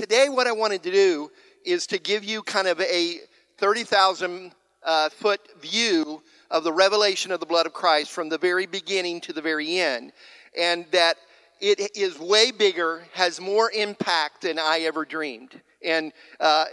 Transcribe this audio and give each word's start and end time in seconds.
today 0.00 0.30
what 0.30 0.46
I 0.46 0.52
wanted 0.52 0.82
to 0.84 0.90
do 0.90 1.30
is 1.62 1.86
to 1.88 1.98
give 1.98 2.24
you 2.24 2.42
kind 2.42 2.66
of 2.66 2.80
a 2.80 3.18
30,000 3.58 4.50
uh, 4.82 5.10
foot 5.10 5.40
view 5.60 6.22
of 6.50 6.64
the 6.64 6.72
revelation 6.72 7.30
of 7.30 7.38
the 7.38 7.44
blood 7.44 7.66
of 7.66 7.74
Christ 7.74 8.10
from 8.10 8.30
the 8.30 8.38
very 8.38 8.64
beginning 8.64 9.20
to 9.20 9.34
the 9.34 9.42
very 9.42 9.78
end. 9.78 10.12
And 10.58 10.86
that 10.92 11.16
it 11.60 11.94
is 11.94 12.18
way 12.18 12.50
bigger, 12.50 13.04
has 13.12 13.42
more 13.42 13.70
impact 13.72 14.40
than 14.40 14.58
I 14.58 14.78
ever 14.86 15.04
dreamed. 15.04 15.60
And 15.84 16.14
uh, 16.40 16.64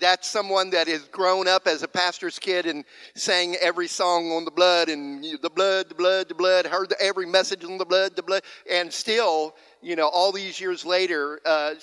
that's 0.00 0.28
someone 0.28 0.70
that 0.70 0.88
has 0.88 1.04
grown 1.04 1.46
up 1.46 1.68
as 1.68 1.84
a 1.84 1.88
pastor's 1.88 2.40
kid 2.40 2.66
and 2.66 2.84
sang 3.14 3.54
every 3.60 3.86
song 3.86 4.32
on 4.32 4.44
the 4.44 4.50
blood 4.50 4.88
and 4.88 5.24
the 5.40 5.48
blood, 5.48 5.88
the 5.88 5.94
blood, 5.94 6.28
the 6.28 6.34
blood, 6.34 6.66
heard 6.66 6.92
every 7.00 7.24
message 7.24 7.64
on 7.64 7.78
the 7.78 7.84
blood, 7.84 8.16
the 8.16 8.22
blood, 8.24 8.42
and 8.68 8.92
still, 8.92 9.54
you 9.80 9.94
know, 9.94 10.08
all 10.08 10.32
these 10.32 10.60
years 10.60 10.84
later, 10.84 11.40
uh, 11.46 11.74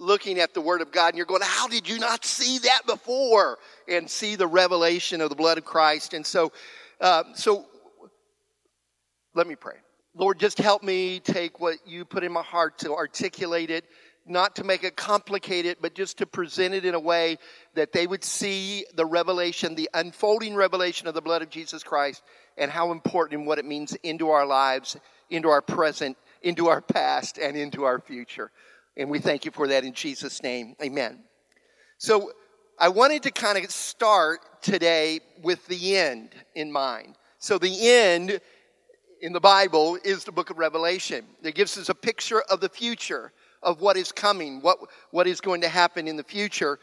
looking 0.00 0.40
at 0.40 0.54
the 0.54 0.60
Word 0.60 0.80
of 0.80 0.90
God 0.90 1.08
and 1.08 1.16
you're 1.16 1.26
going, 1.26 1.42
How 1.44 1.68
did 1.68 1.88
you 1.88 1.98
not 1.98 2.24
see 2.24 2.58
that 2.58 2.82
before? 2.86 3.58
And 3.86 4.10
see 4.10 4.34
the 4.34 4.46
revelation 4.46 5.20
of 5.20 5.28
the 5.28 5.36
blood 5.36 5.58
of 5.58 5.64
Christ. 5.64 6.14
And 6.14 6.26
so, 6.26 6.52
uh, 7.00 7.24
so 7.34 7.66
let 9.34 9.46
me 9.46 9.54
pray. 9.54 9.76
Lord, 10.14 10.40
just 10.40 10.58
help 10.58 10.82
me 10.82 11.20
take 11.20 11.60
what 11.60 11.76
you 11.86 12.04
put 12.04 12.24
in 12.24 12.32
my 12.32 12.42
heart 12.42 12.78
to 12.78 12.92
articulate 12.92 13.70
it, 13.70 13.84
not 14.26 14.56
to 14.56 14.64
make 14.64 14.82
it 14.82 14.96
complicated, 14.96 15.76
but 15.80 15.94
just 15.94 16.18
to 16.18 16.26
present 16.26 16.74
it 16.74 16.84
in 16.84 16.94
a 16.94 17.00
way 17.00 17.38
that 17.74 17.92
they 17.92 18.08
would 18.08 18.24
see 18.24 18.84
the 18.96 19.06
revelation, 19.06 19.74
the 19.74 19.88
unfolding 19.94 20.56
revelation 20.56 21.06
of 21.06 21.14
the 21.14 21.20
blood 21.20 21.42
of 21.42 21.50
Jesus 21.50 21.84
Christ, 21.84 22.22
and 22.58 22.70
how 22.70 22.90
important 22.90 23.38
and 23.38 23.46
what 23.46 23.58
it 23.60 23.64
means 23.64 23.94
into 24.02 24.30
our 24.30 24.44
lives, 24.44 24.96
into 25.30 25.48
our 25.48 25.62
present, 25.62 26.16
into 26.42 26.66
our 26.68 26.80
past, 26.80 27.38
and 27.38 27.56
into 27.56 27.84
our 27.84 28.00
future. 28.00 28.50
And 28.96 29.10
we 29.10 29.18
thank 29.18 29.44
you 29.44 29.50
for 29.50 29.68
that 29.68 29.84
in 29.84 29.94
Jesus' 29.94 30.42
name. 30.42 30.74
Amen. 30.82 31.24
So 31.98 32.32
I 32.78 32.88
wanted 32.88 33.22
to 33.24 33.30
kind 33.30 33.62
of 33.62 33.70
start 33.70 34.40
today 34.62 35.20
with 35.42 35.66
the 35.66 35.96
end 35.96 36.30
in 36.54 36.72
mind. 36.72 37.16
So 37.38 37.58
the 37.58 37.88
end 37.88 38.40
in 39.20 39.32
the 39.32 39.40
Bible 39.40 39.98
is 40.02 40.24
the 40.24 40.32
book 40.32 40.50
of 40.50 40.58
Revelation. 40.58 41.24
It 41.42 41.54
gives 41.54 41.76
us 41.78 41.88
a 41.88 41.94
picture 41.94 42.40
of 42.50 42.60
the 42.60 42.68
future, 42.68 43.32
of 43.62 43.80
what 43.80 43.96
is 43.96 44.12
coming, 44.12 44.60
what, 44.60 44.78
what 45.10 45.26
is 45.26 45.40
going 45.40 45.60
to 45.60 45.68
happen 45.68 46.08
in 46.08 46.16
the 46.16 46.24
future. 46.24 46.78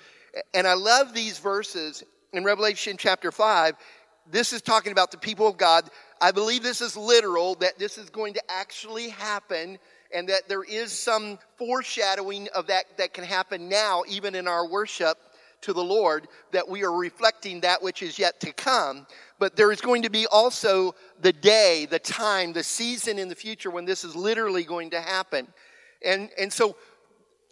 And 0.53 0.67
I 0.67 0.73
love 0.73 1.13
these 1.13 1.39
verses 1.39 2.03
in 2.33 2.43
Revelation 2.43 2.95
chapter 2.97 3.31
5. 3.31 3.75
This 4.29 4.53
is 4.53 4.61
talking 4.61 4.91
about 4.91 5.11
the 5.11 5.17
people 5.17 5.47
of 5.47 5.57
God. 5.57 5.89
I 6.21 6.31
believe 6.31 6.61
this 6.61 6.81
is 6.81 6.97
literal, 6.97 7.55
that 7.55 7.79
this 7.79 7.97
is 7.97 8.09
going 8.09 8.33
to 8.35 8.43
actually 8.49 9.09
happen 9.09 9.79
and 10.13 10.29
that 10.29 10.47
there 10.47 10.63
is 10.63 10.91
some 10.91 11.39
foreshadowing 11.57 12.47
of 12.55 12.67
that 12.67 12.85
that 12.97 13.13
can 13.13 13.23
happen 13.23 13.69
now, 13.69 14.03
even 14.07 14.35
in 14.35 14.47
our 14.47 14.67
worship 14.67 15.17
to 15.61 15.73
the 15.73 15.83
Lord, 15.83 16.27
that 16.51 16.67
we 16.67 16.83
are 16.83 16.93
reflecting 16.93 17.61
that 17.61 17.81
which 17.81 18.01
is 18.01 18.19
yet 18.19 18.39
to 18.41 18.53
come. 18.53 19.07
But 19.39 19.55
there 19.55 19.71
is 19.71 19.81
going 19.81 20.03
to 20.03 20.09
be 20.09 20.27
also 20.27 20.95
the 21.19 21.33
day, 21.33 21.87
the 21.89 21.99
time, 21.99 22.53
the 22.53 22.63
season 22.63 23.19
in 23.19 23.27
the 23.27 23.35
future 23.35 23.71
when 23.71 23.85
this 23.85 24.03
is 24.03 24.15
literally 24.15 24.63
going 24.63 24.91
to 24.91 25.01
happen. 25.01 25.47
And, 26.03 26.29
and 26.39 26.53
so, 26.53 26.75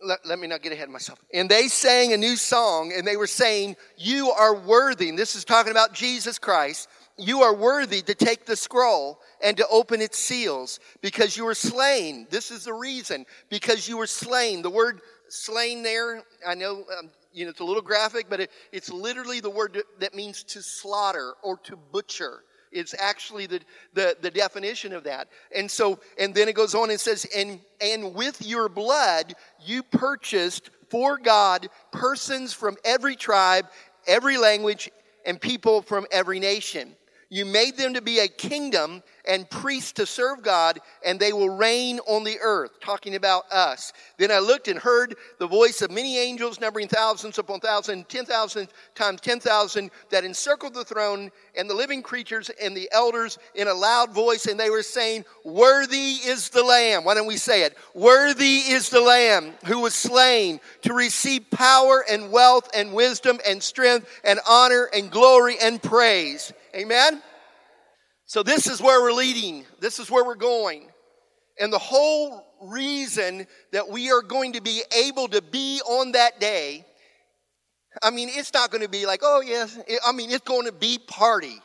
let, 0.03 0.26
let, 0.26 0.39
me 0.39 0.48
not 0.48 0.61
get 0.61 0.72
ahead 0.72 0.88
of 0.88 0.92
myself. 0.92 1.20
And 1.33 1.50
they 1.50 1.67
sang 1.67 2.14
a 2.14 2.17
new 2.17 2.36
song, 2.36 2.94
and 2.95 3.08
they 3.08 3.17
were 3.17 3.28
saying, 3.28 3.76
You 3.98 4.31
are 4.31 4.56
worthy. 4.56 5.09
And 5.09 5.17
this 5.17 5.36
is 5.36 5.45
talking 5.45 5.72
about 5.72 5.94
Jesus 5.94 6.38
Christ. 6.38 6.89
You 7.17 7.44
are 7.44 7.55
worthy 7.55 8.02
to 8.02 8.13
take 8.13 8.45
the 8.45 8.58
scroll 8.58 9.21
and 9.41 9.55
to 9.58 9.67
open 9.69 10.02
its 10.02 10.17
seals 10.17 10.80
because 11.02 11.38
you 11.38 11.45
were 11.45 11.55
slain. 11.55 12.27
This 12.30 12.52
is 12.52 12.66
the 12.66 12.73
reason. 12.73 13.25
Because 13.49 13.88
you 13.88 13.97
were 13.97 14.08
slain. 14.08 14.61
The 14.61 14.69
word 14.69 14.99
slain 15.30 15.81
there, 15.81 16.23
I 16.45 16.55
know, 16.55 16.83
um, 16.99 17.09
you 17.31 17.45
know, 17.45 17.52
it's 17.52 17.61
a 17.61 17.66
little 17.66 17.81
graphic, 17.81 18.27
but 18.30 18.41
it, 18.41 18.52
it's 18.73 18.91
literally 18.91 19.39
the 19.39 19.49
word 19.49 19.81
that 19.99 20.13
means 20.13 20.43
to 20.43 20.61
slaughter 20.61 21.33
or 21.41 21.58
to 21.59 21.77
butcher. 21.77 22.43
It's 22.71 22.93
actually 22.99 23.45
the, 23.45 23.61
the, 23.93 24.17
the 24.21 24.31
definition 24.31 24.92
of 24.92 25.05
that. 25.05 25.30
And 25.55 25.71
so, 25.71 25.99
and 26.20 26.36
then 26.36 26.49
it 26.49 26.55
goes 26.55 26.75
on 26.75 26.89
and 26.89 26.99
says, 26.99 27.25
and, 27.36 27.61
and 27.80 28.14
with 28.14 28.45
your 28.45 28.67
blood 28.67 29.36
you 29.65 29.83
purchased 29.83 30.70
for 30.89 31.17
God 31.17 31.70
persons 31.93 32.52
from 32.52 32.75
every 32.83 33.15
tribe, 33.15 33.67
every 34.05 34.37
language, 34.37 34.92
and 35.25 35.39
people 35.39 35.81
from 35.81 36.05
every 36.11 36.39
nation. 36.39 36.93
You 37.30 37.45
made 37.45 37.77
them 37.77 37.93
to 37.93 38.02
be 38.02 38.19
a 38.19 38.27
kingdom 38.27 39.03
and 39.27 39.49
priests 39.49 39.91
to 39.93 40.05
serve 40.05 40.41
God, 40.41 40.80
and 41.05 41.19
they 41.19 41.33
will 41.33 41.49
reign 41.49 41.99
on 42.08 42.23
the 42.23 42.37
earth. 42.41 42.71
Talking 42.81 43.15
about 43.15 43.52
us. 43.52 43.93
Then 44.17 44.31
I 44.31 44.39
looked 44.39 44.67
and 44.67 44.80
heard 44.80 45.15
the 45.39 45.47
voice 45.47 45.81
of 45.81 45.91
many 45.91 46.17
angels, 46.17 46.59
numbering 46.59 46.87
thousands 46.87 47.37
upon 47.37 47.59
thousands, 47.59 48.05
ten 48.08 48.25
thousand 48.25 48.69
times 48.93 49.21
ten 49.21 49.39
thousand, 49.39 49.91
that 50.09 50.23
encircled 50.23 50.73
the 50.73 50.83
throne 50.83 51.31
and 51.58 51.69
the 51.69 51.73
living 51.73 52.02
creatures 52.02 52.49
and 52.61 52.75
the 52.75 52.89
elders 52.91 53.37
in 53.55 53.67
a 53.67 53.73
loud 53.73 54.13
voice, 54.13 54.45
and 54.45 54.59
they 54.59 54.69
were 54.69 54.83
saying, 54.83 55.25
Worthy 55.43 56.13
is 56.25 56.49
the 56.49 56.63
Lamb. 56.63 57.03
Why 57.03 57.13
don't 57.13 57.27
we 57.27 57.37
say 57.37 57.63
it? 57.63 57.77
Worthy 57.93 58.57
is 58.57 58.89
the 58.89 59.02
Lamb 59.02 59.53
who 59.65 59.80
was 59.80 59.93
slain 59.93 60.59
to 60.83 60.93
receive 60.93 61.49
power 61.52 62.03
and 62.09 62.31
wealth 62.31 62.69
and 62.73 62.93
wisdom 62.93 63.39
and 63.47 63.61
strength 63.61 64.07
and 64.23 64.39
honor 64.47 64.89
and 64.93 65.11
glory 65.11 65.57
and 65.61 65.81
praise. 65.81 66.53
Amen? 66.75 67.21
So, 68.27 68.41
this 68.41 68.67
is 68.67 68.81
where 68.81 69.02
we're 69.02 69.13
leading. 69.13 69.65
This 69.80 69.99
is 69.99 70.09
where 70.09 70.25
we're 70.25 70.36
going. 70.36 70.87
And 71.59 71.71
the 71.71 71.80
whole 71.80 72.43
reason 72.61 73.45
that 73.71 73.87
we 73.87 74.11
are 74.11 74.21
going 74.21 74.53
to 74.53 74.61
be 74.61 74.81
able 75.05 75.27
to 75.27 75.41
be 75.41 75.80
on 75.87 76.13
that 76.13 76.39
day, 76.39 76.86
I 78.02 78.09
mean, 78.09 78.30
it's 78.31 78.53
not 78.53 78.71
going 78.71 78.81
to 78.81 78.89
be 78.89 79.05
like, 79.05 79.21
oh, 79.23 79.41
yes. 79.41 79.77
I 80.05 80.11
mean, 80.11 80.31
it's 80.31 80.45
going 80.45 80.65
to 80.65 80.71
be 80.71 80.99
party 81.08 81.61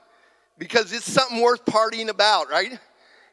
because 0.59 0.93
it's 0.93 1.11
something 1.11 1.41
worth 1.41 1.65
partying 1.65 2.09
about, 2.09 2.51
right? 2.51 2.79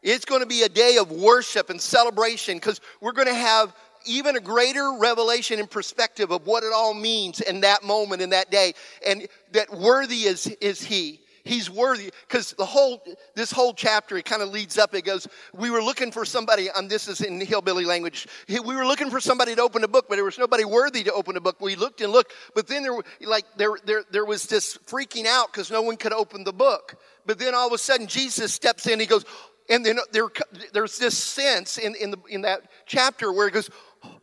It's 0.02 0.26
going 0.26 0.42
to 0.42 0.48
be 0.48 0.64
a 0.64 0.70
day 0.70 0.98
of 0.98 1.12
worship 1.12 1.70
and 1.70 1.82
celebration 1.82 2.56
because 2.58 2.80
we're 3.02 3.12
going 3.12 3.28
to 3.28 3.34
have 3.34 3.76
even 4.06 4.38
a 4.38 4.40
greater 4.40 4.94
revelation 5.00 5.60
and 5.60 5.70
perspective 5.70 6.32
of 6.32 6.48
what 6.48 6.64
it 6.64 6.72
all 6.74 6.94
means 6.94 7.42
in 7.42 7.62
that 7.62 7.84
moment, 7.84 8.22
in 8.22 8.30
that 8.30 8.50
day, 8.50 8.74
and 9.06 9.28
that 9.52 9.70
worthy 9.72 10.24
is, 10.24 10.48
is 10.62 10.82
He. 10.82 11.20
He's 11.48 11.70
worthy 11.70 12.12
because 12.28 12.54
the 12.54 12.66
whole 12.66 13.04
this 13.36 13.52
whole 13.52 13.74
chapter 13.74 14.18
it 14.18 14.26
kind 14.26 14.42
of 14.42 14.50
leads 14.50 14.78
up. 14.78 14.94
It 14.94 15.06
goes, 15.06 15.28
we 15.54 15.70
were 15.70 15.82
looking 15.82 16.12
for 16.12 16.26
somebody. 16.26 16.70
And 16.76 16.90
this 16.90 17.08
is 17.08 17.22
in 17.22 17.40
hillbilly 17.40 17.86
language. 17.86 18.28
We 18.48 18.60
were 18.60 18.86
looking 18.86 19.10
for 19.10 19.20
somebody 19.20 19.56
to 19.56 19.62
open 19.62 19.84
a 19.84 19.88
book, 19.88 20.08
but 20.10 20.16
there 20.16 20.26
was 20.26 20.38
nobody 20.38 20.66
worthy 20.66 21.04
to 21.04 21.14
open 21.14 21.38
a 21.38 21.42
book. 21.42 21.60
We 21.62 21.76
looked 21.76 22.02
and 22.02 22.12
looked, 22.12 22.34
but 22.54 22.68
then 22.68 22.84
there 22.84 22.98
like 23.22 23.46
there 23.56 23.78
there 23.86 24.04
there 24.12 24.26
was 24.26 24.46
this 24.46 24.78
freaking 24.86 25.26
out 25.26 25.52
because 25.52 25.72
no 25.72 25.82
one 25.82 25.98
could 25.98 26.14
open 26.14 26.44
the 26.44 26.54
book. 26.54 26.96
But 27.26 27.40
then 27.40 27.56
all 27.56 27.68
of 27.68 27.74
a 27.74 27.78
sudden 27.78 28.08
Jesus 28.08 28.54
steps 28.54 28.88
in. 28.88 29.00
He 29.00 29.06
goes, 29.06 29.26
and 29.70 29.86
then 29.86 30.00
there 30.12 30.28
there's 30.74 30.98
this 30.98 31.18
sense 31.18 31.78
in 31.78 31.96
in 31.96 32.12
the 32.12 32.18
in 32.30 32.42
that 32.42 32.70
chapter 32.86 33.32
where 33.32 33.48
it 33.48 33.54
goes, 33.54 33.70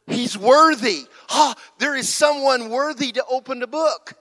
He's 0.07 0.37
worthy. 0.37 1.07
Oh, 1.31 1.55
there 1.79 1.95
is 1.95 2.13
someone 2.13 2.69
worthy 2.69 3.13
to 3.13 3.25
open 3.27 3.61
the 3.61 3.67
book. 3.67 4.15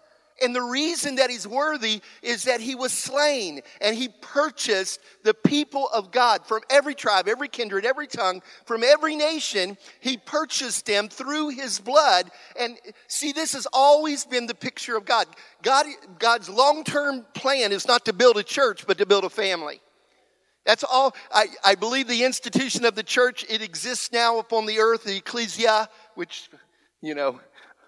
And 0.43 0.53
the 0.53 0.61
reason 0.61 1.15
that 1.15 1.29
he's 1.29 1.47
worthy 1.47 2.01
is 2.21 2.43
that 2.43 2.59
he 2.59 2.75
was 2.75 2.91
slain 2.91 3.61
and 3.79 3.95
he 3.95 4.09
purchased 4.21 4.99
the 5.23 5.33
people 5.33 5.87
of 5.93 6.11
God 6.11 6.45
from 6.45 6.61
every 6.69 6.95
tribe, 6.95 7.27
every 7.27 7.47
kindred, 7.47 7.85
every 7.85 8.07
tongue, 8.07 8.41
from 8.65 8.83
every 8.83 9.15
nation. 9.15 9.77
He 10.01 10.17
purchased 10.17 10.85
them 10.85 11.07
through 11.07 11.49
his 11.49 11.79
blood. 11.79 12.29
And 12.59 12.77
see, 13.07 13.31
this 13.31 13.53
has 13.53 13.67
always 13.71 14.25
been 14.25 14.45
the 14.45 14.55
picture 14.55 14.97
of 14.97 15.05
God. 15.05 15.27
God 15.61 15.85
God's 16.19 16.49
long 16.49 16.83
term 16.83 17.25
plan 17.33 17.71
is 17.71 17.87
not 17.87 18.05
to 18.05 18.13
build 18.13 18.37
a 18.37 18.43
church, 18.43 18.85
but 18.85 18.97
to 18.97 19.05
build 19.05 19.23
a 19.23 19.29
family. 19.29 19.81
That's 20.65 20.83
all. 20.83 21.15
I, 21.31 21.47
I 21.63 21.75
believe 21.75 22.07
the 22.07 22.23
institution 22.23 22.85
of 22.85 22.95
the 22.95 23.03
church, 23.03 23.45
it 23.49 23.61
exists 23.61 24.11
now 24.11 24.39
upon 24.39 24.65
the 24.65 24.79
earth, 24.79 25.03
the 25.03 25.17
ecclesia, 25.17 25.89
which, 26.15 26.49
you 27.01 27.15
know, 27.15 27.39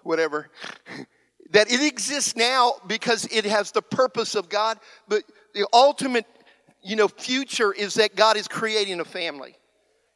whatever. 0.02 0.50
that 1.50 1.70
it 1.70 1.82
exists 1.82 2.36
now 2.36 2.74
because 2.86 3.26
it 3.30 3.44
has 3.44 3.72
the 3.72 3.82
purpose 3.82 4.34
of 4.34 4.48
God, 4.48 4.78
but 5.08 5.22
the 5.54 5.66
ultimate, 5.72 6.26
you 6.82 6.96
know, 6.96 7.08
future 7.08 7.72
is 7.72 7.94
that 7.94 8.16
God 8.16 8.36
is 8.36 8.48
creating 8.48 9.00
a 9.00 9.04
family. 9.04 9.56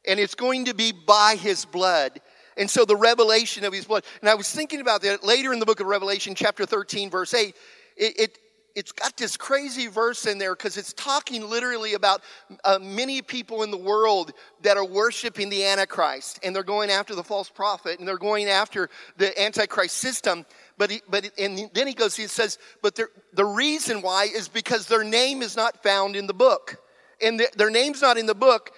And 0.07 0.19
it's 0.19 0.35
going 0.35 0.65
to 0.65 0.73
be 0.73 0.91
by 0.91 1.35
his 1.35 1.65
blood. 1.65 2.19
And 2.57 2.69
so 2.69 2.85
the 2.85 2.95
revelation 2.95 3.63
of 3.63 3.73
his 3.73 3.85
blood. 3.85 4.03
And 4.21 4.29
I 4.29 4.35
was 4.35 4.51
thinking 4.51 4.81
about 4.81 5.01
that 5.03 5.23
later 5.23 5.53
in 5.53 5.59
the 5.59 5.65
book 5.65 5.79
of 5.79 5.87
Revelation, 5.87 6.35
chapter 6.35 6.65
13, 6.65 7.09
verse 7.09 7.33
8. 7.33 7.55
It, 7.97 8.19
it 8.19 8.37
it's 8.75 8.91
got 8.91 9.17
this 9.17 9.37
crazy 9.37 9.87
verse 9.87 10.25
in 10.25 10.37
there 10.37 10.55
because 10.55 10.77
it's 10.77 10.93
talking 10.93 11.49
literally 11.49 11.93
about 11.93 12.21
uh, 12.63 12.79
many 12.81 13.21
people 13.21 13.63
in 13.63 13.71
the 13.71 13.77
world 13.77 14.33
that 14.61 14.77
are 14.77 14.85
worshiping 14.85 15.49
the 15.49 15.65
Antichrist 15.65 16.39
and 16.43 16.55
they're 16.55 16.63
going 16.63 16.89
after 16.89 17.15
the 17.15 17.23
false 17.23 17.49
prophet 17.49 17.99
and 17.99 18.07
they're 18.07 18.17
going 18.17 18.47
after 18.47 18.89
the 19.17 19.39
Antichrist 19.41 19.97
system. 19.97 20.45
But, 20.77 20.91
he, 20.91 21.01
but 21.09 21.31
and 21.37 21.69
then 21.73 21.87
he 21.87 21.93
goes, 21.93 22.15
he 22.15 22.27
says, 22.27 22.57
but 22.81 22.99
the 23.33 23.45
reason 23.45 24.01
why 24.01 24.25
is 24.25 24.47
because 24.47 24.87
their 24.87 25.03
name 25.03 25.41
is 25.41 25.55
not 25.55 25.83
found 25.83 26.15
in 26.15 26.27
the 26.27 26.33
book. 26.33 26.77
And 27.21 27.39
the, 27.39 27.47
their 27.55 27.69
name's 27.69 28.01
not 28.01 28.17
in 28.17 28.25
the 28.25 28.35
book 28.35 28.71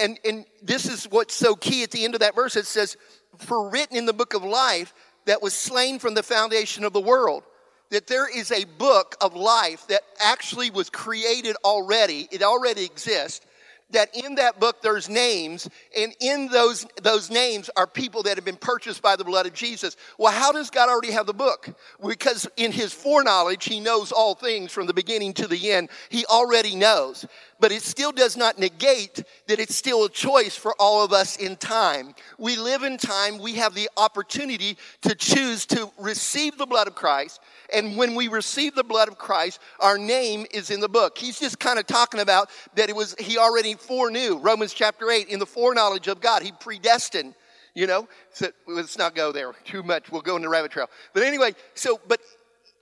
and, 0.00 0.18
and 0.24 0.44
this 0.62 0.86
is 0.86 1.04
what's 1.04 1.34
so 1.34 1.54
key 1.54 1.82
at 1.82 1.90
the 1.90 2.04
end 2.04 2.14
of 2.14 2.20
that 2.20 2.34
verse. 2.34 2.56
It 2.56 2.66
says, 2.66 2.96
For 3.38 3.68
written 3.70 3.96
in 3.96 4.06
the 4.06 4.12
book 4.12 4.34
of 4.34 4.44
life 4.44 4.94
that 5.26 5.42
was 5.42 5.54
slain 5.54 5.98
from 5.98 6.14
the 6.14 6.22
foundation 6.22 6.84
of 6.84 6.92
the 6.92 7.00
world. 7.00 7.44
That 7.90 8.06
there 8.06 8.28
is 8.28 8.52
a 8.52 8.64
book 8.64 9.16
of 9.20 9.34
life 9.34 9.86
that 9.88 10.02
actually 10.20 10.70
was 10.70 10.90
created 10.90 11.56
already, 11.64 12.28
it 12.30 12.42
already 12.42 12.84
exists, 12.84 13.44
that 13.92 14.14
in 14.16 14.36
that 14.36 14.60
book 14.60 14.82
there's 14.82 15.08
names, 15.08 15.68
and 15.96 16.14
in 16.20 16.48
those, 16.48 16.86
those 17.02 17.30
names 17.30 17.70
are 17.76 17.86
people 17.86 18.22
that 18.24 18.36
have 18.36 18.44
been 18.44 18.56
purchased 18.56 19.02
by 19.02 19.16
the 19.16 19.24
blood 19.24 19.46
of 19.46 19.52
Jesus. 19.52 19.96
Well, 20.18 20.32
how 20.32 20.52
does 20.52 20.70
God 20.70 20.88
already 20.88 21.12
have 21.12 21.26
the 21.26 21.34
book? 21.34 21.68
Because 22.06 22.48
in 22.56 22.72
his 22.72 22.92
foreknowledge, 22.92 23.64
he 23.64 23.80
knows 23.80 24.12
all 24.12 24.34
things 24.34 24.72
from 24.72 24.86
the 24.86 24.94
beginning 24.94 25.32
to 25.34 25.46
the 25.46 25.72
end. 25.72 25.90
He 26.08 26.24
already 26.26 26.76
knows. 26.76 27.26
But 27.58 27.72
it 27.72 27.82
still 27.82 28.12
does 28.12 28.36
not 28.36 28.58
negate 28.58 29.22
that 29.46 29.60
it's 29.60 29.76
still 29.76 30.04
a 30.04 30.10
choice 30.10 30.56
for 30.56 30.74
all 30.78 31.04
of 31.04 31.12
us 31.12 31.36
in 31.36 31.56
time. 31.56 32.14
We 32.38 32.56
live 32.56 32.84
in 32.84 32.96
time, 32.96 33.38
we 33.38 33.54
have 33.54 33.74
the 33.74 33.90
opportunity 33.96 34.78
to 35.02 35.14
choose 35.14 35.66
to 35.66 35.90
receive 35.98 36.56
the 36.56 36.66
blood 36.66 36.86
of 36.86 36.94
Christ 36.94 37.40
and 37.72 37.96
when 37.96 38.14
we 38.14 38.28
receive 38.28 38.74
the 38.74 38.84
blood 38.84 39.08
of 39.08 39.18
Christ, 39.18 39.60
our 39.78 39.98
name 39.98 40.46
is 40.52 40.70
in 40.70 40.80
the 40.80 40.88
book. 40.88 41.18
He's 41.18 41.38
just 41.38 41.58
kind 41.58 41.78
of 41.78 41.86
talking 41.86 42.20
about 42.20 42.50
that 42.74 42.88
it 42.88 42.96
was, 42.96 43.14
he 43.18 43.38
already 43.38 43.74
foreknew. 43.74 44.38
Romans 44.38 44.72
chapter 44.72 45.10
8, 45.10 45.28
in 45.28 45.38
the 45.38 45.46
foreknowledge 45.46 46.08
of 46.08 46.20
God, 46.20 46.42
he 46.42 46.52
predestined, 46.52 47.34
you 47.74 47.86
know. 47.86 48.08
So 48.32 48.48
let's 48.66 48.98
not 48.98 49.14
go 49.14 49.32
there 49.32 49.52
too 49.64 49.82
much. 49.82 50.10
We'll 50.10 50.22
go 50.22 50.36
into 50.36 50.48
rabbit 50.48 50.72
trail. 50.72 50.88
But 51.12 51.22
anyway, 51.22 51.54
so, 51.74 52.00
but 52.08 52.20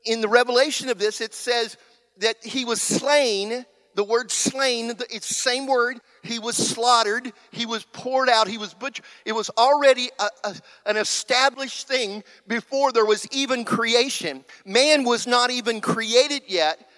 in 0.04 0.20
the 0.20 0.28
revelation 0.28 0.88
of 0.88 0.98
this, 0.98 1.20
it 1.20 1.34
says 1.34 1.76
that 2.18 2.36
he 2.42 2.64
was 2.64 2.80
slain. 2.80 3.64
The 3.94 4.04
word 4.04 4.30
slain, 4.30 4.90
it's 5.10 5.28
the 5.28 5.34
same 5.34 5.66
word 5.66 5.98
he 6.22 6.38
was 6.38 6.56
slaughtered. 6.56 7.32
He 7.50 7.66
was 7.66 7.84
poured 7.92 8.28
out. 8.28 8.48
He 8.48 8.58
was 8.58 8.74
butchered. 8.74 9.04
It 9.24 9.32
was 9.32 9.50
already 9.50 10.10
a, 10.18 10.28
a, 10.44 10.56
an 10.86 10.96
established 10.96 11.88
thing 11.88 12.24
before 12.46 12.92
there 12.92 13.06
was 13.06 13.26
even 13.32 13.64
creation. 13.64 14.44
Man 14.64 15.04
was 15.04 15.26
not 15.26 15.50
even 15.50 15.80
created 15.80 16.42
yet, 16.46 16.88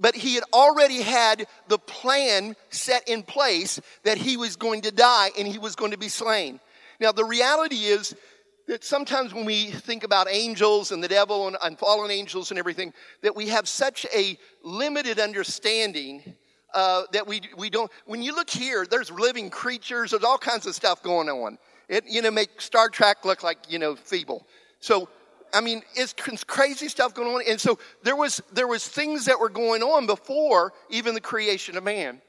but 0.00 0.14
he 0.14 0.34
had 0.34 0.44
already 0.52 1.02
had 1.02 1.46
the 1.68 1.78
plan 1.78 2.56
set 2.70 3.08
in 3.08 3.22
place 3.22 3.80
that 4.04 4.18
he 4.18 4.36
was 4.36 4.56
going 4.56 4.82
to 4.82 4.92
die 4.92 5.30
and 5.38 5.48
he 5.48 5.58
was 5.58 5.74
going 5.74 5.92
to 5.92 5.98
be 5.98 6.08
slain. 6.08 6.60
Now, 7.00 7.12
the 7.12 7.24
reality 7.24 7.84
is 7.84 8.14
that 8.66 8.84
sometimes 8.84 9.32
when 9.32 9.44
we 9.44 9.66
think 9.70 10.04
about 10.04 10.28
angels 10.30 10.92
and 10.92 11.02
the 11.02 11.08
devil 11.08 11.48
and, 11.48 11.56
and 11.62 11.78
fallen 11.78 12.10
angels 12.10 12.50
and 12.50 12.58
everything, 12.58 12.92
that 13.22 13.34
we 13.34 13.48
have 13.48 13.66
such 13.66 14.06
a 14.14 14.38
limited 14.62 15.18
understanding 15.18 16.34
uh, 16.74 17.04
that 17.12 17.26
we, 17.26 17.40
we 17.56 17.70
don't, 17.70 17.90
when 18.06 18.22
you 18.22 18.34
look 18.34 18.50
here, 18.50 18.86
there's 18.88 19.10
living 19.10 19.50
creatures, 19.50 20.10
there's 20.10 20.24
all 20.24 20.38
kinds 20.38 20.66
of 20.66 20.74
stuff 20.74 21.02
going 21.02 21.28
on. 21.28 21.58
It, 21.88 22.04
you 22.06 22.20
know, 22.22 22.30
make 22.30 22.60
Star 22.60 22.88
Trek 22.88 23.24
look 23.24 23.42
like, 23.42 23.58
you 23.68 23.78
know, 23.78 23.96
feeble. 23.96 24.46
So, 24.80 25.08
I 25.54 25.62
mean, 25.62 25.82
it's 25.94 26.14
crazy 26.44 26.88
stuff 26.88 27.14
going 27.14 27.28
on. 27.34 27.42
And 27.48 27.60
so 27.60 27.78
there 28.02 28.16
was, 28.16 28.42
there 28.52 28.66
was 28.66 28.86
things 28.86 29.24
that 29.24 29.40
were 29.40 29.48
going 29.48 29.82
on 29.82 30.06
before 30.06 30.72
even 30.90 31.14
the 31.14 31.20
creation 31.20 31.76
of 31.76 31.84
man. 31.84 32.20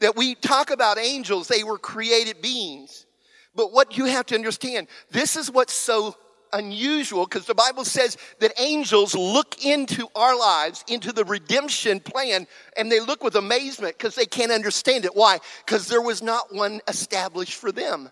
That 0.00 0.14
we 0.14 0.34
talk 0.34 0.70
about 0.70 0.98
angels, 0.98 1.48
they 1.48 1.64
were 1.64 1.78
created 1.78 2.40
beings. 2.42 3.06
But 3.54 3.72
what 3.72 3.96
you 3.96 4.04
have 4.04 4.26
to 4.26 4.34
understand, 4.34 4.86
this 5.10 5.34
is 5.36 5.50
what's 5.50 5.72
so 5.72 6.14
unusual 6.52 7.24
because 7.24 7.46
the 7.46 7.54
Bible 7.54 7.84
says 7.84 8.16
that 8.40 8.52
angels 8.58 9.14
look 9.14 9.64
into 9.64 10.08
our 10.14 10.38
lives, 10.38 10.84
into 10.88 11.12
the 11.12 11.24
redemption 11.24 12.00
plan, 12.00 12.46
and 12.76 12.90
they 12.90 13.00
look 13.00 13.22
with 13.22 13.36
amazement 13.36 13.96
because 13.98 14.14
they 14.14 14.26
can't 14.26 14.52
understand 14.52 15.04
it. 15.04 15.14
Why? 15.14 15.38
Because 15.64 15.88
there 15.88 16.02
was 16.02 16.22
not 16.22 16.54
one 16.54 16.80
established 16.88 17.54
for 17.54 17.72
them. 17.72 18.10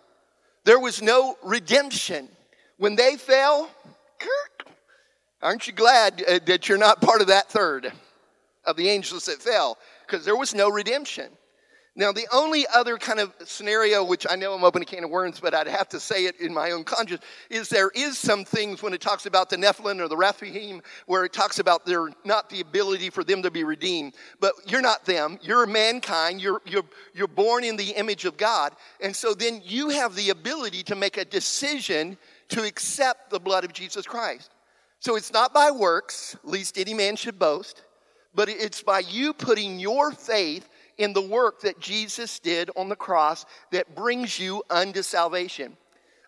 There 0.65 0.81
was 0.81 1.01
no 1.01 1.37
redemption. 1.43 2.29
When 2.79 2.97
they 2.97 3.17
fell, 3.17 3.71
aren't 5.41 5.67
you 5.67 5.73
glad 5.73 6.23
uh, 6.27 6.41
that 6.47 6.69
you're 6.69 6.79
not 6.79 7.01
part 7.01 7.21
of 7.21 7.29
that 7.29 7.49
third 7.49 7.93
of 8.65 8.77
the 8.77 8.89
angels 8.89 9.27
that 9.27 9.41
fell? 9.41 9.79
Because 10.07 10.25
there 10.25 10.37
was 10.37 10.55
no 10.55 10.69
redemption. 10.69 11.31
Now, 11.99 12.13
the 12.13 12.27
only 12.31 12.67
other 12.75 12.99
kind 12.99 13.19
of 13.19 13.33
scenario, 13.47 14.05
which 14.05 14.27
I 14.29 14.37
know 14.37 14.53
I'm 14.53 14.65
opening 14.65 14.87
a 14.87 14.91
can 14.91 15.05
of 15.05 15.09
worms, 15.09 15.41
but 15.41 15.55
I'd 15.55 15.67
have 15.67 15.89
to 15.89 15.99
say 15.99 16.27
it 16.27 16.39
in 16.39 16.53
my 16.53 16.73
own 16.73 16.85
conscience, 16.85 17.23
is 17.49 17.71
there 17.71 17.91
is 17.95 18.19
some 18.19 18.45
things 18.45 18.83
when 18.83 18.93
it 18.93 19.01
talks 19.01 19.25
about 19.25 19.49
the 19.49 19.57
Nephilim 19.57 19.99
or 19.99 20.07
the 20.07 20.17
Rephaim, 20.17 20.83
where 21.07 21.25
it 21.25 21.33
talks 21.33 21.59
about 21.59 21.87
there 21.87 22.11
not 22.23 22.51
the 22.51 22.61
ability 22.61 23.09
for 23.09 23.25
them 23.25 23.43
to 23.43 23.51
be 23.51 23.65
redeemed. 23.65 24.15
But 24.41 24.53
you're 24.67 24.83
not 24.83 25.07
them. 25.07 25.39
You're 25.41 25.65
mankind. 25.65 26.43
You're, 26.43 26.61
you're, 26.67 26.85
you're 27.15 27.29
born 27.29 27.65
in 27.65 27.79
the 27.79 27.93
image 27.93 28.27
of 28.27 28.37
God. 28.37 28.75
And 29.01 29.17
so 29.17 29.33
then 29.33 29.63
you 29.65 29.89
have 29.89 30.15
the 30.15 30.29
ability 30.29 30.83
to 30.85 30.95
make 30.95 31.17
a 31.17 31.25
decision 31.25 32.19
to 32.49 32.63
accept 32.65 33.31
the 33.31 33.41
blood 33.41 33.65
of 33.65 33.73
Jesus 33.73 34.05
Christ. 34.05 34.51
So 35.01 35.17
it's 35.17 35.33
not 35.33 35.55
by 35.55 35.71
works, 35.71 36.37
least 36.45 36.77
any 36.77 36.93
man 36.93 37.17
should 37.17 37.39
boast, 37.39 37.85
but 38.35 38.51
it's 38.51 38.83
by 38.83 38.99
you 38.99 39.33
putting 39.33 39.81
your 39.81 40.13
faith 40.13 40.69
in 40.99 41.13
the 41.13 41.23
work 41.23 41.61
that 41.61 41.79
Jesus 41.81 42.39
did 42.39 42.71
on 42.77 42.89
the 42.89 42.97
cross 42.97 43.45
that 43.71 43.95
brings 43.95 44.39
you 44.39 44.63
unto 44.71 45.03
salvation. 45.03 45.77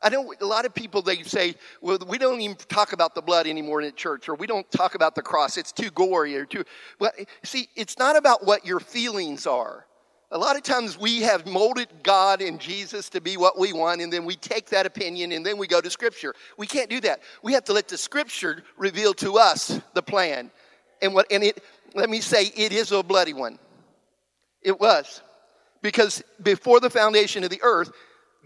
I 0.02 0.10
know 0.10 0.32
a 0.40 0.44
lot 0.44 0.64
of 0.64 0.74
people 0.74 1.02
they 1.02 1.22
say, 1.22 1.56
well, 1.80 1.98
we 2.06 2.18
don't 2.18 2.40
even 2.40 2.56
talk 2.56 2.92
about 2.92 3.14
the 3.14 3.22
blood 3.22 3.46
anymore 3.46 3.80
in 3.80 3.86
the 3.86 3.92
church, 3.92 4.28
or 4.28 4.34
we 4.34 4.46
don't 4.46 4.70
talk 4.70 4.94
about 4.94 5.14
the 5.14 5.22
cross. 5.22 5.56
It's 5.56 5.72
too 5.72 5.90
gory 5.90 6.36
or 6.36 6.44
too. 6.44 6.64
Well, 7.00 7.10
see, 7.42 7.68
it's 7.74 7.98
not 7.98 8.16
about 8.16 8.46
what 8.46 8.64
your 8.64 8.80
feelings 8.80 9.46
are. 9.46 9.84
A 10.30 10.38
lot 10.38 10.56
of 10.56 10.62
times 10.62 10.98
we 10.98 11.22
have 11.22 11.46
molded 11.46 11.88
God 12.02 12.42
and 12.42 12.60
Jesus 12.60 13.08
to 13.10 13.20
be 13.20 13.38
what 13.38 13.58
we 13.58 13.72
want, 13.72 14.02
and 14.02 14.12
then 14.12 14.26
we 14.26 14.36
take 14.36 14.66
that 14.66 14.84
opinion 14.84 15.32
and 15.32 15.44
then 15.44 15.56
we 15.56 15.66
go 15.66 15.80
to 15.80 15.90
Scripture. 15.90 16.34
We 16.58 16.66
can't 16.66 16.90
do 16.90 17.00
that. 17.00 17.22
We 17.42 17.54
have 17.54 17.64
to 17.64 17.72
let 17.72 17.88
the 17.88 17.96
Scripture 17.96 18.62
reveal 18.76 19.14
to 19.14 19.38
us 19.38 19.80
the 19.94 20.02
plan. 20.02 20.50
And 21.00 21.14
what 21.14 21.26
and 21.32 21.42
it 21.42 21.64
let 21.94 22.10
me 22.10 22.20
say 22.20 22.52
it 22.54 22.72
is 22.72 22.92
a 22.92 23.02
bloody 23.02 23.32
one. 23.32 23.58
It 24.62 24.78
was. 24.78 25.22
Because 25.82 26.22
before 26.42 26.80
the 26.80 26.90
foundation 26.90 27.44
of 27.44 27.50
the 27.50 27.62
earth, 27.62 27.92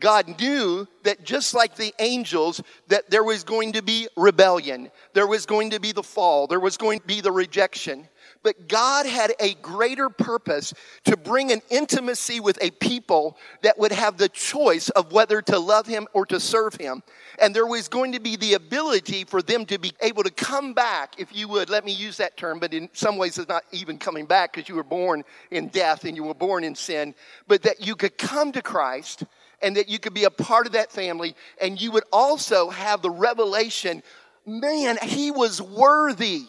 God 0.01 0.41
knew 0.41 0.87
that 1.05 1.25
just 1.25 1.55
like 1.55 1.77
the 1.77 1.95
angels, 1.99 2.63
that 2.89 3.09
there 3.11 3.25
was 3.25 3.45
going 3.45 3.73
to 3.73 3.83
be 3.83 4.09
rebellion. 4.17 4.91
There 5.15 5.27
was 5.27 5.47
going 5.47 5.71
to 5.71 5.81
be 5.81 5.93
the 5.93 6.03
fall. 6.03 6.47
There 6.47 6.61
was 6.61 6.77
going 6.77 7.01
to 7.01 7.07
be 7.07 7.21
the 7.21 7.33
rejection. 7.33 8.09
But 8.43 8.69
God 8.69 9.07
had 9.07 9.33
a 9.39 9.55
greater 9.55 10.09
purpose 10.09 10.75
to 11.05 11.17
bring 11.17 11.53
an 11.53 11.63
intimacy 11.71 12.41
with 12.41 12.59
a 12.61 12.71
people 12.71 13.37
that 13.63 13.79
would 13.79 13.93
have 13.93 14.17
the 14.17 14.29
choice 14.29 14.89
of 14.91 15.13
whether 15.13 15.41
to 15.43 15.59
love 15.59 15.87
Him 15.87 16.09
or 16.13 16.27
to 16.27 16.41
serve 16.41 16.75
Him. 16.75 17.03
And 17.41 17.55
there 17.55 17.67
was 17.67 17.89
going 17.89 18.13
to 18.13 18.21
be 18.21 18.37
the 18.37 18.55
ability 18.55 19.25
for 19.25 19.43
them 19.43 19.65
to 19.67 19.79
be 19.79 19.93
able 20.01 20.25
to 20.25 20.31
come 20.31 20.75
back, 20.75 21.15
if 21.19 21.35
you 21.35 21.49
would, 21.49 21.71
let 21.71 21.85
me 21.85 21.93
use 21.93 22.17
that 22.17 22.37
term, 22.37 22.59
but 22.59 22.75
in 22.75 22.89
some 22.93 23.17
ways 23.17 23.39
it's 23.39 23.49
not 23.49 23.65
even 23.73 23.99
coming 23.99 24.27
back 24.27 24.53
because 24.53 24.69
you 24.69 24.75
were 24.75 24.83
born 24.83 25.25
in 25.51 25.69
death 25.69 26.05
and 26.05 26.17
you 26.17 26.25
were 26.25 26.35
born 26.35 26.65
in 26.65 26.75
sin, 26.75 27.15
but 27.47 27.63
that 27.63 27.85
you 27.87 27.95
could 27.95 28.19
come 28.19 28.53
to 28.53 28.63
Christ 28.63 29.25
and 29.63 29.77
that 29.77 29.89
you 29.89 29.99
could 29.99 30.15
be 30.15 30.25
a 30.25 30.31
part 30.31 30.67
of 30.67 30.73
that 30.73 30.91
family 30.91 31.37
and 31.61 31.81
you 31.81 31.93
would 31.93 32.05
also 32.13 32.71
have 32.71 33.03
the 33.03 33.11
revelation 33.11 34.03
man, 34.45 34.99
He 35.03 35.31
was 35.31 35.63
worthy 35.63 36.47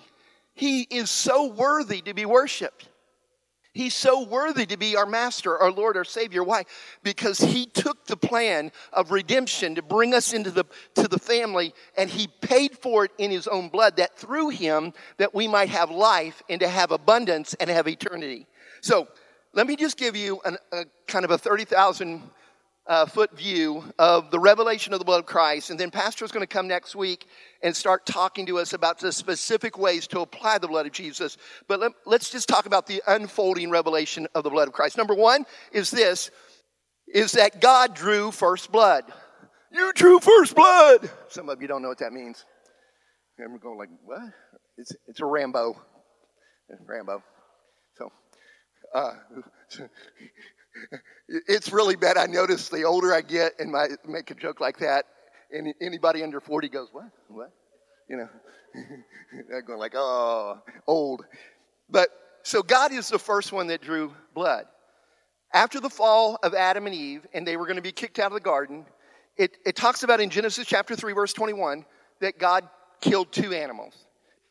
he 0.53 0.81
is 0.83 1.09
so 1.09 1.47
worthy 1.47 2.01
to 2.01 2.13
be 2.13 2.25
worshiped. 2.25 2.89
He's 3.73 3.95
so 3.95 4.23
worthy 4.23 4.67
to 4.67 4.77
be 4.77 4.95
our 4.95 5.07
master, 5.07 5.57
our 5.57 5.71
Lord, 5.71 5.97
our 5.97 6.03
Savior. 6.03 6.43
Why? 6.43 6.65
Because 7.01 7.39
he 7.39 7.65
took 7.65 8.05
the 8.05 8.15
plan 8.15 8.71
of 8.91 9.11
redemption 9.11 9.73
to 9.75 9.81
bring 9.81 10.13
us 10.13 10.31
into 10.31 10.51
the, 10.51 10.65
to 10.93 11.07
the 11.07 11.17
family 11.17 11.73
and 11.97 12.07
he 12.07 12.27
paid 12.41 12.77
for 12.77 13.05
it 13.05 13.11
in 13.17 13.31
his 13.31 13.47
own 13.47 13.69
blood 13.69 13.97
that 13.97 14.15
through 14.15 14.49
him 14.49 14.93
that 15.17 15.33
we 15.33 15.47
might 15.47 15.69
have 15.69 15.89
life 15.89 16.43
and 16.49 16.61
to 16.61 16.67
have 16.67 16.91
abundance 16.91 17.55
and 17.55 17.67
have 17.67 17.87
eternity. 17.87 18.45
So 18.81 19.07
let 19.53 19.65
me 19.65 19.75
just 19.75 19.97
give 19.97 20.15
you 20.15 20.39
an, 20.45 20.57
a 20.71 20.85
kind 21.07 21.25
of 21.25 21.31
a 21.31 21.37
30,000 21.39 22.21
uh, 22.85 23.05
foot 23.05 23.35
view 23.37 23.83
of 23.97 24.29
the 24.31 24.39
revelation 24.39 24.93
of 24.93 24.99
the 24.99 25.05
blood 25.05 25.19
of 25.19 25.25
Christ. 25.25 25.69
And 25.69 25.79
then 25.79 25.89
Pastor 25.89 26.25
is 26.25 26.31
going 26.31 26.43
to 26.43 26.47
come 26.47 26.67
next 26.67 26.95
week 26.95 27.25
and 27.61 27.75
start 27.75 28.05
talking 28.05 28.45
to 28.47 28.59
us 28.59 28.73
about 28.73 28.99
the 28.99 29.11
specific 29.11 29.77
ways 29.77 30.07
to 30.07 30.19
apply 30.19 30.57
the 30.57 30.67
blood 30.67 30.85
of 30.85 30.91
Jesus. 30.91 31.37
But 31.67 31.79
let, 31.79 31.93
let's 32.05 32.29
just 32.29 32.49
talk 32.49 32.65
about 32.65 32.87
the 32.87 33.01
unfolding 33.07 33.69
revelation 33.69 34.27
of 34.35 34.43
the 34.43 34.49
blood 34.49 34.67
of 34.67 34.73
Christ. 34.73 34.97
Number 34.97 35.15
one 35.15 35.45
is 35.71 35.91
this, 35.91 36.29
is 37.07 37.33
that 37.33 37.61
God 37.61 37.95
drew 37.95 38.31
first 38.31 38.71
blood. 38.71 39.05
You 39.71 39.93
drew 39.93 40.19
first 40.19 40.55
blood. 40.55 41.09
Some 41.29 41.49
of 41.49 41.61
you 41.61 41.67
don't 41.67 41.81
know 41.81 41.89
what 41.89 41.99
that 41.99 42.11
means. 42.11 42.45
We're 43.39 43.57
going 43.57 43.77
like, 43.77 43.89
what? 44.03 44.21
It's, 44.77 44.91
it's 45.07 45.19
a 45.19 45.25
Rambo. 45.25 45.81
Rambo. 46.85 47.23
So, 47.97 48.11
uh, 48.93 49.13
it's 51.27 51.71
really 51.71 51.95
bad. 51.95 52.17
I 52.17 52.25
notice 52.25 52.69
the 52.69 52.83
older 52.83 53.13
I 53.13 53.21
get 53.21 53.53
and 53.59 53.75
I 53.75 53.89
make 54.07 54.31
a 54.31 54.35
joke 54.35 54.59
like 54.59 54.79
that, 54.79 55.05
and 55.51 55.73
anybody 55.81 56.23
under 56.23 56.39
40 56.39 56.69
goes, 56.69 56.89
what? 56.91 57.09
What? 57.27 57.51
You 58.09 58.17
know, 58.17 58.29
they're 59.49 59.61
going 59.61 59.79
like, 59.79 59.93
oh, 59.95 60.61
old. 60.87 61.25
But 61.89 62.09
so 62.43 62.61
God 62.61 62.91
is 62.91 63.09
the 63.09 63.19
first 63.19 63.51
one 63.51 63.67
that 63.67 63.81
drew 63.81 64.13
blood. 64.33 64.65
after 65.53 65.79
the 65.79 65.89
fall 65.89 66.37
of 66.43 66.53
Adam 66.53 66.87
and 66.87 66.95
Eve, 66.95 67.25
and 67.33 67.47
they 67.47 67.57
were 67.57 67.65
going 67.65 67.77
to 67.77 67.81
be 67.81 67.91
kicked 67.91 68.19
out 68.19 68.27
of 68.27 68.33
the 68.33 68.39
garden, 68.39 68.85
it, 69.37 69.57
it 69.65 69.75
talks 69.75 70.03
about 70.03 70.19
in 70.19 70.29
Genesis 70.29 70.65
chapter 70.67 70.95
3, 70.95 71.13
verse 71.13 71.33
21, 71.33 71.85
that 72.21 72.37
God 72.37 72.67
killed 73.01 73.31
two 73.31 73.53
animals. 73.53 74.05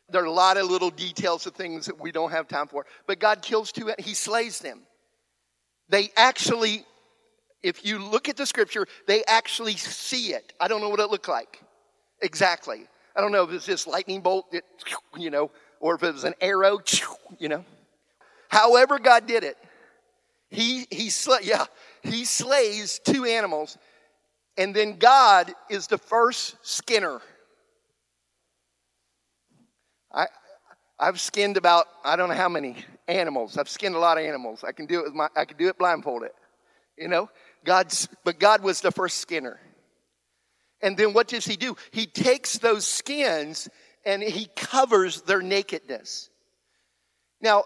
There 0.09 0.21
are 0.21 0.25
a 0.25 0.31
lot 0.31 0.57
of 0.57 0.69
little 0.69 0.89
details 0.89 1.45
of 1.47 1.55
things 1.55 1.85
that 1.85 1.99
we 1.99 2.11
don't 2.11 2.31
have 2.31 2.47
time 2.47 2.67
for, 2.67 2.85
but 3.07 3.19
God 3.19 3.41
kills 3.41 3.71
two, 3.71 3.91
he 3.99 4.13
slays 4.13 4.59
them. 4.59 4.81
They 5.89 6.11
actually, 6.15 6.85
if 7.61 7.85
you 7.85 7.99
look 7.99 8.29
at 8.29 8.37
the 8.37 8.45
scripture, 8.45 8.87
they 9.07 9.23
actually 9.25 9.75
see 9.75 10.33
it. 10.33 10.53
I 10.59 10.67
don't 10.67 10.81
know 10.81 10.89
what 10.89 10.99
it 10.99 11.09
looked 11.09 11.27
like 11.27 11.61
exactly. 12.21 12.87
I 13.15 13.21
don't 13.21 13.31
know 13.31 13.43
if 13.43 13.49
it 13.49 13.53
was 13.53 13.65
this 13.65 13.85
lightning 13.85 14.21
bolt, 14.21 14.51
that, 14.51 14.63
you 15.17 15.29
know, 15.29 15.51
or 15.79 15.95
if 15.95 16.03
it 16.03 16.13
was 16.13 16.23
an 16.23 16.33
arrow, 16.41 16.79
you 17.37 17.49
know. 17.49 17.63
However, 18.49 18.97
God 18.97 19.27
did 19.27 19.43
it. 19.43 19.57
He, 20.49 20.87
he, 20.89 21.09
sl- 21.09 21.41
yeah, 21.43 21.65
he 22.01 22.25
slays 22.25 22.99
two 23.03 23.25
animals, 23.25 23.77
and 24.57 24.75
then 24.75 24.97
God 24.97 25.51
is 25.69 25.87
the 25.87 25.97
first 25.97 26.55
skinner. 26.61 27.21
I, 30.11 30.27
I've 30.99 31.19
skinned 31.19 31.57
about 31.57 31.87
I 32.05 32.15
don't 32.15 32.29
know 32.29 32.35
how 32.35 32.49
many 32.49 32.77
animals. 33.07 33.57
I've 33.57 33.69
skinned 33.69 33.95
a 33.95 33.99
lot 33.99 34.17
of 34.17 34.25
animals. 34.25 34.63
I 34.63 34.71
can 34.71 34.85
do 34.85 34.99
it 34.99 35.03
with 35.05 35.13
my 35.13 35.27
I 35.35 35.45
can 35.45 35.57
do 35.57 35.67
it 35.67 35.77
blindfolded. 35.77 36.31
You 36.97 37.07
know, 37.07 37.29
God's 37.65 38.07
but 38.23 38.39
God 38.39 38.63
was 38.63 38.81
the 38.81 38.91
first 38.91 39.17
skinner. 39.17 39.59
And 40.81 40.97
then 40.97 41.13
what 41.13 41.27
does 41.27 41.45
he 41.45 41.55
do? 41.55 41.77
He 41.91 42.05
takes 42.05 42.57
those 42.57 42.85
skins 42.85 43.69
and 44.05 44.21
he 44.21 44.49
covers 44.55 45.21
their 45.21 45.41
nakedness. 45.41 46.29
Now, 47.41 47.63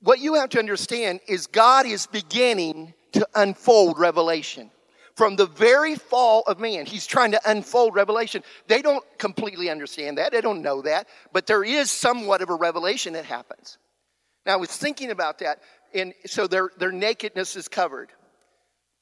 what 0.00 0.18
you 0.18 0.34
have 0.34 0.50
to 0.50 0.58
understand 0.58 1.20
is 1.28 1.46
God 1.46 1.86
is 1.86 2.06
beginning 2.06 2.94
to 3.12 3.28
unfold 3.34 3.98
revelation. 3.98 4.70
From 5.14 5.36
the 5.36 5.46
very 5.46 5.94
fall 5.94 6.42
of 6.46 6.60
man, 6.60 6.84
he's 6.84 7.06
trying 7.06 7.32
to 7.32 7.40
unfold 7.46 7.94
revelation. 7.94 8.42
They 8.66 8.82
don't 8.82 9.04
completely 9.18 9.70
understand 9.70 10.18
that, 10.18 10.32
they 10.32 10.42
don't 10.42 10.60
know 10.60 10.82
that, 10.82 11.08
but 11.32 11.46
there 11.46 11.64
is 11.64 11.90
somewhat 11.90 12.42
of 12.42 12.50
a 12.50 12.54
revelation 12.54 13.14
that 13.14 13.24
happens. 13.24 13.78
Now, 14.46 14.52
I 14.52 14.56
was 14.56 14.70
thinking 14.70 15.10
about 15.10 15.40
that, 15.40 15.60
and 15.92 16.14
so 16.24 16.46
their, 16.46 16.70
their 16.78 16.92
nakedness 16.92 17.56
is 17.56 17.66
covered. 17.66 18.10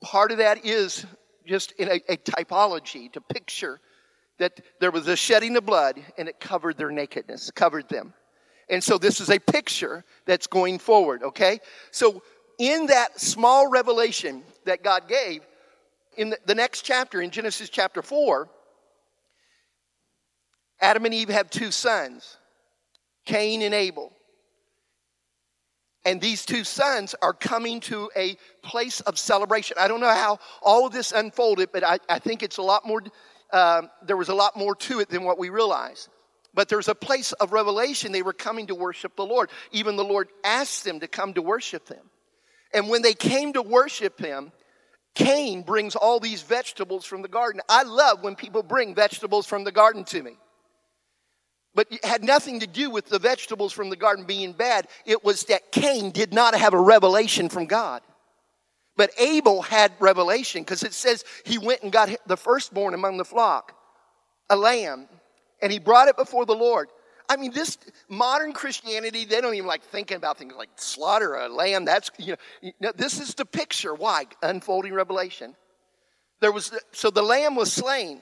Part 0.03 0.33
of 0.33 0.39
that 0.39 0.65
is 0.65 1.05
just 1.47 1.73
in 1.73 1.89
a, 1.89 2.01
a 2.09 2.17
typology 2.17 3.13
to 3.13 3.21
picture 3.21 3.81
that 4.39 4.61
there 4.81 4.91
was 4.91 5.07
a 5.07 5.17
shedding 5.17 5.57
of 5.57 5.67
blood 5.67 6.01
and 6.19 6.29
it 6.29 6.41
covered 6.41 6.77
their 6.77 6.91
nakedness, 6.91 7.51
covered 7.51 7.89
them. 7.89 8.15
And 8.69 8.83
so 8.83 8.99
this 8.99 9.21
is 9.21 9.31
a 9.31 9.39
picture 9.39 10.05
that's 10.27 10.47
going 10.47 10.79
forward, 10.79 11.23
okay? 11.23 11.61
So 11.91 12.23
in 12.59 12.87
that 12.87 13.21
small 13.21 13.71
revelation 13.71 14.43
that 14.65 14.83
God 14.83 15.09
gave, 15.09 15.43
in 16.17 16.31
the, 16.31 16.39
the 16.47 16.55
next 16.55 16.83
chapter, 16.83 17.21
in 17.21 17.31
Genesis 17.31 17.69
chapter 17.69 18.03
4, 18.03 18.49
Adam 20.81 21.05
and 21.05 21.15
Eve 21.15 21.29
have 21.29 21.51
two 21.51 21.71
sons, 21.71 22.39
Cain 23.27 23.63
and 23.63 23.75
Abel. 23.75 24.13
And 26.05 26.21
these 26.21 26.45
two 26.45 26.65
sons 26.65 27.15
are 27.23 27.33
coming 27.33 27.81
to 27.81 28.11
a 28.15 28.37
place 28.63 29.01
of 29.01 29.19
celebration. 29.19 29.77
I 29.81 29.89
don't 29.89 30.01
know 30.01 30.09
how 30.09 30.39
all 30.63 30.87
of 30.87 30.93
this 30.93 31.13
unfolded, 31.13 31.71
but 31.73 31.83
I, 31.83 31.99
I 32.09 32.19
think 32.19 32.43
it's 32.43 32.59
a 32.59 32.63
lot 32.63 32.87
more, 32.87 33.03
uh, 33.53 33.83
there 34.03 34.17
was 34.17 34.29
a 34.29 34.35
lot 34.35 34.57
more 34.57 34.75
to 34.75 35.01
it 35.01 35.09
than 35.09 35.25
what 35.25 35.39
we 35.39 35.49
realize. 35.49 36.09
But 36.53 36.69
there's 36.69 36.89
a 36.89 36.95
place 36.95 37.33
of 37.33 37.53
revelation. 37.53 38.13
They 38.13 38.23
were 38.23 38.35
coming 38.35 38.67
to 38.69 38.75
worship 38.75 39.17
the 39.17 39.27
Lord. 39.27 39.51
Even 39.73 39.97
the 39.97 40.05
Lord 40.05 40.29
asked 40.45 40.85
them 40.85 41.01
to 41.01 41.09
come 41.09 41.35
to 41.35 41.43
worship 41.43 41.87
them. 41.87 42.11
And 42.73 42.89
when 42.89 43.03
they 43.03 43.15
came 43.15 43.55
to 43.55 43.63
worship 43.63 44.19
him, 44.19 44.53
Cain 45.15 45.63
brings 45.63 45.95
all 45.95 46.21
these 46.21 46.43
vegetables 46.43 47.05
from 47.05 47.23
the 47.23 47.29
garden. 47.29 47.61
I 47.69 47.85
love 47.85 48.23
when 48.23 48.35
people 48.35 48.63
bring 48.63 48.95
vegetables 48.95 49.47
from 49.47 49.65
the 49.65 49.73
garden 49.73 50.05
to 50.05 50.23
me. 50.23 50.37
But 51.75 51.89
it 51.91 52.05
had 52.05 52.23
nothing 52.23 52.61
to 52.61 52.67
do 52.67 52.89
with 52.89 53.07
the 53.07 53.19
vegetables 53.19 53.73
from 53.73 53.91
the 53.91 53.97
garden 53.97 54.25
being 54.25 54.53
bad. 54.53 54.87
It 55.05 55.25
was 55.25 55.45
that 55.45 55.73
Cain 55.73 56.11
did 56.11 56.33
not 56.33 56.55
have 56.55 56.73
a 56.73 56.81
revelation 56.81 57.49
from 57.49 57.67
God. 57.67 58.03
But 58.97 59.11
Abel 59.19 59.63
had 59.63 59.93
revelation 59.99 60.63
because 60.63 60.85
it 60.85 60.95
says 60.95 61.25
he 61.45 61.59
went 61.59 61.83
and 61.83 61.91
got 61.91 62.11
the 62.27 62.37
firstborn 62.37 62.95
among 62.95 63.17
the 63.17 63.25
flock, 63.25 63.75
a 64.49 64.57
lamb, 64.57 65.09
and 65.61 65.73
he 65.73 65.81
brought 65.81 66.07
it 66.07 66.17
before 66.17 66.47
the 66.47 66.55
Lord. 66.55 66.89
I 67.29 67.37
mean, 67.37 67.53
this 67.53 67.79
modern 68.09 68.53
Christianity, 68.53 69.25
they 69.25 69.41
don't 69.41 69.55
even 69.55 69.67
like 69.67 69.83
thinking 69.83 70.17
about 70.17 70.39
things 70.39 70.55
like 70.57 70.69
slaughter 70.77 71.35
a 71.35 71.49
lamb. 71.49 71.85
That's, 71.85 72.11
you 72.19 72.37
know, 72.81 72.93
this 72.95 73.19
is 73.19 73.35
the 73.35 73.47
picture. 73.47 73.95
Why? 73.95 74.27
Unfolding 74.43 74.93
revelation. 74.93 75.57
There 76.41 76.53
was, 76.53 76.71
so 76.93 77.11
the 77.11 77.23
lamb 77.23 77.57
was 77.57 77.73
slain. 77.73 78.21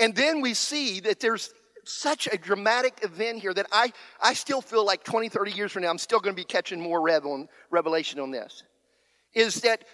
And 0.00 0.14
then 0.14 0.40
we 0.40 0.54
see 0.54 1.00
that 1.00 1.20
there's 1.20 1.54
such 1.84 2.28
a 2.30 2.36
dramatic 2.36 3.00
event 3.02 3.40
here 3.40 3.54
that 3.54 3.66
I, 3.72 3.92
I 4.20 4.34
still 4.34 4.60
feel 4.60 4.84
like 4.84 5.04
20, 5.04 5.28
30 5.28 5.52
years 5.52 5.72
from 5.72 5.82
now, 5.82 5.90
I'm 5.90 5.98
still 5.98 6.20
going 6.20 6.34
to 6.34 6.40
be 6.40 6.44
catching 6.44 6.80
more 6.80 7.00
revelation 7.70 8.20
on 8.20 8.30
this. 8.30 8.62
Is 9.34 9.62
that 9.62 9.84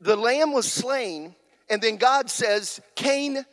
the 0.00 0.16
lamb 0.16 0.52
was 0.52 0.70
slain, 0.70 1.34
and 1.68 1.80
then 1.80 1.96
God 1.96 2.28
says, 2.28 2.80
Cain, 2.94 3.44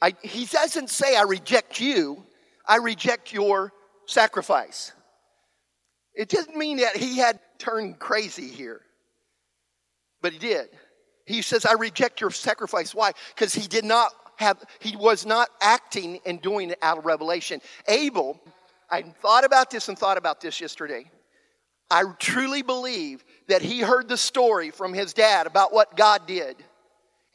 I, 0.00 0.14
he 0.22 0.46
doesn't 0.46 0.90
say, 0.90 1.16
I 1.16 1.22
reject 1.22 1.80
you, 1.80 2.24
I 2.66 2.76
reject 2.76 3.32
your 3.32 3.72
sacrifice. 4.06 4.92
It 6.14 6.28
doesn't 6.28 6.56
mean 6.56 6.78
that 6.78 6.96
he 6.96 7.18
had 7.18 7.38
turned 7.58 7.98
crazy 7.98 8.48
here, 8.48 8.80
but 10.20 10.32
he 10.32 10.38
did. 10.38 10.68
He 11.26 11.42
says, 11.42 11.66
I 11.66 11.74
reject 11.74 12.20
your 12.20 12.30
sacrifice. 12.30 12.94
Why? 12.94 13.12
Because 13.34 13.54
he 13.54 13.68
did 13.68 13.84
not 13.84 14.12
have, 14.38 14.62
he 14.78 14.96
was 14.96 15.26
not 15.26 15.48
acting 15.60 16.20
and 16.24 16.40
doing 16.40 16.70
it 16.70 16.78
out 16.80 16.98
of 16.98 17.06
revelation. 17.06 17.60
Abel, 17.88 18.40
I 18.90 19.02
thought 19.02 19.44
about 19.44 19.70
this 19.70 19.88
and 19.88 19.98
thought 19.98 20.16
about 20.16 20.40
this 20.40 20.60
yesterday. 20.60 21.10
I 21.90 22.04
truly 22.18 22.62
believe 22.62 23.24
that 23.48 23.62
he 23.62 23.80
heard 23.80 24.08
the 24.08 24.16
story 24.16 24.70
from 24.70 24.94
his 24.94 25.12
dad 25.12 25.46
about 25.46 25.72
what 25.72 25.96
God 25.96 26.26
did, 26.26 26.56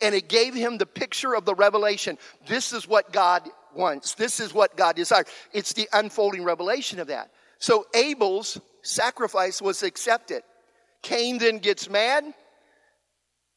and 0.01 0.15
it 0.15 0.29
gave 0.29 0.53
him 0.53 0.77
the 0.77 0.85
picture 0.85 1.35
of 1.35 1.43
the 1.45 1.55
revelation. 1.55 2.17
This 2.47 2.71
is 2.71 2.87
what 2.87 3.11
God 3.11 3.49
wants, 3.75 4.13
this 4.13 4.39
is 4.39 4.53
what 4.53 4.77
God 4.77 4.95
desires. 4.95 5.25
It's 5.51 5.73
the 5.73 5.89
unfolding 5.91 6.43
revelation 6.43 6.99
of 6.99 7.07
that. 7.07 7.31
So 7.59 7.87
Abel's 7.93 8.59
sacrifice 8.81 9.61
was 9.61 9.83
accepted. 9.83 10.43
Cain 11.01 11.37
then 11.37 11.57
gets 11.57 11.89
mad 11.89 12.23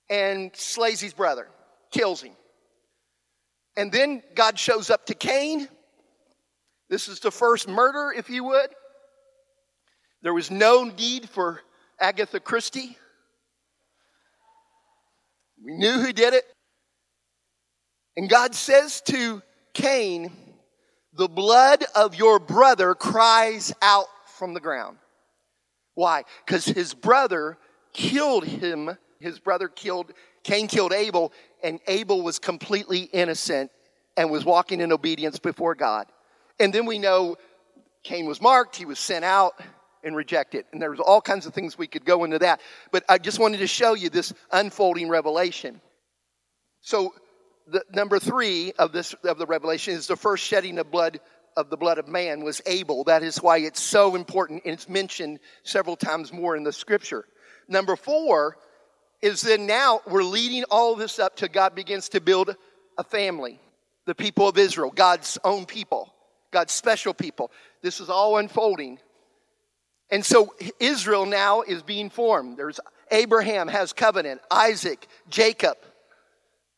and 0.09 0.51
slays 0.55 1.01
his 1.01 1.13
brother, 1.13 1.49
kills 1.91 2.23
him. 2.23 2.33
And 3.77 3.93
then 3.93 4.23
God 4.35 4.59
shows 4.59 4.91
up 4.91 5.07
to 5.07 5.15
Cain. 5.15 5.69
This 6.89 7.09
is 7.09 7.21
the 7.21 7.31
first 7.31 7.69
murder, 7.69 8.13
if 8.17 8.31
you 8.31 8.45
would. 8.45 8.71
There 10.23 10.35
was 10.35 10.51
no 10.51 10.85
need 10.85 11.29
for 11.29 11.61
Agatha 12.01 12.41
Christie. 12.41 12.97
We 15.65 15.75
knew 15.77 16.01
who 16.01 16.13
did 16.13 16.35
it. 16.35 16.45
And 18.17 18.29
God 18.31 18.55
says 18.55 19.03
to 19.03 19.43
Cain, 19.75 20.33
The 21.13 21.29
blood 21.29 21.85
of 21.95 22.15
your 22.15 22.39
brother 22.39 22.95
cries 22.95 23.75
out 23.83 24.07
from 24.39 24.55
the 24.55 24.61
ground. 24.61 24.97
Why? 25.95 26.25
Because 26.45 26.65
his 26.65 26.95
brother 26.95 27.59
killed 27.93 28.45
him. 28.45 28.97
His 29.21 29.39
brother 29.39 29.69
killed, 29.69 30.13
Cain 30.45 30.69
killed 30.69 30.93
Abel, 30.93 31.33
and 31.67 31.81
Abel 31.89 32.23
was 32.23 32.39
completely 32.39 33.01
innocent 33.01 33.73
and 34.17 34.31
was 34.31 34.45
walking 34.45 34.81
in 34.81 34.93
obedience 34.93 35.41
before 35.41 35.75
God. 35.75 36.07
And 36.61 36.73
then 36.73 36.87
we 36.87 37.01
know 37.01 37.37
Cain 38.05 38.27
was 38.27 38.41
marked, 38.41 38.77
he 38.77 38.85
was 38.85 39.01
sent 39.01 39.25
out 39.25 39.61
and 40.05 40.15
rejected. 40.15 40.65
And 40.73 40.81
there's 40.81 41.01
all 41.01 41.21
kinds 41.21 41.45
of 41.45 41.53
things 41.53 41.77
we 41.77 41.89
could 41.89 42.05
go 42.05 42.23
into 42.23 42.39
that. 42.39 42.61
But 42.93 43.03
I 43.09 43.19
just 43.19 43.41
wanted 43.41 43.59
to 43.59 43.67
show 43.67 43.95
you 43.95 44.11
this 44.11 44.33
unfolding 44.53 45.09
revelation. 45.09 45.81
So 46.83 47.13
the 47.67 47.83
number 47.93 48.21
three 48.21 48.73
of 48.79 48.93
this 48.93 49.13
of 49.25 49.39
the 49.39 49.47
revelation 49.47 49.95
is 49.95 50.07
the 50.07 50.15
first 50.15 50.45
shedding 50.45 50.79
of 50.79 50.93
blood 50.93 51.19
of 51.57 51.69
the 51.69 51.77
blood 51.77 51.99
of 51.99 52.07
man 52.07 52.45
was 52.45 52.63
Abel. 52.67 53.03
That 53.05 53.25
is 53.25 53.43
why 53.43 53.59
it's 53.59 53.83
so 53.83 54.15
important 54.15 54.63
and 54.65 54.75
it's 54.75 54.89
mentioned 54.89 55.41
several 55.65 55.97
times 55.97 56.33
more 56.33 56.55
in 56.55 56.63
the 56.63 56.73
scripture. 56.73 57.25
Number 57.67 57.97
four 57.97 58.57
is 59.23 59.41
then 59.41 59.67
now 59.67 60.01
we're 60.07 60.23
leading 60.23 60.65
all 60.65 60.95
this 60.95 61.19
up 61.19 61.37
to 61.37 61.49
God 61.49 61.75
begins 61.75 62.09
to 62.11 62.21
build 62.21 62.55
a 62.99 63.05
family. 63.05 63.61
The 64.07 64.15
people 64.15 64.49
of 64.49 64.57
Israel, 64.57 64.93
God's 64.95 65.39
own 65.43 65.67
people, 65.67 66.13
God's 66.53 66.73
special 66.73 67.13
people. 67.13 67.51
This 67.83 68.01
is 68.01 68.09
all 68.09 68.39
unfolding. 68.39 68.99
And 70.11 70.25
so 70.25 70.55
Israel 70.79 71.27
now 71.27 71.63
is 71.63 71.83
being 71.83 72.11
formed. 72.11 72.57
There's 72.57 72.79
Abraham 73.11 73.69
has 73.69 73.93
covenant, 73.93 74.41
Isaac, 74.51 75.07
Jacob. 75.29 75.77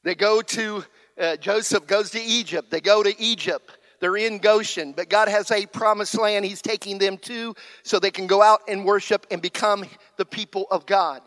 They 0.05 0.15
go 0.15 0.41
to, 0.41 0.85
uh, 1.21 1.37
Joseph 1.37 1.87
goes 1.87 2.11
to 2.11 2.21
Egypt. 2.21 2.71
They 2.71 2.81
go 2.81 3.03
to 3.03 3.21
Egypt. 3.21 3.79
They're 4.01 4.17
in 4.17 4.39
Goshen, 4.39 4.93
but 4.93 5.09
God 5.09 5.29
has 5.29 5.51
a 5.51 5.67
promised 5.67 6.17
land 6.19 6.45
He's 6.45 6.63
taking 6.63 6.99
them 6.99 7.19
to 7.19 7.55
so 7.83 7.99
they 7.99 8.13
can 8.13 8.27
go 8.27 8.43
out 8.43 8.61
and 8.69 8.85
worship 8.85 9.27
and 9.31 9.43
become 9.43 9.85
the 10.17 10.25
people 10.25 10.67
of 10.71 10.87
God. 10.87 11.21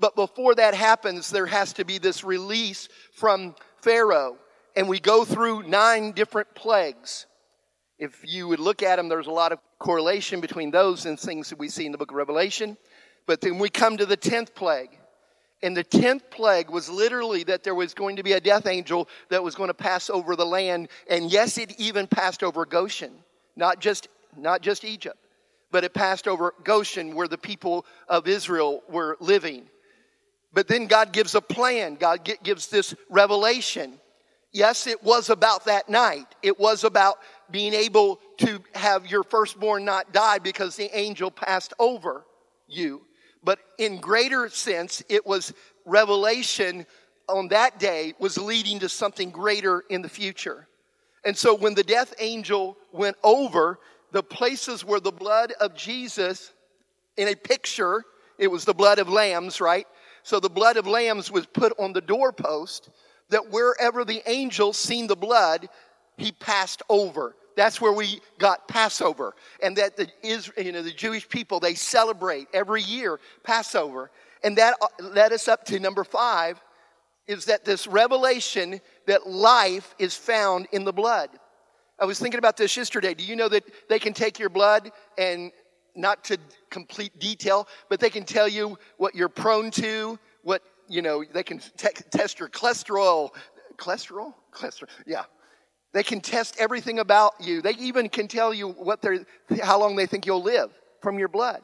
But 0.00 0.14
before 0.14 0.54
that 0.54 0.74
happens, 0.74 1.30
there 1.30 1.46
has 1.46 1.72
to 1.74 1.84
be 1.84 1.98
this 1.98 2.22
release 2.22 2.88
from 3.12 3.54
Pharaoh. 3.82 4.36
And 4.76 4.88
we 4.88 5.00
go 5.00 5.24
through 5.24 5.64
nine 5.64 6.12
different 6.12 6.54
plagues. 6.54 7.26
If 7.98 8.20
you 8.24 8.46
would 8.46 8.60
look 8.60 8.82
at 8.82 8.96
them, 8.96 9.08
there's 9.08 9.26
a 9.26 9.32
lot 9.32 9.50
of 9.50 9.58
correlation 9.78 10.40
between 10.40 10.70
those 10.70 11.04
and 11.04 11.18
things 11.18 11.50
that 11.50 11.58
we 11.58 11.68
see 11.68 11.84
in 11.84 11.92
the 11.92 11.98
book 11.98 12.12
of 12.12 12.16
Revelation. 12.16 12.76
But 13.26 13.40
then 13.40 13.58
we 13.58 13.68
come 13.68 13.96
to 13.96 14.06
the 14.06 14.16
10th 14.16 14.54
plague. 14.54 14.96
And 15.62 15.76
the 15.76 15.82
10th 15.82 16.30
plague 16.30 16.70
was 16.70 16.88
literally 16.88 17.42
that 17.44 17.64
there 17.64 17.74
was 17.74 17.92
going 17.92 18.16
to 18.16 18.22
be 18.22 18.32
a 18.32 18.40
death 18.40 18.66
angel 18.66 19.08
that 19.30 19.42
was 19.42 19.56
going 19.56 19.68
to 19.68 19.74
pass 19.74 20.08
over 20.08 20.36
the 20.36 20.46
land. 20.46 20.88
And 21.10 21.30
yes, 21.32 21.58
it 21.58 21.74
even 21.80 22.06
passed 22.06 22.44
over 22.44 22.64
Goshen, 22.64 23.12
not 23.56 23.80
just, 23.80 24.06
not 24.36 24.62
just 24.62 24.84
Egypt, 24.84 25.18
but 25.72 25.82
it 25.82 25.92
passed 25.92 26.28
over 26.28 26.54
Goshen 26.62 27.16
where 27.16 27.26
the 27.26 27.38
people 27.38 27.84
of 28.08 28.28
Israel 28.28 28.82
were 28.88 29.16
living. 29.18 29.68
But 30.52 30.68
then 30.68 30.86
God 30.86 31.12
gives 31.12 31.34
a 31.34 31.40
plan. 31.40 31.96
God 31.96 32.28
gives 32.42 32.68
this 32.68 32.94
revelation. 33.10 34.00
Yes, 34.50 34.86
it 34.86 35.02
was 35.02 35.28
about 35.28 35.66
that 35.66 35.88
night. 35.88 36.26
It 36.42 36.58
was 36.58 36.84
about 36.84 37.18
being 37.50 37.74
able 37.74 38.18
to 38.38 38.62
have 38.74 39.06
your 39.06 39.22
firstborn 39.22 39.84
not 39.84 40.12
die 40.12 40.38
because 40.38 40.74
the 40.76 40.96
angel 40.96 41.30
passed 41.30 41.74
over 41.78 42.24
you. 42.66 43.02
But 43.44 43.58
in 43.78 44.00
greater 44.00 44.48
sense, 44.48 45.02
it 45.08 45.26
was 45.26 45.52
revelation 45.84 46.86
on 47.28 47.48
that 47.48 47.78
day 47.78 48.14
was 48.18 48.38
leading 48.38 48.78
to 48.80 48.88
something 48.88 49.30
greater 49.30 49.84
in 49.90 50.02
the 50.02 50.08
future. 50.08 50.66
And 51.24 51.36
so 51.36 51.54
when 51.54 51.74
the 51.74 51.82
death 51.82 52.14
angel 52.18 52.76
went 52.92 53.16
over 53.22 53.78
the 54.12 54.22
places 54.22 54.84
where 54.84 55.00
the 55.00 55.12
blood 55.12 55.52
of 55.60 55.74
Jesus, 55.74 56.52
in 57.16 57.28
a 57.28 57.34
picture, 57.34 58.04
it 58.38 58.50
was 58.50 58.64
the 58.64 58.74
blood 58.74 58.98
of 58.98 59.08
lambs, 59.08 59.60
right? 59.60 59.86
So 60.28 60.40
the 60.40 60.50
blood 60.50 60.76
of 60.76 60.86
lambs 60.86 61.30
was 61.30 61.46
put 61.46 61.72
on 61.78 61.94
the 61.94 62.02
doorpost 62.02 62.90
that 63.30 63.50
wherever 63.50 64.04
the 64.04 64.20
angel 64.26 64.74
seen 64.74 65.06
the 65.06 65.16
blood, 65.16 65.70
he 66.18 66.32
passed 66.32 66.82
over. 66.90 67.34
That's 67.56 67.80
where 67.80 67.94
we 67.94 68.20
got 68.38 68.68
Passover. 68.68 69.34
And 69.62 69.74
that 69.78 69.96
the, 69.96 70.06
Israel, 70.22 70.66
you 70.66 70.72
know, 70.72 70.82
the 70.82 70.90
Jewish 70.90 71.26
people, 71.26 71.60
they 71.60 71.74
celebrate 71.74 72.46
every 72.52 72.82
year 72.82 73.18
Passover. 73.42 74.10
And 74.44 74.58
that 74.58 74.74
uh, 74.82 74.88
led 75.02 75.32
us 75.32 75.48
up 75.48 75.64
to 75.64 75.80
number 75.80 76.04
five 76.04 76.60
is 77.26 77.46
that 77.46 77.64
this 77.64 77.86
revelation 77.86 78.82
that 79.06 79.26
life 79.26 79.94
is 79.98 80.14
found 80.14 80.68
in 80.72 80.84
the 80.84 80.92
blood. 80.92 81.30
I 81.98 82.04
was 82.04 82.18
thinking 82.18 82.38
about 82.38 82.58
this 82.58 82.76
yesterday. 82.76 83.14
Do 83.14 83.24
you 83.24 83.34
know 83.34 83.48
that 83.48 83.64
they 83.88 83.98
can 83.98 84.12
take 84.12 84.38
your 84.38 84.50
blood 84.50 84.92
and 85.16 85.52
not 85.98 86.24
to 86.24 86.38
complete 86.70 87.18
detail, 87.18 87.68
but 87.88 88.00
they 88.00 88.10
can 88.10 88.24
tell 88.24 88.48
you 88.48 88.78
what 88.96 89.14
you're 89.14 89.28
prone 89.28 89.70
to, 89.72 90.18
what, 90.42 90.62
you 90.88 91.02
know, 91.02 91.24
they 91.32 91.42
can 91.42 91.58
te- 91.58 91.88
test 92.10 92.38
your 92.38 92.48
cholesterol. 92.48 93.30
Cholesterol? 93.76 94.32
Cholesterol, 94.52 94.88
yeah. 95.06 95.24
They 95.92 96.02
can 96.02 96.20
test 96.20 96.56
everything 96.58 96.98
about 96.98 97.34
you. 97.40 97.62
They 97.62 97.72
even 97.72 98.08
can 98.08 98.28
tell 98.28 98.52
you 98.52 98.68
what 98.68 99.02
they're, 99.02 99.24
how 99.62 99.80
long 99.80 99.96
they 99.96 100.06
think 100.06 100.26
you'll 100.26 100.42
live 100.42 100.70
from 101.00 101.18
your 101.18 101.28
blood. 101.28 101.62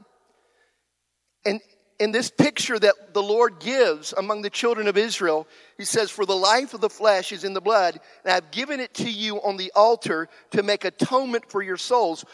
And 1.45 1.61
in 2.01 2.11
this 2.11 2.31
picture 2.31 2.79
that 2.79 3.15
the 3.15 3.23
Lord 3.23 3.61
gives 3.61 4.13
among 4.13 4.43
the 4.43 4.51
children 4.51 4.89
of 4.89 4.97
Israel, 4.97 5.47
he 5.79 5.85
says, 5.85 6.11
For 6.11 6.27
the 6.27 6.37
life 6.37 6.75
of 6.75 6.81
the 6.81 6.91
flesh 6.91 7.33
is 7.33 7.45
in 7.45 7.55
the 7.55 7.61
blood, 7.61 8.01
and 8.25 8.33
I've 8.33 8.51
given 8.51 8.81
it 8.81 8.95
to 8.95 9.11
you 9.11 9.37
on 9.43 9.57
the 9.57 9.71
altar 9.75 10.29
to 10.51 10.63
make 10.63 10.85
atonement 10.85 11.45
for 11.49 11.63
your 11.63 11.77
souls. 11.77 12.25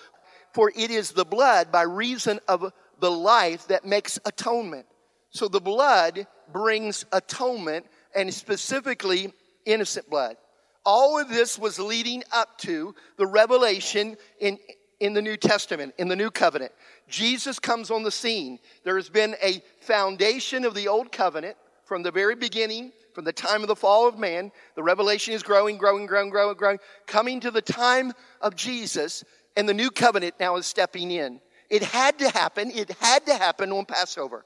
For 0.52 0.72
it 0.74 0.90
is 0.90 1.12
the 1.12 1.24
blood 1.24 1.70
by 1.70 1.82
reason 1.82 2.40
of 2.48 2.72
the 2.98 3.10
life 3.10 3.68
that 3.68 3.84
makes 3.84 4.18
atonement. 4.24 4.86
So 5.30 5.48
the 5.48 5.60
blood 5.60 6.26
brings 6.52 7.04
atonement, 7.12 7.86
and 8.14 8.32
specifically 8.32 9.32
innocent 9.64 10.10
blood. 10.10 10.36
All 10.84 11.18
of 11.20 11.28
this 11.28 11.58
was 11.58 11.78
leading 11.78 12.24
up 12.32 12.58
to 12.58 12.94
the 13.16 13.26
revelation 13.26 14.16
in, 14.40 14.58
in 14.98 15.12
the 15.14 15.22
New 15.22 15.36
Testament, 15.36 15.94
in 15.98 16.08
the 16.08 16.16
New 16.16 16.30
Covenant. 16.30 16.72
Jesus 17.08 17.58
comes 17.58 17.90
on 17.90 18.02
the 18.02 18.10
scene. 18.10 18.58
There 18.84 18.96
has 18.96 19.08
been 19.08 19.36
a 19.42 19.62
foundation 19.80 20.64
of 20.64 20.74
the 20.74 20.88
Old 20.88 21.12
Covenant 21.12 21.56
from 21.84 22.02
the 22.02 22.10
very 22.10 22.34
beginning, 22.34 22.92
from 23.14 23.24
the 23.24 23.32
time 23.32 23.62
of 23.62 23.68
the 23.68 23.76
fall 23.76 24.08
of 24.08 24.18
man. 24.18 24.52
The 24.74 24.82
revelation 24.82 25.34
is 25.34 25.42
growing, 25.42 25.76
growing, 25.76 26.06
growing, 26.06 26.30
growing, 26.30 26.56
growing. 26.56 26.78
Coming 27.06 27.40
to 27.40 27.50
the 27.50 27.62
time 27.62 28.12
of 28.40 28.56
Jesus, 28.56 29.24
and 29.56 29.68
the 29.68 29.74
New 29.74 29.90
Covenant 29.90 30.34
now 30.40 30.56
is 30.56 30.66
stepping 30.66 31.10
in. 31.10 31.40
It 31.68 31.82
had 31.82 32.18
to 32.18 32.28
happen. 32.30 32.70
It 32.70 32.90
had 33.00 33.26
to 33.26 33.34
happen 33.34 33.72
on 33.72 33.84
Passover. 33.84 34.44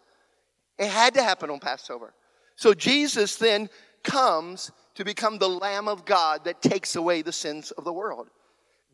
It 0.79 0.88
had 0.88 1.14
to 1.14 1.23
happen 1.23 1.51
on 1.51 1.61
Passover. 1.61 2.12
So 2.57 2.75
Jesus 2.75 3.37
then 3.37 3.69
comes 4.03 4.71
to 4.95 5.05
become 5.05 5.38
the 5.38 5.49
Lamb 5.49 5.88
of 5.88 6.05
God 6.05 6.45
that 6.45 6.62
takes 6.62 6.97
away 6.97 7.23
the 7.23 7.33
sins 7.33 7.71
of 7.73 7.85
the 7.85 7.93
world. 7.93 8.29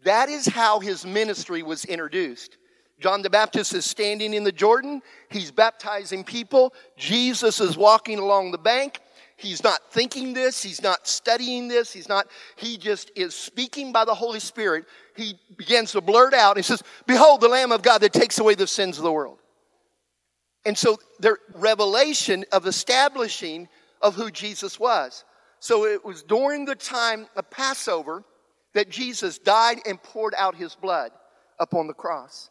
That 0.04 0.28
is 0.28 0.46
how 0.46 0.80
his 0.80 1.04
ministry 1.04 1.62
was 1.62 1.84
introduced. 1.84 2.56
John 3.00 3.22
the 3.22 3.30
Baptist 3.30 3.74
is 3.74 3.84
standing 3.84 4.34
in 4.34 4.44
the 4.44 4.52
Jordan. 4.52 5.02
He's 5.30 5.50
baptizing 5.50 6.22
people. 6.24 6.74
Jesus 6.96 7.60
is 7.60 7.76
walking 7.76 8.18
along 8.18 8.52
the 8.52 8.58
bank. 8.58 9.00
He's 9.36 9.64
not 9.64 9.80
thinking 9.90 10.34
this. 10.34 10.62
He's 10.62 10.82
not 10.82 11.06
studying 11.08 11.66
this. 11.66 11.92
He's 11.92 12.10
not, 12.10 12.26
he 12.56 12.76
just 12.76 13.10
is 13.16 13.34
speaking 13.34 13.90
by 13.90 14.04
the 14.04 14.14
Holy 14.14 14.40
Spirit. 14.40 14.84
He 15.20 15.38
begins 15.56 15.92
to 15.92 16.00
blurt 16.00 16.32
out. 16.32 16.56
He 16.56 16.62
says, 16.62 16.82
Behold, 17.06 17.42
the 17.42 17.48
Lamb 17.48 17.72
of 17.72 17.82
God 17.82 17.98
that 17.98 18.12
takes 18.14 18.38
away 18.38 18.54
the 18.54 18.66
sins 18.66 18.96
of 18.96 19.04
the 19.04 19.12
world. 19.12 19.38
And 20.64 20.76
so 20.76 20.98
the 21.18 21.36
revelation 21.54 22.44
of 22.52 22.66
establishing 22.66 23.68
of 24.00 24.14
who 24.14 24.30
Jesus 24.30 24.80
was. 24.80 25.24
So 25.58 25.84
it 25.84 26.02
was 26.02 26.22
during 26.22 26.64
the 26.64 26.74
time 26.74 27.26
of 27.36 27.50
Passover 27.50 28.24
that 28.72 28.88
Jesus 28.88 29.38
died 29.38 29.80
and 29.86 30.02
poured 30.02 30.34
out 30.38 30.54
his 30.54 30.74
blood 30.74 31.10
upon 31.58 31.86
the 31.86 31.92
cross. 31.92 32.48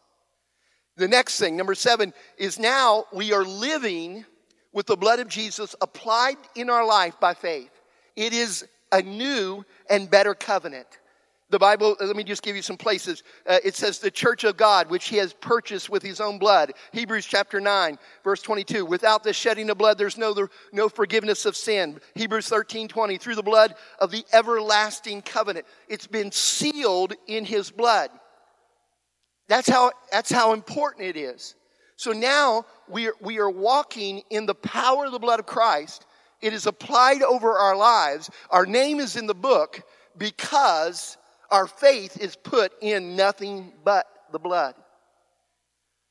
The 0.96 1.08
next 1.08 1.40
thing, 1.40 1.56
number 1.56 1.74
seven, 1.74 2.12
is 2.38 2.58
now 2.58 3.06
we 3.12 3.32
are 3.32 3.44
living 3.44 4.24
with 4.72 4.86
the 4.86 4.96
blood 4.96 5.18
of 5.18 5.26
Jesus 5.26 5.74
applied 5.80 6.36
in 6.54 6.70
our 6.70 6.86
life 6.86 7.18
by 7.18 7.34
faith. 7.34 7.70
It 8.14 8.32
is 8.32 8.64
a 8.92 9.02
new 9.02 9.64
and 9.88 10.08
better 10.08 10.34
covenant. 10.34 10.86
The 11.50 11.58
Bible, 11.58 11.96
let 12.00 12.14
me 12.14 12.22
just 12.22 12.42
give 12.42 12.54
you 12.54 12.62
some 12.62 12.76
places. 12.76 13.24
Uh, 13.44 13.58
it 13.64 13.74
says, 13.74 13.98
the 13.98 14.10
church 14.10 14.44
of 14.44 14.56
God, 14.56 14.88
which 14.88 15.08
he 15.08 15.16
has 15.16 15.32
purchased 15.34 15.90
with 15.90 16.02
his 16.02 16.20
own 16.20 16.38
blood. 16.38 16.72
Hebrews 16.92 17.26
chapter 17.26 17.60
9, 17.60 17.98
verse 18.22 18.40
22. 18.40 18.86
Without 18.86 19.24
the 19.24 19.32
shedding 19.32 19.68
of 19.68 19.76
blood, 19.76 19.98
there's 19.98 20.16
no, 20.16 20.34
no 20.72 20.88
forgiveness 20.88 21.46
of 21.46 21.56
sin. 21.56 22.00
Hebrews 22.14 22.48
13, 22.48 22.86
20. 22.86 23.18
Through 23.18 23.34
the 23.34 23.42
blood 23.42 23.74
of 23.98 24.12
the 24.12 24.24
everlasting 24.32 25.22
covenant. 25.22 25.66
It's 25.88 26.06
been 26.06 26.30
sealed 26.30 27.14
in 27.26 27.44
his 27.44 27.70
blood. 27.70 28.10
That's 29.48 29.68
how, 29.68 29.90
that's 30.12 30.30
how 30.30 30.52
important 30.52 31.06
it 31.06 31.16
is. 31.16 31.56
So 31.96 32.12
now 32.12 32.64
we 32.88 33.08
are, 33.08 33.14
we 33.20 33.40
are 33.40 33.50
walking 33.50 34.22
in 34.30 34.46
the 34.46 34.54
power 34.54 35.06
of 35.06 35.12
the 35.12 35.18
blood 35.18 35.40
of 35.40 35.46
Christ. 35.46 36.06
It 36.40 36.52
is 36.52 36.66
applied 36.66 37.22
over 37.22 37.58
our 37.58 37.76
lives. 37.76 38.30
Our 38.50 38.64
name 38.64 39.00
is 39.00 39.16
in 39.16 39.26
the 39.26 39.34
book 39.34 39.82
because 40.16 41.18
our 41.50 41.66
faith 41.66 42.20
is 42.20 42.36
put 42.36 42.72
in 42.80 43.16
nothing 43.16 43.72
but 43.84 44.06
the 44.32 44.38
blood. 44.38 44.74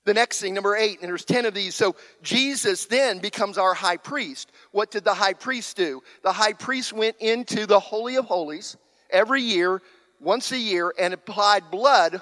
The 0.06 0.14
next 0.14 0.42
thing, 0.42 0.54
number 0.54 0.76
eight, 0.76 1.00
and 1.02 1.10
there's 1.10 1.26
10 1.26 1.46
of 1.46 1.54
these. 1.54 1.76
So 1.76 1.96
Jesus 2.24 2.86
then 2.86 3.20
becomes 3.20 3.58
our 3.58 3.74
high 3.74 3.98
priest. 3.98 4.52
What 4.72 4.92
did 4.92 5.04
the 5.04 5.14
high 5.14 5.34
priest 5.34 5.78
do? 5.78 6.02
The 6.24 6.32
high 6.32 6.54
priest 6.54 6.94
went 6.94 7.18
into 7.20 7.66
the 7.66 7.80
Holy 7.80 8.16
of 8.16 8.26
Holies 8.26 8.78
every 9.12 9.42
year, 9.42 9.82
once 10.20 10.52
a 10.52 10.58
year, 10.58 10.94
and 10.98 11.14
applied 11.14 11.70
blood 11.70 12.22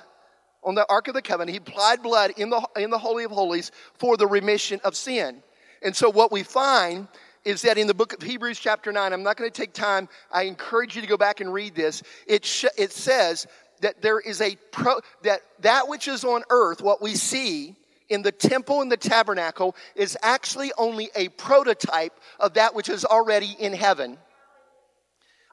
on 0.64 0.76
the 0.76 0.86
Ark 0.90 1.08
of 1.08 1.14
the 1.14 1.22
Covenant. 1.22 1.52
He 1.52 1.58
applied 1.58 2.04
blood 2.04 2.34
in 2.38 2.50
the, 2.50 2.68
in 2.76 2.90
the 2.90 2.98
Holy 2.98 3.24
of 3.24 3.32
Holies 3.32 3.72
for 3.94 4.18
the 4.18 4.28
remission 4.28 4.82
of 4.84 4.96
sin. 4.96 5.42
And 5.82 5.96
so 5.96 6.10
what 6.10 6.32
we 6.32 6.44
find 6.44 7.08
is 7.48 7.62
that 7.62 7.78
in 7.78 7.88
the 7.88 7.94
book 7.94 8.12
of 8.12 8.22
Hebrews, 8.22 8.60
chapter 8.60 8.92
9, 8.92 9.14
I'm 9.14 9.24
not 9.24 9.38
going 9.38 9.50
to 9.50 9.62
take 9.62 9.72
time. 9.72 10.10
I 10.30 10.44
encourage 10.44 10.98
you 10.98 11.02
to 11.02 11.08
go 11.08 11.16
back 11.16 11.40
and 11.40 11.54
read 11.54 11.76
this. 11.76 12.04
It, 12.28 12.44
sh- 12.44 12.66
it 12.78 12.92
says 12.92 13.48
that 13.80 14.02
there 14.02 14.20
is 14.20 14.42
a 14.42 14.58
pro, 14.74 15.00
that 15.24 15.40
that 15.62 15.88
which 15.88 16.10
is 16.10 16.26
on 16.26 16.44
earth, 16.50 16.82
what 16.82 17.02
we 17.02 17.16
see 17.16 17.78
in 18.10 18.22
the 18.22 18.34
temple 18.34 18.82
and 18.82 18.92
the 18.92 18.98
tabernacle, 18.98 19.78
is 19.96 20.18
actually 20.22 20.74
only 20.78 21.10
a 21.16 21.30
prototype 21.30 22.20
of 22.38 22.56
that 22.56 22.76
which 22.76 22.90
is 22.90 23.06
already 23.06 23.56
in 23.58 23.72
heaven. 23.72 24.18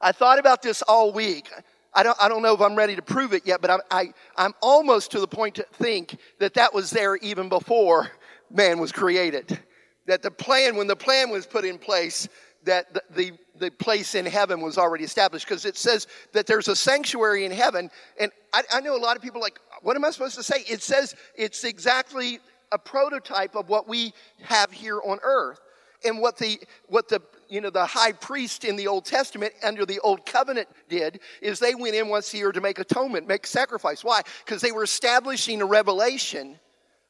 I 0.01 0.11
thought 0.11 0.37
about 0.37 0.61
this 0.61 0.81
all 0.81 1.13
week. 1.13 1.49
I 1.93 2.03
don't, 2.03 2.17
I 2.21 2.27
don't 2.27 2.41
know 2.41 2.53
if 2.53 2.59
I'm 2.59 2.75
ready 2.75 2.97
to 2.97 3.01
prove 3.01 3.31
it 3.31 3.43
yet, 3.47 3.61
but 3.61 3.71
I'm, 3.71 3.79
I, 3.89 4.13
I'm 4.35 4.53
almost 4.61 5.11
to 5.11 5.21
the 5.21 5.27
point 5.27 5.55
to 5.55 5.65
think 5.75 6.17
that 6.39 6.55
that 6.55 6.73
was 6.73 6.89
there 6.89 7.15
even 7.15 7.47
before 7.47 8.11
man 8.51 8.79
was 8.79 8.91
created 8.91 9.57
that 10.05 10.21
the 10.21 10.31
plan, 10.31 10.75
when 10.75 10.87
the 10.87 10.95
plan 10.95 11.29
was 11.29 11.45
put 11.45 11.65
in 11.65 11.77
place, 11.77 12.27
that 12.63 12.93
the, 12.93 13.01
the, 13.15 13.31
the 13.59 13.71
place 13.71 14.15
in 14.15 14.25
heaven 14.25 14.61
was 14.61 14.77
already 14.77 15.03
established 15.03 15.47
because 15.47 15.65
it 15.65 15.77
says 15.77 16.07
that 16.33 16.47
there's 16.47 16.67
a 16.67 16.75
sanctuary 16.75 17.45
in 17.45 17.51
heaven. 17.51 17.89
And 18.19 18.31
I, 18.53 18.63
I 18.73 18.81
know 18.81 18.95
a 18.95 18.97
lot 18.97 19.15
of 19.15 19.21
people 19.21 19.41
like, 19.41 19.59
what 19.81 19.95
am 19.95 20.03
I 20.03 20.11
supposed 20.11 20.35
to 20.35 20.43
say? 20.43 20.63
It 20.67 20.81
says 20.81 21.15
it's 21.35 21.63
exactly 21.63 22.39
a 22.71 22.79
prototype 22.79 23.55
of 23.55 23.69
what 23.69 23.87
we 23.87 24.13
have 24.41 24.71
here 24.71 24.99
on 25.05 25.19
earth. 25.23 25.59
and 26.05 26.19
what 26.19 26.37
the 26.37 26.59
what 26.87 27.07
the 27.09 27.21
you 27.49 27.61
know 27.61 27.69
the 27.69 27.85
high 27.85 28.11
priest 28.11 28.63
in 28.65 28.75
the 28.75 28.87
Old 28.87 29.05
Testament 29.05 29.53
under 29.63 29.85
the 29.85 29.99
Old 29.99 30.25
Covenant 30.25 30.67
did 30.89 31.19
is 31.41 31.59
they 31.59 31.75
went 31.75 31.95
in 31.95 32.07
once 32.07 32.33
a 32.33 32.37
year 32.37 32.51
to 32.51 32.61
make 32.61 32.79
atonement, 32.79 33.27
make 33.27 33.45
sacrifice. 33.45 34.03
Why? 34.03 34.21
Because 34.45 34.61
they 34.61 34.71
were 34.71 34.83
establishing 34.83 35.61
a 35.61 35.65
revelation 35.65 36.59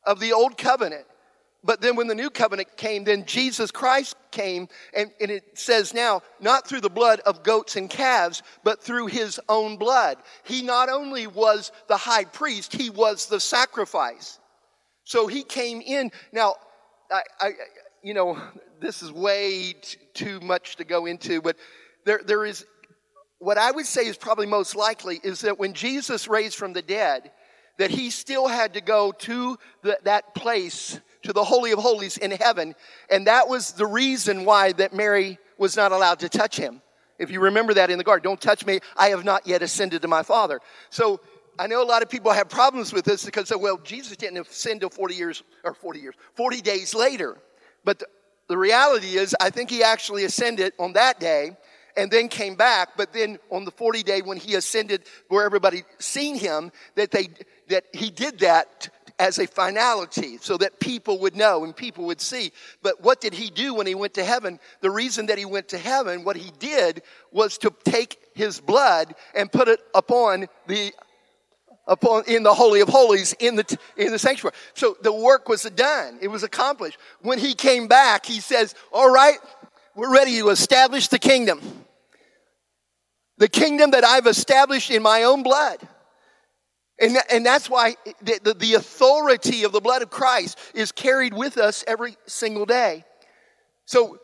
of 0.06 0.20
the 0.20 0.34
Old 0.34 0.58
Covenant. 0.58 1.06
But 1.66 1.82
then 1.82 1.96
when 1.96 2.08
the 2.08 2.16
new 2.16 2.30
covenant 2.30 2.78
came, 2.78 3.04
then 3.04 3.26
Jesus 3.26 3.72
Christ 3.72 4.16
came, 4.30 4.70
and, 4.94 5.12
and, 5.20 5.32
it 5.32 5.58
says 5.58 5.96
now, 5.96 6.22
not 6.40 6.68
through 6.68 6.82
the 6.82 6.92
blood 6.92 7.22
of 7.22 7.42
goats 7.42 7.76
and 7.76 7.90
calves, 7.90 8.44
but 8.64 8.84
through 8.84 9.08
his 9.08 9.40
own 9.50 9.78
blood. 9.78 10.18
He 10.44 10.62
not 10.62 10.90
only 10.90 11.26
was 11.26 11.72
the 11.88 11.98
high 11.98 12.26
priest, 12.26 12.72
he 12.72 12.92
was 12.92 13.26
the 13.26 13.40
sacrifice. 13.40 14.38
So 15.06 15.26
he 15.26 15.42
came 15.42 15.82
in. 15.82 16.12
Now, 16.32 16.56
I, 17.12 17.22
I 17.40 17.52
you 18.04 18.14
know, 18.14 18.40
this 18.80 19.02
is 19.02 19.12
way 19.12 19.74
t- 19.74 19.98
too 20.14 20.40
much 20.42 20.76
to 20.76 20.84
go 20.84 21.08
into, 21.08 21.42
but 21.42 21.58
there, 22.06 22.22
there 22.24 22.46
is, 22.46 22.64
what 23.40 23.58
I 23.58 23.72
would 23.72 23.88
say 23.88 24.06
is 24.06 24.18
probably 24.18 24.46
most 24.46 24.76
likely 24.76 25.20
is 25.24 25.42
that 25.42 25.58
when 25.58 25.74
Jesus 25.74 26.28
raised 26.28 26.58
from 26.58 26.74
the 26.74 26.84
dead, 26.84 27.32
that 27.78 27.90
he 27.90 28.12
still 28.12 28.48
had 28.48 28.76
to 28.76 28.82
go 28.82 29.12
to 29.12 29.58
the, 29.82 30.00
that 30.04 30.36
place 30.36 31.00
to 31.26 31.34
the 31.34 31.44
Holy 31.44 31.72
of 31.72 31.80
Holies 31.80 32.18
in 32.18 32.32
heaven. 32.32 32.76
And 33.10 33.28
that 33.28 33.48
was 33.48 33.74
the 33.74 33.86
reason 33.86 34.46
why 34.46 34.72
that 34.74 34.94
Mary 34.94 35.38
was 35.58 35.76
not 35.76 35.92
allowed 35.92 36.20
to 36.20 36.30
touch 36.30 36.58
him. 36.58 36.82
If 37.18 37.32
you 37.32 37.40
remember 37.40 37.74
that 37.76 37.90
in 37.90 37.98
the 37.98 38.04
garden, 38.04 38.24
don't 38.24 38.42
touch 38.42 38.66
me. 38.66 38.80
I 38.98 39.10
have 39.10 39.24
not 39.24 39.48
yet 39.48 39.62
ascended 39.62 40.02
to 40.02 40.08
my 40.08 40.24
Father. 40.24 40.60
So 40.90 41.22
I 41.58 41.68
know 41.68 41.82
a 41.82 41.86
lot 41.86 42.02
of 42.02 42.10
people 42.10 42.32
have 42.32 42.50
problems 42.50 42.92
with 42.92 43.06
this 43.06 43.24
because, 43.24 43.52
oh, 43.52 43.58
well, 43.58 43.78
Jesus 43.78 44.18
didn't 44.18 44.38
ascend 44.38 44.82
till 44.82 44.90
40 44.90 45.16
years, 45.16 45.44
or 45.64 45.74
40 45.74 46.00
years, 46.00 46.16
40 46.36 46.62
days 46.62 46.94
later. 46.94 47.38
But 47.84 48.00
the, 48.00 48.08
the 48.48 48.58
reality 48.58 49.18
is, 49.18 49.36
I 49.40 49.50
think 49.50 49.70
he 49.70 49.82
actually 49.82 50.26
ascended 50.26 50.74
on 50.78 50.94
that 50.94 51.20
day 51.20 51.56
and 51.96 52.12
then 52.12 52.28
came 52.28 52.56
back. 52.56 52.90
But 52.98 53.14
then 53.14 53.40
on 53.50 53.64
the 53.64 53.72
40 53.72 54.04
day 54.04 54.22
when 54.22 54.38
he 54.38 54.56
ascended, 54.56 55.04
where 55.30 55.46
everybody 55.46 55.84
seen 56.00 56.38
him, 56.38 56.72
that 56.96 57.12
they, 57.12 57.30
that 57.70 57.86
he 57.94 58.10
did 58.10 58.40
that 58.40 58.90
as 59.20 59.40
a 59.40 59.48
finality 59.48 60.38
so 60.38 60.58
that 60.58 60.80
people 60.80 61.20
would 61.20 61.36
know 61.36 61.64
and 61.64 61.76
people 61.76 62.06
would 62.06 62.22
see. 62.22 62.52
But 62.82 63.02
what 63.02 63.22
did 63.22 63.34
he 63.34 63.50
do 63.50 63.74
when 63.74 63.88
he 63.88 63.96
went 63.96 64.14
to 64.16 64.26
heaven? 64.26 64.60
The 64.82 64.92
reason 64.92 65.28
that 65.28 65.38
he 65.38 65.46
went 65.46 65.70
to 65.70 65.78
heaven, 65.78 66.24
what 66.24 66.36
he 66.36 66.52
did 66.60 67.02
was 67.32 67.58
to 67.60 67.74
take 67.84 68.18
his 68.34 68.60
blood 68.60 69.16
and 69.34 69.52
put 69.52 69.68
it 69.68 69.80
upon 69.94 70.48
the 70.68 70.94
upon 71.88 72.24
in 72.28 72.42
the 72.44 72.54
holy 72.54 72.82
of 72.82 72.90
holies 72.90 73.34
in 73.34 73.56
the 73.56 73.78
in 73.96 74.12
the 74.12 74.20
sanctuary. 74.20 74.56
So 74.74 74.98
the 75.02 75.14
work 75.14 75.48
was 75.48 75.64
done. 75.64 76.18
It 76.22 76.28
was 76.28 76.44
accomplished. 76.44 76.98
When 77.22 77.40
he 77.40 77.54
came 77.54 77.88
back, 77.88 78.26
he 78.26 78.40
says, 78.40 78.76
"All 78.92 79.10
right, 79.10 79.38
we're 79.96 80.12
ready 80.12 80.40
to 80.40 80.50
establish 80.50 81.08
the 81.08 81.20
kingdom. 81.20 81.86
The 83.38 83.50
kingdom 83.50 83.92
that 83.92 84.04
I've 84.04 84.28
established 84.28 84.90
in 84.92 85.04
my 85.04 85.24
own 85.24 85.44
blood." 85.44 85.88
And, 87.00 87.18
and 87.30 87.46
that's 87.46 87.70
why 87.70 87.96
the, 88.22 88.40
the, 88.42 88.54
the 88.54 88.74
authority 88.76 89.64
of 89.64 89.72
the 89.74 89.82
blood 89.82 90.02
of 90.02 90.10
Christ 90.10 90.58
is 90.74 90.92
carried 90.92 91.34
with 91.34 91.58
us 91.58 91.84
every 91.88 92.16
single 92.26 92.66
day. 92.66 93.04
So 93.86 94.18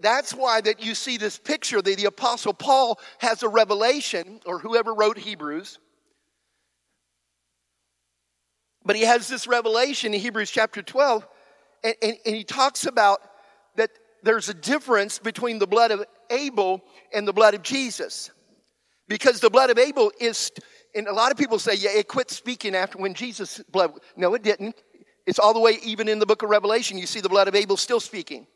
that's 0.00 0.32
why 0.32 0.60
that 0.62 0.82
you 0.84 0.94
see 0.94 1.18
this 1.18 1.38
picture 1.38 1.82
that 1.82 1.96
the 1.96 2.06
apostle 2.06 2.54
Paul 2.54 2.98
has 3.18 3.42
a 3.42 3.48
revelation, 3.48 4.40
or 4.46 4.58
whoever 4.58 4.94
wrote 4.94 5.18
Hebrews. 5.18 5.78
But 8.84 8.96
he 8.96 9.02
has 9.02 9.28
this 9.28 9.46
revelation 9.46 10.14
in 10.14 10.20
Hebrews 10.20 10.50
chapter 10.50 10.82
12, 10.82 11.26
and, 11.84 11.94
and, 12.02 12.16
and 12.24 12.34
he 12.34 12.44
talks 12.44 12.86
about 12.86 13.20
that 13.76 13.90
there's 14.22 14.48
a 14.48 14.54
difference 14.54 15.18
between 15.18 15.58
the 15.58 15.66
blood 15.66 15.90
of 15.90 16.04
Abel 16.30 16.82
and 17.12 17.28
the 17.28 17.32
blood 17.32 17.54
of 17.54 17.62
Jesus. 17.62 18.30
Because 19.06 19.40
the 19.40 19.50
blood 19.50 19.70
of 19.70 19.78
Abel 19.78 20.10
is 20.20 20.50
and 20.94 21.06
a 21.06 21.12
lot 21.12 21.30
of 21.30 21.38
people 21.38 21.58
say, 21.58 21.74
yeah, 21.74 21.90
it 21.90 22.08
quit 22.08 22.30
speaking 22.30 22.74
after 22.74 22.98
when 22.98 23.14
Jesus 23.14 23.60
blood. 23.70 23.92
No, 24.16 24.34
it 24.34 24.42
didn't. 24.42 24.76
It's 25.26 25.38
all 25.38 25.52
the 25.52 25.60
way 25.60 25.78
even 25.84 26.08
in 26.08 26.18
the 26.18 26.26
book 26.26 26.42
of 26.42 26.50
Revelation. 26.50 26.96
You 26.98 27.06
see 27.06 27.20
the 27.20 27.28
blood 27.28 27.48
of 27.48 27.54
Abel 27.54 27.76
still 27.76 28.00
speaking. 28.00 28.46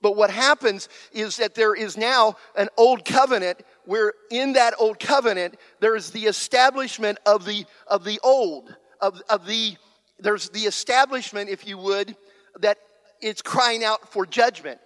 But 0.00 0.16
what 0.16 0.30
happens 0.30 0.88
is 1.12 1.36
that 1.38 1.54
there 1.54 1.74
is 1.74 1.96
now 1.96 2.36
an 2.56 2.68
old 2.76 3.04
covenant 3.04 3.62
where 3.84 4.12
in 4.30 4.52
that 4.52 4.74
old 4.78 5.00
covenant 5.00 5.56
there 5.80 5.96
is 5.96 6.10
the 6.10 6.26
establishment 6.26 7.18
of 7.26 7.44
the 7.44 7.64
of 7.86 8.04
the 8.04 8.20
old 8.22 8.74
of, 9.00 9.20
of 9.28 9.46
the 9.46 9.76
there's 10.20 10.48
the 10.50 10.62
establishment, 10.62 11.48
if 11.48 11.66
you 11.66 11.78
would, 11.78 12.16
that 12.60 12.78
it's 13.20 13.42
crying 13.42 13.84
out 13.84 14.12
for 14.12 14.26
judgment. 14.26 14.80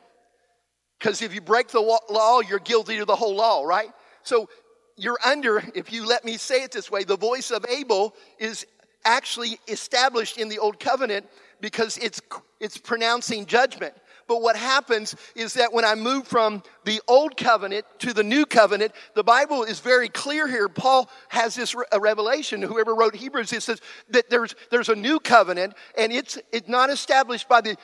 Because 0.99 1.23
if 1.23 1.35
you 1.35 1.41
break 1.41 1.69
the 1.69 1.81
law, 1.81 2.41
you're 2.41 2.59
guilty 2.59 2.99
of 2.99 3.07
the 3.07 3.17
whole 3.17 3.35
law, 3.35 3.65
right? 3.65 3.91
So 4.23 4.49
you're 4.97 5.19
under, 5.25 5.63
if 5.75 5.93
you 5.93 6.07
let 6.07 6.25
me 6.25 6.37
say 6.37 6.63
it 6.63 6.73
this 6.73 6.91
way, 6.91 7.05
the 7.05 7.17
voice 7.17 7.51
of 7.51 7.65
Abel 7.69 8.15
is 8.39 8.67
actually 9.05 9.59
established 9.69 10.39
in 10.39 10.49
the 10.49 10.59
old 10.59 10.79
covenant 10.79 11.27
because 11.61 11.99
it's, 11.99 12.21
it's 12.61 12.79
pronouncing 12.79 13.47
judgment. 13.47 13.95
But 14.29 14.41
what 14.41 14.57
happens 14.57 15.15
is 15.35 15.55
that 15.55 15.73
when 15.73 15.85
I 15.85 15.95
move 15.95 16.27
from 16.27 16.63
the 16.85 17.01
old 17.09 17.37
covenant 17.37 17.85
to 17.99 18.13
the 18.13 18.23
new 18.23 18.47
covenant, 18.47 18.93
the 19.15 19.25
Bible 19.25 19.65
is 19.65 19.81
very 19.81 20.09
clear 20.09 20.47
here. 20.47 20.69
Paul 20.69 21.11
has 21.29 21.55
this 21.55 21.75
re- 21.75 21.85
revelation. 21.99 22.63
Whoever 22.63 22.95
wrote 22.95 23.15
Hebrews, 23.15 23.53
it 23.53 23.63
says 23.63 23.81
that 24.11 24.31
there's, 24.31 24.55
there's 24.71 24.89
a 24.89 24.95
new 24.95 25.19
covenant 25.19 25.75
and 25.99 26.13
it's, 26.13 26.39
it's 26.53 26.69
not 26.69 26.91
established 26.91 27.49
by 27.49 27.61
the 27.61 27.77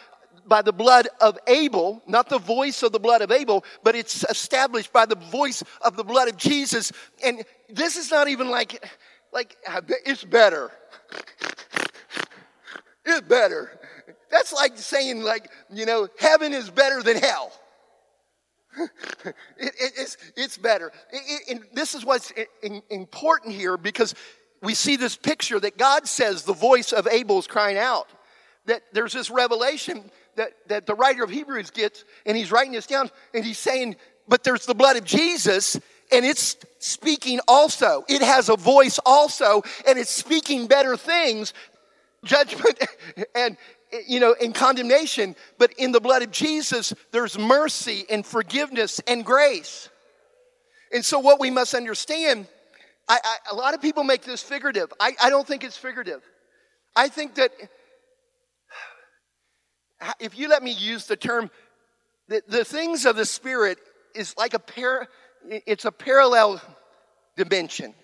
by 0.48 0.62
the 0.62 0.72
blood 0.72 1.08
of 1.20 1.38
Abel, 1.46 2.02
not 2.06 2.28
the 2.28 2.38
voice 2.38 2.82
of 2.82 2.92
the 2.92 2.98
blood 2.98 3.22
of 3.22 3.30
Abel, 3.30 3.64
but 3.82 3.94
it's 3.94 4.24
established 4.24 4.92
by 4.92 5.06
the 5.06 5.16
voice 5.16 5.62
of 5.82 5.96
the 5.96 6.04
blood 6.04 6.28
of 6.28 6.36
Jesus. 6.36 6.92
And 7.24 7.44
this 7.68 7.96
is 7.96 8.10
not 8.10 8.28
even 8.28 8.50
like, 8.50 8.84
like, 9.32 9.56
it's 10.06 10.24
better. 10.24 10.70
it's 13.04 13.26
better. 13.28 13.78
That's 14.30 14.52
like 14.52 14.76
saying, 14.76 15.22
like, 15.22 15.50
you 15.72 15.86
know, 15.86 16.08
heaven 16.18 16.52
is 16.52 16.70
better 16.70 17.02
than 17.02 17.16
hell. 17.16 17.52
it, 19.24 19.34
it, 19.58 19.92
it's, 19.96 20.16
it's 20.36 20.58
better. 20.58 20.92
It, 21.10 21.48
and 21.50 21.64
this 21.72 21.94
is 21.94 22.04
what's 22.04 22.32
important 22.90 23.54
here 23.54 23.76
because 23.76 24.14
we 24.62 24.74
see 24.74 24.96
this 24.96 25.16
picture 25.16 25.58
that 25.60 25.78
God 25.78 26.06
says 26.06 26.42
the 26.42 26.52
voice 26.52 26.92
of 26.92 27.06
Abel 27.06 27.38
is 27.38 27.46
crying 27.46 27.78
out. 27.78 28.08
That 28.66 28.82
there's 28.92 29.14
this 29.14 29.30
revelation 29.30 30.10
that, 30.38 30.52
that 30.68 30.86
the 30.86 30.94
writer 30.94 31.22
of 31.22 31.30
Hebrews 31.30 31.70
gets, 31.70 32.04
and 32.24 32.36
he's 32.36 32.50
writing 32.50 32.72
this 32.72 32.86
down, 32.86 33.10
and 33.34 33.44
he's 33.44 33.58
saying, 33.58 33.96
but 34.26 34.44
there's 34.44 34.66
the 34.66 34.74
blood 34.74 34.96
of 34.96 35.04
Jesus, 35.04 35.74
and 36.10 36.24
it's 36.24 36.56
speaking 36.78 37.40
also. 37.48 38.04
It 38.08 38.22
has 38.22 38.48
a 38.48 38.56
voice 38.56 38.98
also, 39.04 39.62
and 39.86 39.98
it's 39.98 40.10
speaking 40.10 40.66
better 40.66 40.96
things, 40.96 41.52
judgment 42.24 42.78
and, 43.34 43.56
you 44.06 44.20
know, 44.20 44.32
in 44.32 44.52
condemnation. 44.52 45.34
But 45.58 45.72
in 45.72 45.92
the 45.92 46.00
blood 46.00 46.22
of 46.22 46.30
Jesus, 46.30 46.92
there's 47.10 47.38
mercy 47.38 48.04
and 48.08 48.24
forgiveness 48.24 49.00
and 49.06 49.24
grace. 49.24 49.88
And 50.92 51.04
so, 51.04 51.18
what 51.18 51.40
we 51.40 51.50
must 51.50 51.74
understand, 51.74 52.46
I, 53.08 53.18
I, 53.22 53.36
a 53.52 53.54
lot 53.54 53.74
of 53.74 53.82
people 53.82 54.04
make 54.04 54.22
this 54.22 54.42
figurative. 54.42 54.92
I, 54.98 55.12
I 55.22 55.28
don't 55.30 55.46
think 55.46 55.64
it's 55.64 55.76
figurative. 55.76 56.22
I 56.96 57.08
think 57.08 57.34
that 57.34 57.50
if 60.20 60.38
you 60.38 60.48
let 60.48 60.62
me 60.62 60.72
use 60.72 61.06
the 61.06 61.16
term, 61.16 61.50
the, 62.28 62.42
the 62.48 62.64
things 62.64 63.06
of 63.06 63.16
the 63.16 63.24
Spirit 63.24 63.78
is 64.14 64.34
like 64.36 64.54
a 64.54 64.58
par, 64.58 65.08
it's 65.48 65.84
a 65.84 65.92
parallel 65.92 66.60
dimension. 67.36 67.94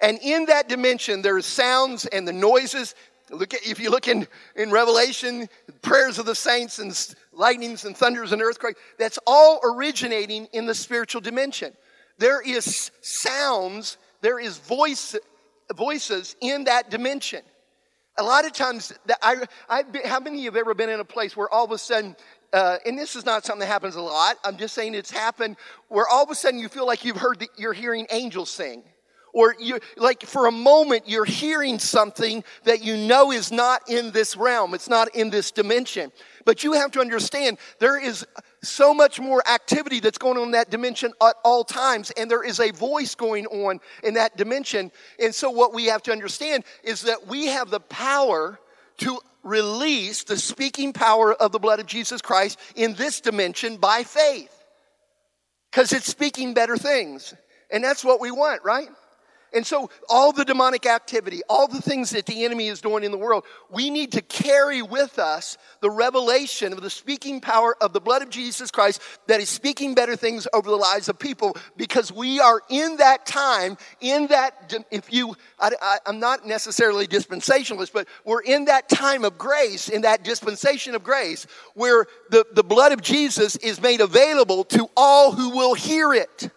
And 0.00 0.18
in 0.22 0.46
that 0.46 0.68
dimension, 0.68 1.22
there 1.22 1.36
are 1.36 1.42
sounds 1.42 2.06
and 2.06 2.26
the 2.26 2.32
noises. 2.32 2.94
Look 3.30 3.52
at, 3.52 3.66
if 3.66 3.80
you 3.80 3.90
look 3.90 4.06
in, 4.08 4.26
in 4.54 4.70
Revelation, 4.70 5.48
prayers 5.82 6.18
of 6.18 6.26
the 6.26 6.34
saints 6.34 6.78
and 6.78 7.16
lightnings 7.32 7.84
and 7.84 7.96
thunders 7.96 8.32
and 8.32 8.40
earthquakes, 8.40 8.80
that's 8.98 9.18
all 9.26 9.60
originating 9.64 10.46
in 10.52 10.66
the 10.66 10.74
spiritual 10.74 11.20
dimension. 11.20 11.72
There 12.18 12.40
is 12.40 12.90
sounds, 13.00 13.98
there 14.20 14.38
is 14.38 14.58
voice, 14.58 15.16
voices 15.74 16.36
in 16.40 16.64
that 16.64 16.90
dimension 16.90 17.42
a 18.18 18.22
lot 18.22 18.44
of 18.44 18.52
times, 18.52 18.92
I, 19.22 19.46
I, 19.68 19.84
how 20.04 20.20
many 20.20 20.38
of 20.38 20.42
you 20.42 20.50
have 20.50 20.56
ever 20.56 20.74
been 20.74 20.90
in 20.90 21.00
a 21.00 21.04
place 21.04 21.36
where 21.36 21.48
all 21.48 21.64
of 21.64 21.70
a 21.70 21.78
sudden, 21.78 22.16
uh, 22.52 22.78
and 22.84 22.98
this 22.98 23.14
is 23.14 23.24
not 23.24 23.44
something 23.44 23.60
that 23.60 23.66
happens 23.66 23.94
a 23.94 24.02
lot, 24.02 24.36
I'm 24.44 24.56
just 24.56 24.74
saying 24.74 24.94
it's 24.94 25.10
happened, 25.10 25.56
where 25.88 26.06
all 26.08 26.24
of 26.24 26.30
a 26.30 26.34
sudden 26.34 26.58
you 26.58 26.68
feel 26.68 26.86
like 26.86 27.04
you've 27.04 27.16
heard, 27.16 27.46
you're 27.56 27.72
hearing 27.72 28.06
angels 28.10 28.50
sing. 28.50 28.82
Or 29.38 29.54
you, 29.56 29.78
like 29.96 30.24
for 30.24 30.48
a 30.48 30.50
moment, 30.50 31.04
you're 31.06 31.24
hearing 31.24 31.78
something 31.78 32.42
that 32.64 32.82
you 32.82 32.96
know 32.96 33.30
is 33.30 33.52
not 33.52 33.88
in 33.88 34.10
this 34.10 34.36
realm. 34.36 34.74
It's 34.74 34.88
not 34.88 35.14
in 35.14 35.30
this 35.30 35.52
dimension. 35.52 36.10
But 36.44 36.64
you 36.64 36.72
have 36.72 36.90
to 36.90 37.00
understand 37.00 37.58
there 37.78 38.02
is 38.02 38.26
so 38.64 38.92
much 38.92 39.20
more 39.20 39.40
activity 39.48 40.00
that's 40.00 40.18
going 40.18 40.38
on 40.38 40.46
in 40.46 40.50
that 40.50 40.70
dimension 40.70 41.12
at 41.22 41.36
all 41.44 41.62
times, 41.62 42.10
and 42.16 42.28
there 42.28 42.42
is 42.42 42.58
a 42.58 42.72
voice 42.72 43.14
going 43.14 43.46
on 43.46 43.78
in 44.02 44.14
that 44.14 44.36
dimension. 44.36 44.90
And 45.22 45.32
so, 45.32 45.50
what 45.50 45.72
we 45.72 45.84
have 45.84 46.02
to 46.02 46.10
understand 46.10 46.64
is 46.82 47.02
that 47.02 47.28
we 47.28 47.46
have 47.46 47.70
the 47.70 47.78
power 47.78 48.58
to 48.96 49.20
release 49.44 50.24
the 50.24 50.36
speaking 50.36 50.92
power 50.92 51.32
of 51.32 51.52
the 51.52 51.60
blood 51.60 51.78
of 51.78 51.86
Jesus 51.86 52.20
Christ 52.20 52.58
in 52.74 52.94
this 52.94 53.20
dimension 53.20 53.76
by 53.76 54.02
faith. 54.02 54.64
Because 55.70 55.92
it's 55.92 56.08
speaking 56.08 56.54
better 56.54 56.76
things. 56.76 57.34
And 57.70 57.84
that's 57.84 58.04
what 58.04 58.20
we 58.20 58.32
want, 58.32 58.64
right? 58.64 58.88
And 59.54 59.66
so, 59.66 59.88
all 60.10 60.32
the 60.32 60.44
demonic 60.44 60.84
activity, 60.84 61.40
all 61.48 61.68
the 61.68 61.80
things 61.80 62.10
that 62.10 62.26
the 62.26 62.44
enemy 62.44 62.68
is 62.68 62.82
doing 62.82 63.02
in 63.02 63.10
the 63.10 63.18
world, 63.18 63.44
we 63.70 63.88
need 63.88 64.12
to 64.12 64.20
carry 64.20 64.82
with 64.82 65.18
us 65.18 65.56
the 65.80 65.90
revelation 65.90 66.72
of 66.74 66.82
the 66.82 66.90
speaking 66.90 67.40
power 67.40 67.74
of 67.80 67.94
the 67.94 68.00
blood 68.00 68.20
of 68.20 68.28
Jesus 68.28 68.70
Christ 68.70 69.00
that 69.26 69.40
is 69.40 69.48
speaking 69.48 69.94
better 69.94 70.16
things 70.16 70.46
over 70.52 70.68
the 70.68 70.76
lives 70.76 71.08
of 71.08 71.18
people 71.18 71.56
because 71.78 72.12
we 72.12 72.40
are 72.40 72.60
in 72.68 72.96
that 72.98 73.24
time, 73.24 73.78
in 74.00 74.26
that, 74.26 74.74
if 74.90 75.10
you, 75.10 75.34
I, 75.58 75.98
am 76.04 76.20
not 76.20 76.46
necessarily 76.46 77.06
dispensationalist, 77.06 77.92
but 77.92 78.06
we're 78.26 78.42
in 78.42 78.66
that 78.66 78.90
time 78.90 79.24
of 79.24 79.38
grace, 79.38 79.88
in 79.88 80.02
that 80.02 80.24
dispensation 80.24 80.94
of 80.94 81.02
grace, 81.02 81.46
where 81.74 82.04
the, 82.30 82.44
the 82.52 82.64
blood 82.64 82.92
of 82.92 83.00
Jesus 83.00 83.56
is 83.56 83.80
made 83.80 84.02
available 84.02 84.64
to 84.64 84.90
all 84.94 85.32
who 85.32 85.50
will 85.50 85.74
hear 85.74 86.12
it. 86.12 86.50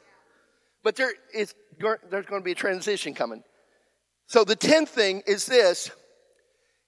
But 0.84 0.95
there 0.95 1.13
is 1.34 1.54
there's 1.82 2.26
going 2.26 2.41
to 2.41 2.46
be 2.46 2.52
a 2.52 2.56
transition 2.56 3.13
coming. 3.13 3.44
So 4.28 4.44
the 4.44 4.56
tenth 4.56 4.89
thing 4.89 5.24
is 5.28 5.46
this, 5.46 5.91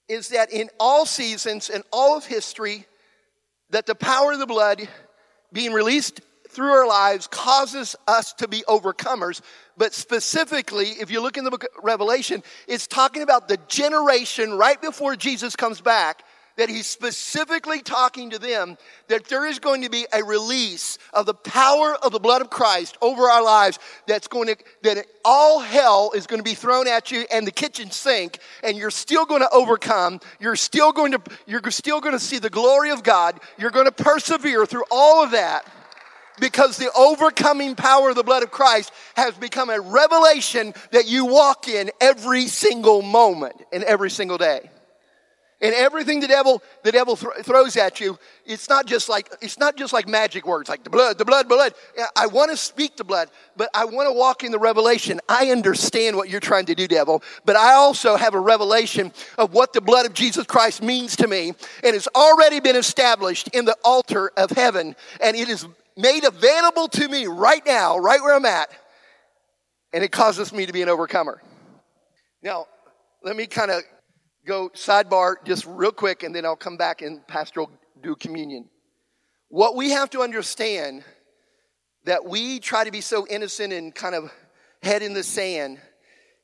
is 0.07 0.29
that 0.29 0.51
in 0.51 0.69
all 0.79 1.05
seasons 1.05 1.69
and 1.69 1.83
all 1.91 2.17
of 2.17 2.25
history, 2.25 2.85
that 3.69 3.85
the 3.85 3.95
power 3.95 4.33
of 4.33 4.39
the 4.39 4.45
blood 4.45 4.87
being 5.51 5.73
released 5.73 6.21
through 6.49 6.71
our 6.71 6.87
lives 6.87 7.27
causes 7.27 7.95
us 8.07 8.33
to 8.33 8.47
be 8.47 8.63
overcomers. 8.67 9.41
But 9.77 9.93
specifically, 9.93 10.89
if 10.89 11.09
you 11.09 11.21
look 11.21 11.37
in 11.37 11.43
the 11.43 11.51
book 11.51 11.63
of 11.63 11.83
Revelation, 11.83 12.43
it's 12.67 12.85
talking 12.85 13.23
about 13.23 13.47
the 13.47 13.57
generation 13.67 14.53
right 14.53 14.79
before 14.79 15.15
Jesus 15.15 15.55
comes 15.55 15.81
back 15.81 16.23
that 16.55 16.69
he's 16.69 16.85
specifically 16.85 17.81
talking 17.81 18.29
to 18.29 18.39
them 18.39 18.77
that 19.07 19.25
there 19.25 19.45
is 19.45 19.59
going 19.59 19.81
to 19.81 19.89
be 19.89 20.05
a 20.13 20.23
release 20.23 20.97
of 21.13 21.25
the 21.25 21.33
power 21.33 21.95
of 22.03 22.11
the 22.11 22.19
blood 22.19 22.41
of 22.41 22.49
Christ 22.49 22.97
over 23.01 23.23
our 23.23 23.43
lives 23.43 23.79
that's 24.07 24.27
going 24.27 24.47
to, 24.47 24.57
that 24.83 25.05
all 25.25 25.59
hell 25.59 26.11
is 26.13 26.27
going 26.27 26.39
to 26.39 26.43
be 26.43 26.53
thrown 26.53 26.87
at 26.87 27.11
you 27.11 27.25
and 27.31 27.47
the 27.47 27.51
kitchen 27.51 27.89
sink 27.91 28.39
and 28.63 28.77
you're 28.77 28.91
still 28.91 29.25
going 29.25 29.41
to 29.41 29.49
overcome. 29.49 30.19
You're 30.39 30.55
still 30.55 30.91
going 30.91 31.13
to, 31.13 31.21
you're 31.47 31.61
still 31.71 32.01
going 32.01 32.13
to 32.13 32.19
see 32.19 32.39
the 32.39 32.49
glory 32.49 32.91
of 32.91 33.03
God. 33.03 33.39
You're 33.57 33.71
going 33.71 33.87
to 33.87 33.91
persevere 33.91 34.65
through 34.65 34.85
all 34.91 35.23
of 35.23 35.31
that 35.31 35.67
because 36.39 36.77
the 36.77 36.91
overcoming 36.95 37.75
power 37.75 38.09
of 38.09 38.15
the 38.15 38.23
blood 38.23 38.43
of 38.43 38.51
Christ 38.51 38.91
has 39.15 39.33
become 39.35 39.69
a 39.69 39.79
revelation 39.79 40.73
that 40.91 41.07
you 41.07 41.25
walk 41.25 41.67
in 41.67 41.91
every 42.01 42.47
single 42.47 43.01
moment 43.01 43.55
and 43.71 43.83
every 43.83 44.09
single 44.09 44.37
day. 44.37 44.69
And 45.61 45.73
everything 45.73 46.19
the 46.19 46.27
devil, 46.27 46.61
the 46.83 46.91
devil 46.91 47.15
th- 47.15 47.33
throws 47.43 47.77
at 47.77 48.01
you, 48.01 48.19
it's 48.45 48.67
not 48.67 48.85
just 48.85 49.07
like, 49.07 49.31
it's 49.41 49.57
not 49.57 49.77
just 49.77 49.93
like 49.93 50.07
magic 50.07 50.45
words, 50.45 50.67
like 50.67 50.83
the 50.83 50.89
blood, 50.89 51.17
the 51.17 51.23
blood, 51.23 51.47
blood. 51.47 51.73
I 52.17 52.27
want 52.27 52.51
to 52.51 52.57
speak 52.57 52.97
the 52.97 53.05
blood, 53.05 53.29
but 53.55 53.69
I 53.73 53.85
want 53.85 54.09
to 54.09 54.13
walk 54.13 54.43
in 54.43 54.51
the 54.51 54.59
revelation. 54.59 55.21
I 55.29 55.51
understand 55.51 56.17
what 56.17 56.29
you're 56.29 56.41
trying 56.41 56.65
to 56.65 56.75
do, 56.75 56.85
devil, 56.85 57.23
but 57.45 57.55
I 57.55 57.75
also 57.75 58.17
have 58.17 58.33
a 58.33 58.39
revelation 58.39 59.13
of 59.37 59.53
what 59.53 59.71
the 59.71 59.79
blood 59.79 60.05
of 60.05 60.13
Jesus 60.13 60.45
Christ 60.45 60.83
means 60.83 61.15
to 61.17 61.27
me. 61.27 61.53
And 61.83 61.95
it's 61.95 62.09
already 62.13 62.59
been 62.59 62.75
established 62.75 63.47
in 63.49 63.63
the 63.63 63.77
altar 63.85 64.31
of 64.35 64.51
heaven. 64.51 64.95
And 65.21 65.37
it 65.37 65.47
is 65.47 65.65
made 65.95 66.25
available 66.25 66.89
to 66.89 67.07
me 67.07 67.27
right 67.27 67.65
now, 67.65 67.97
right 67.97 68.21
where 68.21 68.35
I'm 68.35 68.45
at. 68.45 68.69
And 69.93 70.03
it 70.03 70.11
causes 70.11 70.51
me 70.51 70.65
to 70.65 70.73
be 70.73 70.81
an 70.81 70.89
overcomer. 70.89 71.41
Now, 72.41 72.65
let 73.23 73.37
me 73.37 73.47
kind 73.47 73.71
of 73.71 73.83
go 74.45 74.69
sidebar 74.69 75.35
just 75.45 75.65
real 75.65 75.91
quick 75.91 76.23
and 76.23 76.35
then 76.35 76.45
I'll 76.45 76.55
come 76.55 76.77
back 76.77 77.01
and 77.01 77.25
pastor 77.27 77.61
will 77.61 77.71
do 78.01 78.15
communion. 78.15 78.69
What 79.49 79.75
we 79.75 79.91
have 79.91 80.09
to 80.11 80.21
understand 80.21 81.03
that 82.05 82.25
we 82.25 82.59
try 82.59 82.83
to 82.83 82.91
be 82.91 83.01
so 83.01 83.25
innocent 83.27 83.71
and 83.71 83.93
kind 83.93 84.15
of 84.15 84.31
head 84.81 85.01
in 85.01 85.13
the 85.13 85.23
sand 85.23 85.79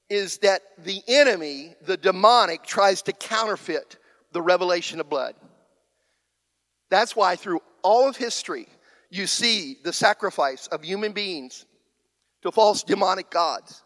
is 0.09 0.37
that 0.39 0.61
the 0.77 1.01
enemy, 1.07 1.75
the 1.85 1.97
demonic, 1.97 2.63
tries 2.63 3.01
to 3.03 3.11
counterfeit 3.11 3.97
the 4.31 4.41
revelation 4.41 4.99
of 4.99 5.09
blood. 5.09 5.35
That's 6.89 7.15
why 7.15 7.35
through 7.35 7.61
all 7.83 8.07
of 8.07 8.17
history, 8.17 8.67
you 9.09 9.27
see 9.27 9.77
the 9.83 9.93
sacrifice 9.93 10.67
of 10.67 10.83
human 10.83 11.11
beings 11.11 11.65
to 12.41 12.51
false 12.51 12.83
demonic 12.83 13.29
gods. 13.29 13.83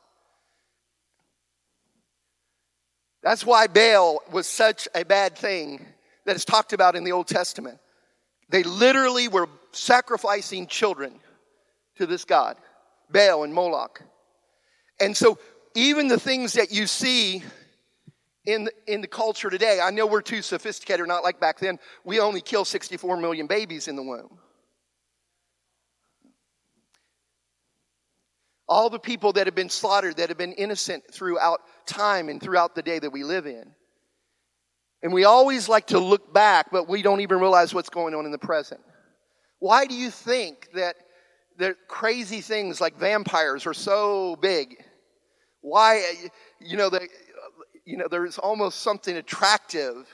That's 3.23 3.45
why 3.45 3.67
Baal 3.67 4.21
was 4.31 4.47
such 4.47 4.87
a 4.93 5.05
bad 5.05 5.37
thing 5.37 5.85
that 6.25 6.35
is 6.35 6.43
talked 6.43 6.73
about 6.73 6.95
in 6.95 7.05
the 7.05 7.13
Old 7.13 7.27
Testament. 7.27 7.79
They 8.49 8.63
literally 8.63 9.29
were 9.29 9.47
sacrificing 9.71 10.67
children 10.67 11.19
to 11.95 12.05
this 12.05 12.25
God, 12.25 12.57
Baal 13.09 13.43
and 13.43 13.53
Moloch. 13.53 14.01
And 14.99 15.15
so, 15.15 15.39
even 15.73 16.07
the 16.07 16.19
things 16.19 16.53
that 16.53 16.71
you 16.71 16.85
see 16.85 17.41
in 18.45 18.69
in 18.87 19.01
the 19.01 19.07
culture 19.07 19.49
today, 19.49 19.79
I 19.81 19.89
know 19.89 20.05
we're 20.05 20.21
too 20.21 20.41
sophisticated, 20.41 21.07
not 21.07 21.23
like 21.23 21.39
back 21.39 21.59
then. 21.59 21.79
We 22.03 22.19
only 22.19 22.41
kill 22.41 22.65
64 22.65 23.17
million 23.17 23.47
babies 23.47 23.87
in 23.87 23.95
the 23.95 24.03
womb. 24.03 24.37
All 28.67 28.89
the 28.89 28.99
people 28.99 29.33
that 29.33 29.47
have 29.47 29.55
been 29.55 29.69
slaughtered, 29.69 30.17
that 30.17 30.29
have 30.29 30.37
been 30.37 30.53
innocent 30.53 31.03
throughout 31.11 31.59
time 31.85 32.29
and 32.29 32.41
throughout 32.41 32.75
the 32.75 32.81
day 32.81 32.99
that 32.99 33.11
we 33.11 33.23
live 33.23 33.45
in. 33.45 33.73
And 35.01 35.11
we 35.11 35.25
always 35.25 35.67
like 35.67 35.87
to 35.87 35.99
look 35.99 36.33
back, 36.33 36.71
but 36.71 36.87
we 36.87 37.01
don't 37.01 37.19
even 37.19 37.39
realize 37.39 37.73
what's 37.73 37.89
going 37.89 38.15
on 38.15 38.25
in 38.25 38.31
the 38.31 38.37
present. 38.37 38.79
Why 39.59 39.85
do 39.85 39.95
you 39.95 40.09
think 40.09 40.69
that 40.75 40.95
the 41.57 41.75
crazy 41.87 42.39
things 42.39 42.79
like 42.79 42.97
vampires 42.97 43.65
are 43.65 43.73
so 43.73 44.37
big? 44.37 44.75
Why, 45.61 46.03
you 46.59 46.77
know, 46.77 46.89
the, 46.89 47.07
you 47.85 47.97
know, 47.97 48.07
there's 48.09 48.37
almost 48.37 48.79
something 48.79 49.15
attractive, 49.17 50.07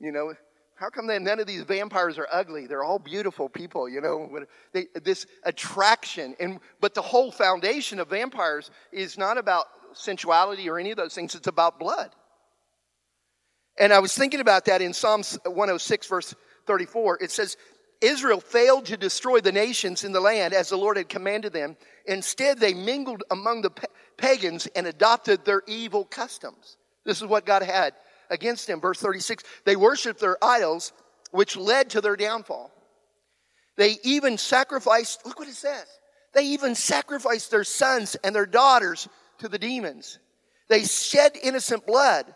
you 0.00 0.10
know, 0.10 0.34
how 0.76 0.90
come 0.90 1.06
then 1.06 1.24
none 1.24 1.40
of 1.40 1.46
these 1.46 1.62
vampires 1.62 2.18
are 2.18 2.28
ugly? 2.30 2.66
They're 2.66 2.84
all 2.84 2.98
beautiful 2.98 3.48
people, 3.48 3.88
you 3.88 4.02
know. 4.02 4.44
They, 4.72 4.86
this 5.02 5.26
attraction, 5.42 6.36
and 6.38 6.60
but 6.80 6.92
the 6.92 7.02
whole 7.02 7.30
foundation 7.30 7.98
of 7.98 8.08
vampires 8.08 8.70
is 8.92 9.16
not 9.16 9.38
about 9.38 9.64
sensuality 9.94 10.68
or 10.68 10.78
any 10.78 10.90
of 10.90 10.98
those 10.98 11.14
things. 11.14 11.34
It's 11.34 11.46
about 11.46 11.80
blood. 11.80 12.10
And 13.78 13.92
I 13.92 14.00
was 14.00 14.14
thinking 14.14 14.40
about 14.40 14.66
that 14.66 14.82
in 14.82 14.92
Psalms 14.92 15.38
106, 15.44 16.06
verse 16.06 16.34
34. 16.66 17.22
It 17.22 17.30
says, 17.30 17.56
Israel 18.02 18.40
failed 18.40 18.86
to 18.86 18.98
destroy 18.98 19.40
the 19.40 19.52
nations 19.52 20.04
in 20.04 20.12
the 20.12 20.20
land 20.20 20.52
as 20.52 20.68
the 20.68 20.76
Lord 20.76 20.98
had 20.98 21.08
commanded 21.08 21.54
them. 21.54 21.78
Instead, 22.04 22.58
they 22.58 22.74
mingled 22.74 23.22
among 23.30 23.62
the 23.62 23.72
pagans 24.18 24.66
and 24.76 24.86
adopted 24.86 25.44
their 25.46 25.62
evil 25.66 26.04
customs. 26.04 26.76
This 27.06 27.22
is 27.22 27.26
what 27.26 27.46
God 27.46 27.62
had 27.62 27.94
against 28.30 28.68
him. 28.68 28.80
Verse 28.80 29.00
36 29.00 29.44
they 29.64 29.76
worshiped 29.76 30.20
their 30.20 30.36
idols, 30.42 30.92
which 31.30 31.56
led 31.56 31.90
to 31.90 32.00
their 32.00 32.16
downfall. 32.16 32.72
They 33.76 33.98
even 34.04 34.38
sacrificed, 34.38 35.26
look 35.26 35.38
what 35.38 35.48
it 35.48 35.54
says. 35.54 35.86
They 36.32 36.44
even 36.48 36.74
sacrificed 36.74 37.50
their 37.50 37.64
sons 37.64 38.16
and 38.24 38.34
their 38.34 38.46
daughters 38.46 39.08
to 39.38 39.48
the 39.48 39.58
demons. 39.58 40.18
They 40.68 40.84
shed 40.84 41.36
innocent 41.42 41.86
blood, 41.86 42.26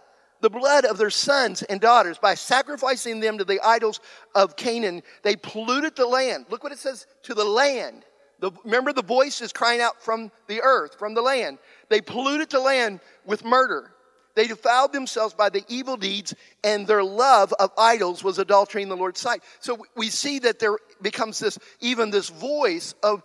the 0.40 0.50
blood 0.50 0.84
of 0.84 0.98
their 0.98 1.10
sons 1.10 1.62
and 1.62 1.80
daughters, 1.80 2.18
by 2.18 2.34
sacrificing 2.34 3.20
them 3.20 3.38
to 3.38 3.44
the 3.44 3.60
idols 3.60 4.00
of 4.34 4.56
Canaan. 4.56 5.02
They 5.22 5.36
polluted 5.36 5.96
the 5.96 6.06
land. 6.06 6.46
Look 6.50 6.62
what 6.62 6.72
it 6.72 6.78
says 6.78 7.06
to 7.24 7.34
the 7.34 7.44
land. 7.44 8.04
The, 8.38 8.50
remember, 8.64 8.92
the 8.92 9.02
voice 9.02 9.42
is 9.42 9.52
crying 9.52 9.82
out 9.82 10.02
from 10.02 10.32
the 10.46 10.62
earth, 10.62 10.98
from 10.98 11.14
the 11.14 11.22
land. 11.22 11.58
They 11.88 12.00
polluted 12.00 12.50
the 12.50 12.60
land 12.60 13.00
with 13.26 13.44
murder. 13.44 13.92
They 14.40 14.46
defiled 14.46 14.94
themselves 14.94 15.34
by 15.34 15.50
the 15.50 15.62
evil 15.68 15.98
deeds, 15.98 16.34
and 16.64 16.86
their 16.86 17.04
love 17.04 17.52
of 17.60 17.72
idols 17.76 18.24
was 18.24 18.38
adultery 18.38 18.82
in 18.82 18.88
the 18.88 18.96
Lord's 18.96 19.20
sight. 19.20 19.42
So 19.58 19.84
we 19.98 20.08
see 20.08 20.38
that 20.38 20.58
there 20.58 20.78
becomes 21.02 21.38
this, 21.38 21.58
even 21.80 22.08
this 22.08 22.30
voice 22.30 22.94
of, 23.02 23.22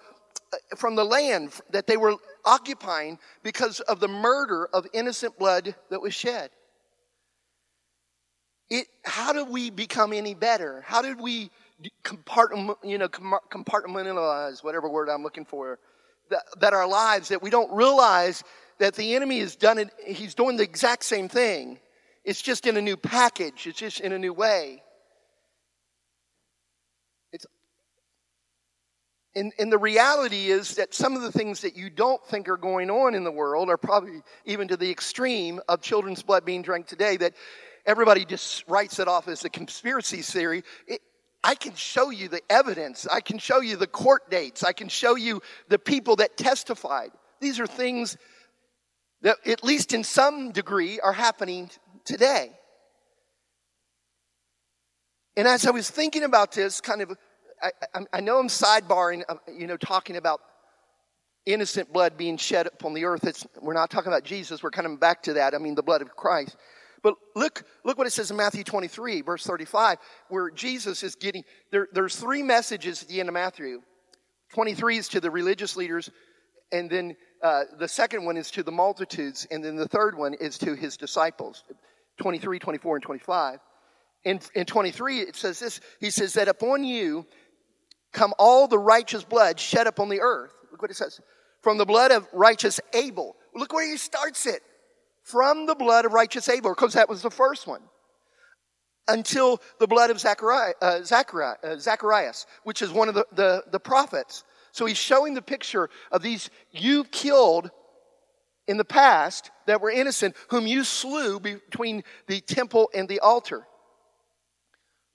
uh, 0.51 0.57
from 0.75 0.97
the 0.97 1.05
land 1.05 1.53
that 1.69 1.87
they 1.87 1.95
were 1.95 2.17
occupying 2.43 3.17
because 3.43 3.79
of 3.79 4.01
the 4.01 4.09
murder 4.09 4.67
of 4.73 4.87
innocent 4.91 5.39
blood 5.39 5.73
that 5.89 6.01
was 6.01 6.13
shed. 6.13 6.49
It, 8.69 8.87
how 9.05 9.31
did 9.31 9.47
we 9.47 9.69
become 9.69 10.11
any 10.11 10.33
better? 10.33 10.83
How 10.85 11.01
did 11.01 11.21
we 11.21 11.49
compartment, 12.03 12.77
you 12.83 12.97
know, 12.97 13.07
compartmentalize, 13.07 14.65
whatever 14.65 14.89
word 14.89 15.07
I'm 15.07 15.23
looking 15.23 15.45
for, 15.45 15.79
that, 16.29 16.43
that 16.59 16.73
our 16.73 16.89
lives, 16.89 17.29
that 17.29 17.41
we 17.41 17.49
don't 17.49 17.71
realize 17.71 18.43
that 18.79 18.95
the 18.95 19.15
enemy 19.15 19.39
has 19.39 19.55
done 19.55 19.77
it, 19.77 19.89
he's 20.05 20.35
doing 20.35 20.57
the 20.57 20.63
exact 20.63 21.05
same 21.05 21.29
thing. 21.29 21.79
It's 22.23 22.41
just 22.41 22.65
in 22.65 22.75
a 22.77 22.81
new 22.81 22.97
package, 22.97 23.67
it's 23.67 23.79
just 23.79 23.99
in 23.99 24.11
a 24.11 24.19
new 24.19 24.33
way. 24.33 24.81
It's, 27.31 27.45
and, 29.35 29.53
and 29.59 29.71
the 29.71 29.77
reality 29.77 30.47
is 30.47 30.75
that 30.75 30.93
some 30.93 31.15
of 31.15 31.21
the 31.21 31.31
things 31.31 31.61
that 31.61 31.75
you 31.75 31.89
don't 31.89 32.23
think 32.27 32.49
are 32.49 32.57
going 32.57 32.89
on 32.89 33.15
in 33.15 33.23
the 33.23 33.31
world 33.31 33.69
are 33.69 33.77
probably 33.77 34.21
even 34.45 34.69
to 34.69 34.77
the 34.77 34.89
extreme 34.89 35.59
of 35.67 35.81
children's 35.81 36.23
blood 36.23 36.45
being 36.45 36.61
drank 36.61 36.87
today. 36.87 37.17
That 37.17 37.33
everybody 37.85 38.25
just 38.25 38.63
writes 38.67 38.99
it 38.99 39.07
off 39.07 39.27
as 39.27 39.43
a 39.45 39.49
conspiracy 39.49 40.21
theory. 40.21 40.63
It, 40.87 41.01
I 41.43 41.53
can 41.53 41.75
show 41.75 42.09
you 42.09 42.27
the 42.27 42.41
evidence. 42.49 43.07
I 43.11 43.21
can 43.21 43.37
show 43.37 43.59
you 43.59 43.75
the 43.75 43.85
court 43.85 44.31
dates. 44.31 44.63
I 44.63 44.73
can 44.73 44.87
show 44.87 45.15
you 45.15 45.41
the 45.67 45.77
people 45.77 46.15
that 46.15 46.37
testified. 46.37 47.11
These 47.39 47.59
are 47.59 47.67
things 47.67 48.17
that, 49.25 49.37
at 49.47 49.63
least 49.63 49.91
in 49.91 50.03
some 50.03 50.51
degree, 50.51 50.99
are 50.99 51.11
happening 51.11 51.71
today. 52.05 52.51
And 55.35 55.47
as 55.47 55.65
I 55.65 55.71
was 55.71 55.89
thinking 55.89 56.23
about 56.23 56.51
this, 56.51 56.79
kind 56.79 57.01
of, 57.01 57.17
I, 57.59 57.71
I, 58.13 58.21
know 58.21 58.37
I'm 58.37 58.49
sidebarring, 58.49 59.23
uh, 59.27 59.35
you 59.51 59.65
know, 59.65 59.77
talking 59.77 60.15
about 60.15 60.41
innocent 61.47 61.91
blood 61.91 62.17
being 62.17 62.37
shed 62.37 62.67
upon 62.67 62.93
the 62.93 63.05
earth. 63.05 63.25
It's, 63.25 63.47
we're 63.59 63.73
not 63.73 63.89
talking 63.89 64.11
about 64.11 64.25
Jesus. 64.25 64.61
We're 64.61 64.69
coming 64.69 64.97
back 64.97 65.23
to 65.23 65.33
that. 65.33 65.55
I 65.55 65.57
mean, 65.57 65.73
the 65.73 65.81
blood 65.81 66.03
of 66.03 66.15
Christ. 66.15 66.55
But 67.01 67.15
look, 67.35 67.63
look 67.83 67.97
what 67.97 68.05
it 68.05 68.11
says 68.11 68.29
in 68.29 68.37
Matthew 68.37 68.63
23, 68.63 69.21
verse 69.21 69.43
35, 69.43 69.97
where 70.29 70.51
Jesus 70.51 71.01
is 71.01 71.15
getting, 71.15 71.43
there, 71.71 71.87
there's 71.93 72.15
three 72.15 72.43
messages 72.43 73.01
at 73.01 73.09
the 73.09 73.19
end 73.19 73.29
of 73.29 73.33
Matthew. 73.33 73.81
23 74.53 74.97
is 74.97 75.07
to 75.09 75.19
the 75.19 75.31
religious 75.31 75.75
leaders, 75.75 76.11
and 76.71 76.91
then 76.91 77.15
uh, 77.45 77.65
the 77.77 77.87
second 77.87 78.25
one 78.25 78.37
is 78.37 78.49
to 78.49 78.63
the 78.63 78.71
multitudes, 78.71 79.45
and 79.51 79.63
then 79.63 79.75
the 79.75 79.87
third 79.87 80.17
one 80.17 80.33
is 80.33 80.57
to 80.57 80.73
his 80.73 80.97
disciples. 80.97 81.63
23, 82.17 82.57
24, 82.57 82.95
and 82.95 83.03
25. 83.03 83.59
In, 84.23 84.39
in 84.55 84.65
23, 84.65 85.19
it 85.19 85.35
says 85.35 85.59
this 85.59 85.79
He 85.99 86.09
says, 86.09 86.33
That 86.33 86.47
upon 86.47 86.83
you 86.83 87.27
come 88.13 88.33
all 88.39 88.67
the 88.67 88.79
righteous 88.79 89.23
blood 89.23 89.59
shed 89.59 89.85
upon 89.85 90.09
the 90.09 90.21
earth. 90.21 90.53
Look 90.71 90.81
what 90.81 90.89
it 90.89 90.97
says. 90.97 91.21
From 91.61 91.77
the 91.77 91.85
blood 91.85 92.09
of 92.09 92.27
righteous 92.33 92.79
Abel. 92.95 93.35
Look 93.53 93.73
where 93.73 93.87
he 93.87 93.97
starts 93.97 94.47
it. 94.47 94.63
From 95.21 95.67
the 95.67 95.75
blood 95.75 96.05
of 96.05 96.13
righteous 96.13 96.49
Abel, 96.49 96.71
because 96.71 96.93
that 96.93 97.09
was 97.09 97.21
the 97.21 97.29
first 97.29 97.67
one. 97.67 97.81
Until 99.07 99.61
the 99.79 99.85
blood 99.85 100.09
of 100.09 100.19
Zachariah, 100.19 100.73
uh, 100.81 101.01
uh, 101.63 101.77
Zacharias, 101.77 102.47
which 102.63 102.81
is 102.81 102.91
one 102.91 103.07
of 103.07 103.13
the, 103.13 103.27
the, 103.33 103.63
the 103.71 103.79
prophets. 103.79 104.43
So 104.75 104.85
he's 104.85 104.97
showing 104.97 105.35
the 105.35 105.41
picture 105.41 105.89
of 106.11 106.21
these 106.21 106.49
you 106.73 107.05
killed 107.05 107.71
in 108.67 108.75
the 108.75 108.83
past 108.83 109.49
that 109.67 109.79
were 109.79 109.89
innocent, 109.89 110.35
whom 110.49 110.67
you 110.67 110.83
slew 110.83 111.39
between 111.39 112.03
the 112.27 112.41
temple 112.41 112.89
and 112.93 113.07
the 113.07 113.21
altar. 113.21 113.65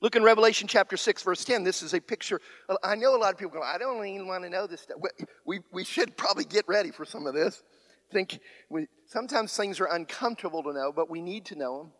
Look 0.00 0.16
in 0.16 0.22
Revelation 0.22 0.66
chapter 0.66 0.96
6, 0.96 1.22
verse 1.24 1.44
10. 1.44 1.62
This 1.62 1.82
is 1.82 1.92
a 1.92 2.00
picture. 2.00 2.40
I 2.82 2.94
know 2.94 3.14
a 3.14 3.18
lot 3.18 3.34
of 3.34 3.38
people 3.38 3.52
go, 3.52 3.62
I 3.62 3.76
don't 3.76 4.02
even 4.06 4.26
want 4.26 4.44
to 4.44 4.48
know 4.48 4.66
this 4.66 4.80
stuff. 4.80 4.96
We, 5.44 5.60
we 5.70 5.84
should 5.84 6.16
probably 6.16 6.46
get 6.46 6.66
ready 6.66 6.90
for 6.90 7.04
some 7.04 7.26
of 7.26 7.34
this. 7.34 7.62
Think 8.10 8.40
we, 8.70 8.86
sometimes 9.08 9.54
things 9.54 9.78
are 9.78 9.92
uncomfortable 9.92 10.62
to 10.62 10.72
know, 10.72 10.90
but 10.90 11.10
we 11.10 11.20
need 11.20 11.44
to 11.46 11.54
know 11.54 11.78
them. 11.80 11.92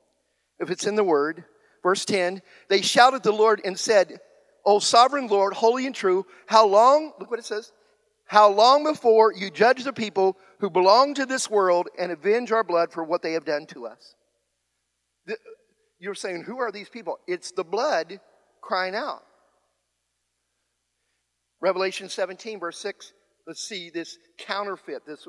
If 0.61 0.71
it's 0.71 0.87
in 0.87 0.95
the 0.95 1.05
Word, 1.05 1.45
verse 1.83 2.07
10, 2.07 2.41
they 2.71 2.81
shouted 2.81 3.23
the 3.23 3.33
Lord 3.33 3.61
and 3.63 3.79
said, 3.79 4.19
O 4.65 4.79
sovereign 4.79 5.27
Lord, 5.27 5.55
holy 5.55 5.87
and 5.87 5.95
true, 5.95 6.27
how 6.47 6.67
long, 6.67 7.13
look 7.19 7.31
what 7.31 7.39
it 7.39 7.45
says, 7.45 7.73
how 8.27 8.49
long 8.49 8.85
before 8.85 9.33
you 9.33 9.51
judge 9.51 9.83
the 9.83 9.93
people 9.93 10.37
who 10.61 10.71
belong 10.71 11.15
to 11.15 11.27
this 11.27 11.51
world 11.51 11.89
and 11.99 12.13
avenge 12.13 12.53
our 12.53 12.63
blood 12.63 12.93
for 12.93 13.03
what 13.03 13.23
they 13.23 13.33
have 13.33 13.45
done 13.45 13.67
to 13.67 13.87
us? 13.87 14.15
The, 15.27 15.37
you're 15.99 16.15
saying, 16.15 16.45
who 16.45 16.59
are 16.61 16.71
these 16.71 16.89
people? 16.89 17.19
It's 17.27 17.51
the 17.53 17.65
blood 17.65 18.21
crying 18.61 18.95
out. 18.95 19.23
Revelation 21.61 22.09
17, 22.09 22.61
verse 22.61 22.79
6, 22.79 23.13
let's 23.47 23.63
see 23.63 23.91
this 23.91 24.17
counterfeit, 24.39 25.05
this, 25.07 25.27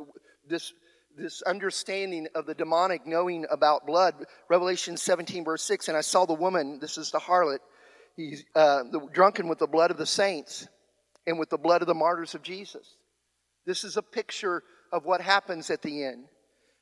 this, 0.48 0.74
this 1.18 1.42
understanding 1.42 2.28
of 2.36 2.46
the 2.46 2.54
demonic 2.54 3.06
knowing 3.06 3.46
about 3.50 3.86
blood. 3.86 4.16
Revelation 4.50 4.96
17, 4.96 5.44
verse 5.44 5.64
6, 5.64 5.90
and 5.90 5.98
I 5.98 6.02
saw 6.02 6.26
the 6.26 6.34
woman, 6.34 6.80
this 6.80 6.98
is 6.98 7.12
the 7.12 7.20
harlot, 7.20 7.60
he's 8.16 8.44
uh, 8.56 8.84
drunken 9.14 9.48
with 9.48 9.60
the 9.60 9.68
blood 9.68 9.92
of 9.92 9.98
the 9.98 10.06
saints 10.06 10.68
and 11.28 11.40
with 11.40 11.50
the 11.50 11.58
blood 11.58 11.82
of 11.82 11.88
the 11.88 11.94
martyrs 11.94 12.36
of 12.36 12.42
Jesus. 12.42 12.96
This 13.66 13.84
is 13.84 13.98
a 13.98 14.02
picture 14.02 14.64
of 14.92 15.06
what 15.06 15.22
happens 15.22 15.70
at 15.70 15.82
the 15.82 16.04
end. 16.04 16.26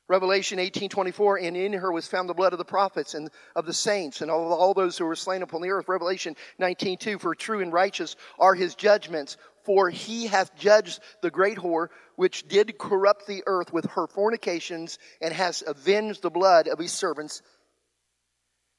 Revelation 0.08 0.58
18:24, 0.58 1.46
and 1.46 1.56
in 1.56 1.72
her 1.72 1.92
was 1.92 2.08
found 2.08 2.28
the 2.28 2.34
blood 2.34 2.52
of 2.52 2.58
the 2.58 2.64
prophets 2.64 3.14
and 3.14 3.30
of 3.54 3.64
the 3.64 3.72
saints 3.72 4.22
and 4.22 4.30
of 4.30 4.50
all 4.50 4.74
those 4.74 4.98
who 4.98 5.04
were 5.04 5.14
slain 5.14 5.42
upon 5.42 5.62
the 5.62 5.70
earth. 5.70 5.86
Revelation 5.86 6.34
19:2, 6.58 7.20
for 7.20 7.32
true 7.36 7.60
and 7.60 7.72
righteous 7.72 8.16
are 8.36 8.56
his 8.56 8.74
judgments, 8.74 9.36
for 9.62 9.88
he 9.88 10.26
hath 10.26 10.56
judged 10.56 10.98
the 11.22 11.30
great 11.30 11.58
whore 11.58 11.90
which 12.16 12.48
did 12.48 12.76
corrupt 12.76 13.28
the 13.28 13.44
earth 13.46 13.72
with 13.72 13.84
her 13.86 14.08
fornications 14.08 14.98
and 15.20 15.32
has 15.32 15.62
avenged 15.64 16.22
the 16.22 16.30
blood 16.30 16.66
of 16.66 16.80
his 16.80 16.90
servants 16.90 17.40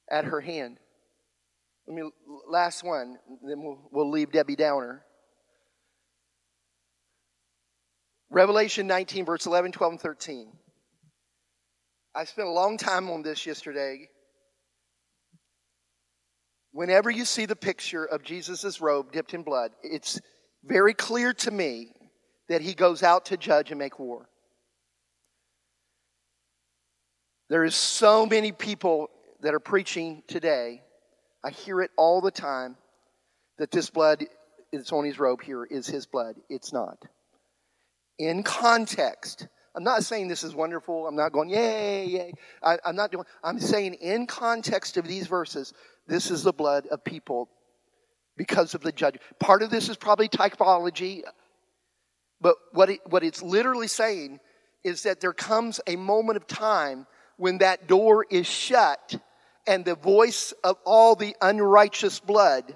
at 0.10 0.26
her 0.26 0.42
hand. 0.42 0.81
Let 1.88 1.96
me 1.96 2.10
last 2.48 2.84
one, 2.84 3.18
then 3.44 3.64
we'll, 3.64 3.90
we'll 3.92 4.10
leave 4.10 4.32
Debbie 4.32 4.56
Downer. 4.56 5.04
Revelation 8.30 8.88
19, 8.88 9.26
verse 9.26 9.46
11, 9.46 9.74
12, 9.74 9.92
and 9.94 10.02
13. 10.02 10.52
I 12.16 12.24
spent 12.24 12.48
a 12.48 12.52
long 12.52 12.78
time 12.78 13.10
on 13.10 13.24
this 13.24 13.46
yesterday. 13.46 14.10
Whenever 16.72 17.10
you 17.10 17.26
see 17.26 17.46
the 17.46 17.56
picture 17.56 18.06
of 18.06 18.24
Jesus' 18.24 18.80
robe 18.80 19.12
dipped 19.12 19.34
in 19.34 19.44
blood, 19.44 19.72
it's 19.84 20.22
very 20.64 20.94
clear 20.94 21.34
to 21.34 21.52
me 21.52 21.94
that 22.48 22.62
he 22.62 22.74
goes 22.74 23.04
out 23.04 23.26
to 23.28 23.38
judge 23.38 23.72
and 23.72 23.80
make 23.80 24.00
war. 24.00 24.30
There 27.50 27.66
is 27.66 27.76
so 27.76 28.26
many 28.26 28.54
people 28.54 29.10
that 29.42 29.54
are 29.54 29.60
preaching 29.60 30.24
today. 30.28 30.82
I 31.44 31.50
hear 31.50 31.82
it 31.82 31.92
all 31.98 32.22
the 32.22 32.32
time 32.32 32.78
that 33.58 33.72
this 33.72 33.90
blood 33.90 34.26
is 34.72 34.92
on 34.92 35.06
his 35.06 35.20
robe 35.20 35.42
here 35.42 35.64
is 35.64 35.88
his 35.88 36.06
blood. 36.06 36.36
It's 36.50 36.72
not. 36.72 36.98
In 38.20 38.44
context, 38.44 39.48
I'm 39.76 39.84
not 39.84 40.04
saying 40.04 40.28
this 40.28 40.44
is 40.44 40.54
wonderful. 40.54 41.08
I'm 41.08 41.16
not 41.16 41.32
going, 41.32 41.50
yay, 41.50 42.06
yay. 42.06 42.34
I, 42.62 42.78
I'm 42.86 42.96
not 42.96 43.12
doing, 43.12 43.26
I'm 43.44 43.60
saying 43.60 43.96
in 43.96 44.28
context 44.28 44.98
of 44.98 45.08
these 45.08 45.28
verses, 45.28 45.74
this 46.08 46.30
is 46.30 46.44
the 46.44 46.54
blood 46.54 46.88
of 46.88 47.04
people 47.04 47.50
because 48.38 48.74
of 48.74 48.82
the 48.82 48.92
judgment. 48.92 49.24
Part 49.40 49.62
of 49.62 49.70
this 49.70 49.90
is 49.90 49.98
probably 49.98 50.28
typology, 50.28 51.22
but 52.40 52.56
what, 52.74 52.90
it, 52.90 53.00
what 53.06 53.24
it's 53.24 53.42
literally 53.42 53.88
saying 53.88 54.40
is 54.84 55.04
that 55.04 55.22
there 55.22 55.34
comes 55.34 55.80
a 55.88 55.96
moment 55.96 56.38
of 56.38 56.48
time 56.48 57.06
when 57.38 57.60
that 57.60 57.88
door 57.88 58.26
is 58.30 58.48
shut 58.48 59.20
and 59.68 59.86
the 59.86 59.96
voice 59.96 60.54
of 60.64 60.78
all 60.86 61.16
the 61.16 61.36
unrighteous 61.42 62.20
blood 62.20 62.76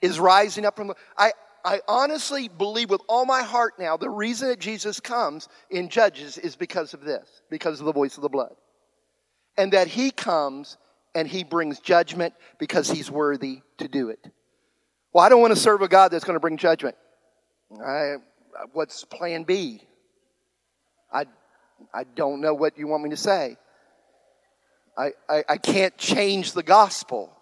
is 0.00 0.18
rising 0.18 0.64
up 0.64 0.76
from 0.76 0.88
the. 0.88 0.94
I, 1.16 1.32
I 1.64 1.80
honestly 1.86 2.48
believe 2.48 2.90
with 2.90 3.02
all 3.08 3.24
my 3.24 3.42
heart 3.42 3.74
now 3.78 3.96
the 3.96 4.10
reason 4.10 4.48
that 4.48 4.58
Jesus 4.58 5.00
comes 5.00 5.48
in 5.70 5.88
Judges 5.88 6.38
is 6.38 6.56
because 6.56 6.92
of 6.94 7.02
this, 7.02 7.42
because 7.50 7.80
of 7.80 7.86
the 7.86 7.92
voice 7.92 8.16
of 8.16 8.22
the 8.22 8.28
blood. 8.28 8.54
And 9.56 9.72
that 9.72 9.86
he 9.86 10.10
comes 10.10 10.76
and 11.14 11.28
he 11.28 11.44
brings 11.44 11.78
judgment 11.78 12.34
because 12.58 12.90
he's 12.90 13.10
worthy 13.10 13.60
to 13.78 13.86
do 13.86 14.08
it. 14.08 14.18
Well, 15.12 15.24
I 15.24 15.28
don't 15.28 15.40
want 15.42 15.52
to 15.54 15.60
serve 15.60 15.82
a 15.82 15.88
God 15.88 16.10
that's 16.10 16.24
going 16.24 16.36
to 16.36 16.40
bring 16.40 16.56
judgment. 16.56 16.96
I, 17.84 18.16
what's 18.72 19.04
plan 19.04 19.44
B? 19.44 19.82
I, 21.12 21.26
I 21.92 22.04
don't 22.04 22.40
know 22.40 22.54
what 22.54 22.78
you 22.78 22.86
want 22.86 23.02
me 23.02 23.10
to 23.10 23.16
say. 23.16 23.56
I, 24.96 25.10
I, 25.28 25.44
I 25.48 25.56
can't 25.56 25.96
change 25.96 26.52
the 26.52 26.62
gospel. 26.62 27.36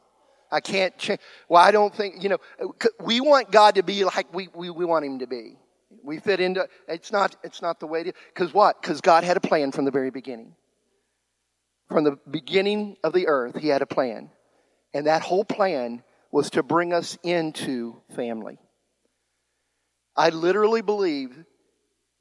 I 0.50 0.60
can't 0.60 0.96
change. 0.98 1.20
Well, 1.48 1.62
I 1.62 1.70
don't 1.70 1.94
think, 1.94 2.22
you 2.22 2.28
know, 2.28 2.38
we 3.00 3.20
want 3.20 3.50
God 3.50 3.76
to 3.76 3.82
be 3.82 4.04
like 4.04 4.32
we, 4.34 4.48
we, 4.54 4.70
we 4.70 4.84
want 4.84 5.04
him 5.04 5.20
to 5.20 5.26
be. 5.26 5.56
We 6.02 6.18
fit 6.18 6.40
into, 6.40 6.68
it's 6.88 7.12
not, 7.12 7.36
it's 7.42 7.62
not 7.62 7.80
the 7.80 7.86
way 7.86 8.04
to, 8.04 8.12
because 8.32 8.54
what? 8.54 8.80
Because 8.80 9.00
God 9.00 9.24
had 9.24 9.36
a 9.36 9.40
plan 9.40 9.72
from 9.72 9.84
the 9.84 9.90
very 9.90 10.10
beginning. 10.10 10.54
From 11.88 12.04
the 12.04 12.18
beginning 12.30 12.96
of 13.02 13.12
the 13.12 13.26
earth, 13.26 13.56
he 13.58 13.68
had 13.68 13.82
a 13.82 13.86
plan. 13.86 14.30
And 14.94 15.06
that 15.06 15.22
whole 15.22 15.44
plan 15.44 16.02
was 16.32 16.50
to 16.50 16.62
bring 16.62 16.92
us 16.92 17.18
into 17.22 18.00
family. 18.14 18.58
I 20.16 20.31
literally 20.31 20.83
believe 20.83 21.37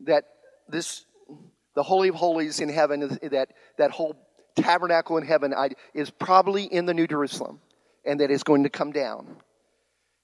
that 0.01 0.25
this, 0.67 1.05
the 1.75 1.83
Holy 1.83 2.09
of 2.09 2.15
Holies 2.15 2.59
in 2.59 2.69
heaven, 2.69 3.19
that, 3.21 3.49
that 3.77 3.91
whole 3.91 4.15
tabernacle 4.61 5.17
in 5.17 5.25
heaven 5.25 5.53
is 5.93 6.09
probably 6.09 6.63
in 6.63 6.85
the 6.85 6.93
New 6.93 7.07
Jerusalem 7.07 7.59
and 8.05 8.19
that 8.19 8.31
is 8.31 8.43
going 8.43 8.63
to 8.63 8.69
come 8.69 8.91
down. 8.91 9.37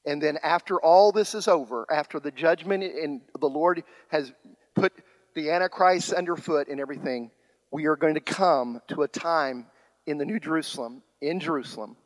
And 0.05 0.21
then 0.21 0.37
after 0.43 0.79
all 0.79 1.11
this 1.11 1.33
is 1.33 1.47
over, 1.47 1.85
after 1.91 2.19
the 2.19 2.31
judgment 2.31 2.83
and 2.83 3.21
the 3.39 3.47
Lord 3.47 3.83
has 4.09 4.31
put 4.75 4.93
the 5.33 5.49
Antichrist 5.49 6.13
underfoot 6.13 6.67
and 6.67 6.79
everything, 6.79 7.31
we 7.71 7.85
are 7.85 7.95
going 7.95 8.13
to 8.13 8.21
come 8.21 8.81
to 8.89 9.01
a 9.01 9.07
time 9.07 9.65
in 10.05 10.17
the 10.17 10.25
New 10.25 10.39
Jerusalem, 10.39 11.01
in 11.21 11.39
Jerusalem, 11.39 11.97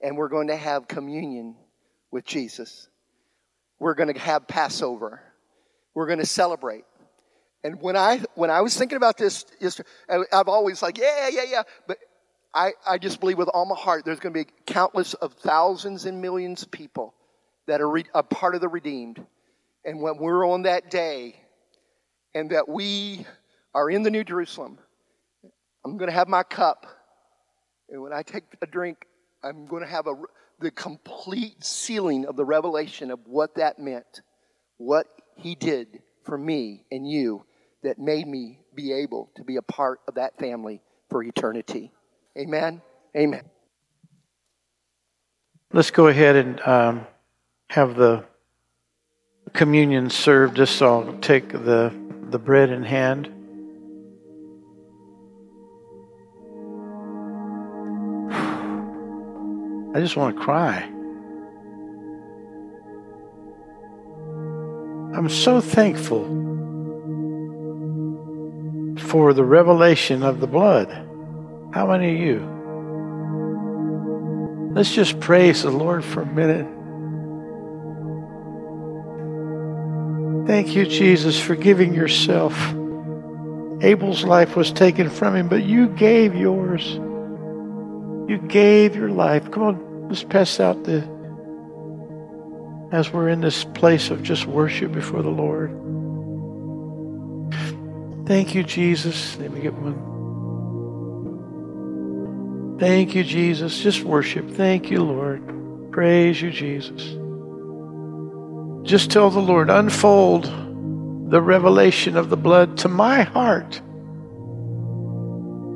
and 0.00 0.16
we're 0.16 0.28
going 0.28 0.48
to 0.48 0.56
have 0.56 0.88
communion 0.88 1.56
with 2.10 2.24
Jesus. 2.24 2.88
We're 3.78 3.94
going 3.94 4.12
to 4.12 4.18
have 4.18 4.48
Passover. 4.48 5.20
We're 5.94 6.06
going 6.06 6.18
to 6.18 6.26
celebrate. 6.26 6.84
And 7.64 7.80
when 7.80 7.96
I 7.96 8.22
when 8.34 8.50
I 8.50 8.60
was 8.60 8.76
thinking 8.76 8.96
about 8.96 9.16
this, 9.16 9.44
I've 10.08 10.48
always 10.48 10.82
like, 10.82 10.98
yeah, 10.98 11.28
yeah, 11.28 11.44
yeah. 11.48 11.62
But 11.86 11.98
I, 12.54 12.72
I 12.86 12.98
just 12.98 13.20
believe 13.20 13.38
with 13.38 13.48
all 13.48 13.64
my 13.64 13.76
heart 13.76 14.04
there's 14.04 14.20
going 14.20 14.34
to 14.34 14.44
be 14.44 14.50
countless 14.66 15.14
of 15.14 15.32
thousands 15.34 16.04
and 16.04 16.20
millions 16.20 16.62
of 16.62 16.70
people 16.70 17.14
that 17.66 17.80
are 17.80 17.88
re- 17.88 18.04
a 18.14 18.22
part 18.22 18.54
of 18.54 18.60
the 18.60 18.68
redeemed. 18.68 19.24
And 19.84 20.00
when 20.00 20.18
we're 20.18 20.46
on 20.46 20.62
that 20.62 20.90
day 20.90 21.36
and 22.34 22.50
that 22.50 22.68
we 22.68 23.26
are 23.74 23.88
in 23.88 24.02
the 24.02 24.10
New 24.10 24.24
Jerusalem, 24.24 24.78
I'm 25.84 25.96
going 25.96 26.10
to 26.10 26.14
have 26.14 26.28
my 26.28 26.42
cup. 26.42 26.86
And 27.88 28.02
when 28.02 28.12
I 28.12 28.22
take 28.22 28.44
a 28.60 28.66
drink, 28.66 29.06
I'm 29.42 29.66
going 29.66 29.82
to 29.82 29.88
have 29.88 30.06
a, 30.06 30.14
the 30.60 30.70
complete 30.70 31.64
sealing 31.64 32.26
of 32.26 32.36
the 32.36 32.44
revelation 32.44 33.10
of 33.10 33.20
what 33.26 33.54
that 33.56 33.78
meant, 33.78 34.20
what 34.76 35.06
he 35.36 35.54
did 35.54 36.02
for 36.24 36.36
me 36.36 36.84
and 36.90 37.08
you 37.08 37.44
that 37.82 37.98
made 37.98 38.26
me 38.26 38.58
be 38.74 38.92
able 38.92 39.30
to 39.36 39.44
be 39.44 39.56
a 39.56 39.62
part 39.62 40.00
of 40.08 40.14
that 40.14 40.38
family 40.38 40.80
for 41.10 41.22
eternity. 41.22 41.92
Amen. 42.38 42.80
Amen. 43.16 43.42
Let's 45.72 45.90
go 45.90 46.06
ahead 46.06 46.36
and 46.36 46.60
um, 46.60 47.06
have 47.70 47.96
the 47.96 48.24
communion 49.52 50.10
served. 50.10 50.56
Just 50.56 50.76
so 50.76 51.00
I'll 51.00 51.18
take 51.18 51.50
the, 51.50 51.94
the 52.30 52.38
bread 52.38 52.70
in 52.70 52.82
hand. 52.82 53.30
I 59.94 60.00
just 60.00 60.16
want 60.16 60.36
to 60.36 60.42
cry. 60.42 60.88
I'm 65.14 65.28
so 65.28 65.60
thankful 65.60 66.51
for 69.12 69.34
the 69.34 69.44
revelation 69.44 70.22
of 70.22 70.40
the 70.40 70.46
blood. 70.46 70.88
How 71.74 71.86
many 71.86 72.14
of 72.14 72.18
you? 72.18 72.38
Let's 74.74 74.94
just 74.94 75.20
praise 75.20 75.64
the 75.64 75.70
Lord 75.70 76.02
for 76.02 76.22
a 76.22 76.26
minute. 76.26 76.66
Thank 80.46 80.74
you, 80.74 80.86
Jesus, 80.86 81.38
for 81.38 81.54
giving 81.54 81.92
yourself. 81.92 82.54
Abel's 83.82 84.24
life 84.24 84.56
was 84.56 84.72
taken 84.72 85.10
from 85.10 85.36
him, 85.36 85.48
but 85.48 85.62
you 85.62 85.88
gave 85.88 86.34
yours. 86.34 86.94
You 88.30 88.42
gave 88.48 88.96
your 88.96 89.10
life. 89.10 89.50
Come 89.50 89.62
on, 89.62 90.08
let's 90.08 90.24
pass 90.24 90.58
out 90.58 90.84
the 90.84 91.06
as 92.92 93.12
we're 93.12 93.28
in 93.28 93.42
this 93.42 93.64
place 93.64 94.08
of 94.08 94.22
just 94.22 94.46
worship 94.46 94.90
before 94.90 95.20
the 95.20 95.28
Lord. 95.28 95.70
Thank 98.26 98.54
you, 98.54 98.62
Jesus. 98.62 99.36
Let 99.38 99.50
me 99.52 99.60
get 99.60 99.74
one. 99.74 100.10
Thank 102.78 103.14
you, 103.14 103.24
Jesus. 103.24 103.80
Just 103.80 104.02
worship. 104.04 104.50
Thank 104.50 104.90
you, 104.90 105.02
Lord. 105.02 105.92
Praise 105.92 106.40
you, 106.40 106.50
Jesus. 106.50 107.02
Just 108.88 109.10
tell 109.10 109.30
the 109.30 109.40
Lord, 109.40 109.70
unfold 109.70 110.44
the 111.30 111.40
revelation 111.40 112.16
of 112.16 112.30
the 112.30 112.36
blood 112.36 112.78
to 112.78 112.88
my 112.88 113.22
heart. 113.22 113.80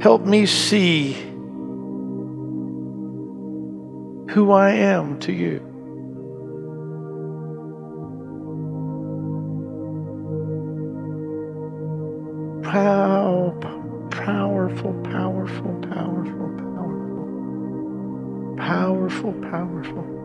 Help 0.03 0.23
me 0.23 0.47
see 0.47 1.13
who 4.33 4.53
I 4.53 4.71
am 4.71 5.19
to 5.21 5.33
you. 5.33 5.76
Pow, 12.67 13.55
powerful, 14.11 14.93
powerful, 15.05 15.73
powerful, 15.83 16.51
powerful, 16.59 18.57
powerful, 18.59 19.33
powerful. 19.51 20.16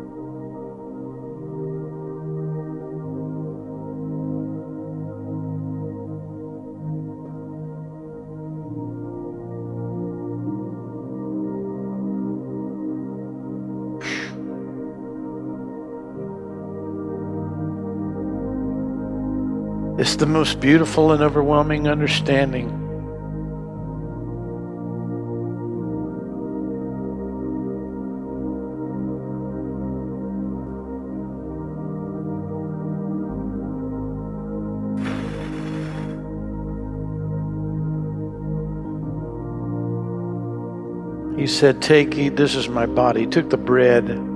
It's 20.11 20.19
the 20.19 20.25
most 20.25 20.59
beautiful 20.59 21.13
and 21.13 21.23
overwhelming 21.23 21.87
understanding. 21.87 22.67
He 41.39 41.47
said, 41.47 41.81
Take, 41.81 42.17
eat, 42.17 42.35
this 42.35 42.55
is 42.55 42.67
my 42.67 42.85
body. 42.85 43.21
He 43.21 43.27
took 43.27 43.49
the 43.49 43.55
bread. 43.55 44.30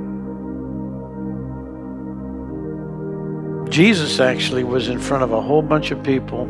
Jesus 3.76 4.22
actually 4.22 4.64
was 4.64 4.88
in 4.88 5.00
front 5.00 5.22
of 5.22 5.34
a 5.34 5.42
whole 5.42 5.62
bunch 5.62 5.92
of 5.92 6.02
people. 6.02 6.44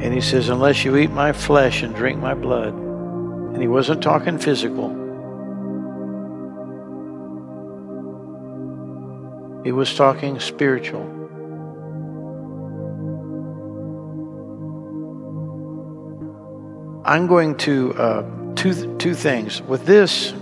And 0.00 0.14
he 0.14 0.20
says, 0.20 0.50
Unless 0.50 0.84
you 0.84 0.96
eat 0.96 1.10
my 1.10 1.32
flesh 1.32 1.82
and 1.82 1.92
drink 1.96 2.20
my 2.20 2.32
blood. 2.32 2.72
And 2.74 3.60
he 3.60 3.66
wasn't 3.66 4.00
talking 4.00 4.38
physical, 4.38 4.90
he 9.64 9.72
was 9.72 9.96
talking 9.96 10.38
spiritual. 10.38 11.02
I'm 17.04 17.26
going 17.26 17.56
to 17.56 17.94
uh, 17.94 18.54
two 18.54 18.96
two 18.98 19.14
things 19.14 19.60
with 19.62 19.86
this. 19.86 20.32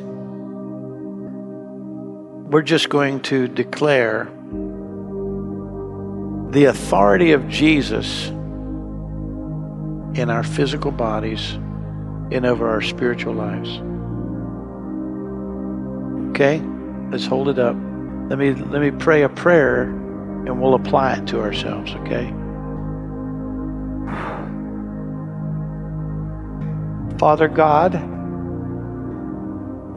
We're 2.51 2.61
just 2.61 2.91
going 2.91 3.21
to 3.21 3.49
declare 3.49 4.31
the 6.51 6.64
authority 6.66 7.32
of 7.32 7.49
Jesus 7.49 8.28
in 10.18 10.30
our 10.30 10.42
physical 10.42 10.90
bodies 10.90 11.53
and 12.30 12.47
over 12.47 12.68
our 12.68 12.80
spiritual 12.80 13.34
lives. 13.34 13.68
Okay? 16.30 16.62
Let's 17.11 17.26
hold 17.26 17.49
it 17.49 17.59
up. 17.59 17.76
Let 18.28 18.38
me 18.38 18.55
let 18.55 18.82
me 18.82 18.90
pray 18.90 19.22
a 19.22 19.28
prayer 19.28 19.82
and 19.82 20.61
we'll 20.61 20.74
apply 20.74 21.14
it 21.14 21.26
to 21.28 21.40
ourselves, 21.40 21.92
okay? 21.94 22.32
Father 27.18 27.49
God, 27.49 27.94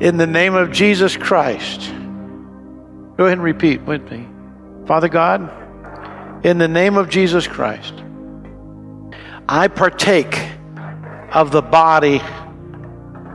in 0.01 0.17
the 0.17 0.27
name 0.27 0.53
of 0.55 0.71
Jesus 0.71 1.17
Christ, 1.17 1.91
go 3.17 3.25
ahead 3.25 3.33
and 3.33 3.43
repeat 3.43 3.81
with 3.81 4.09
me. 4.09 4.27
Father 4.87 5.09
God, 5.09 5.51
in 6.43 6.57
the 6.57 6.67
name 6.67 6.97
of 6.97 7.09
Jesus 7.09 7.47
Christ, 7.47 7.93
I 9.47 9.67
partake 9.67 10.39
of 11.33 11.51
the 11.51 11.61
body 11.61 12.21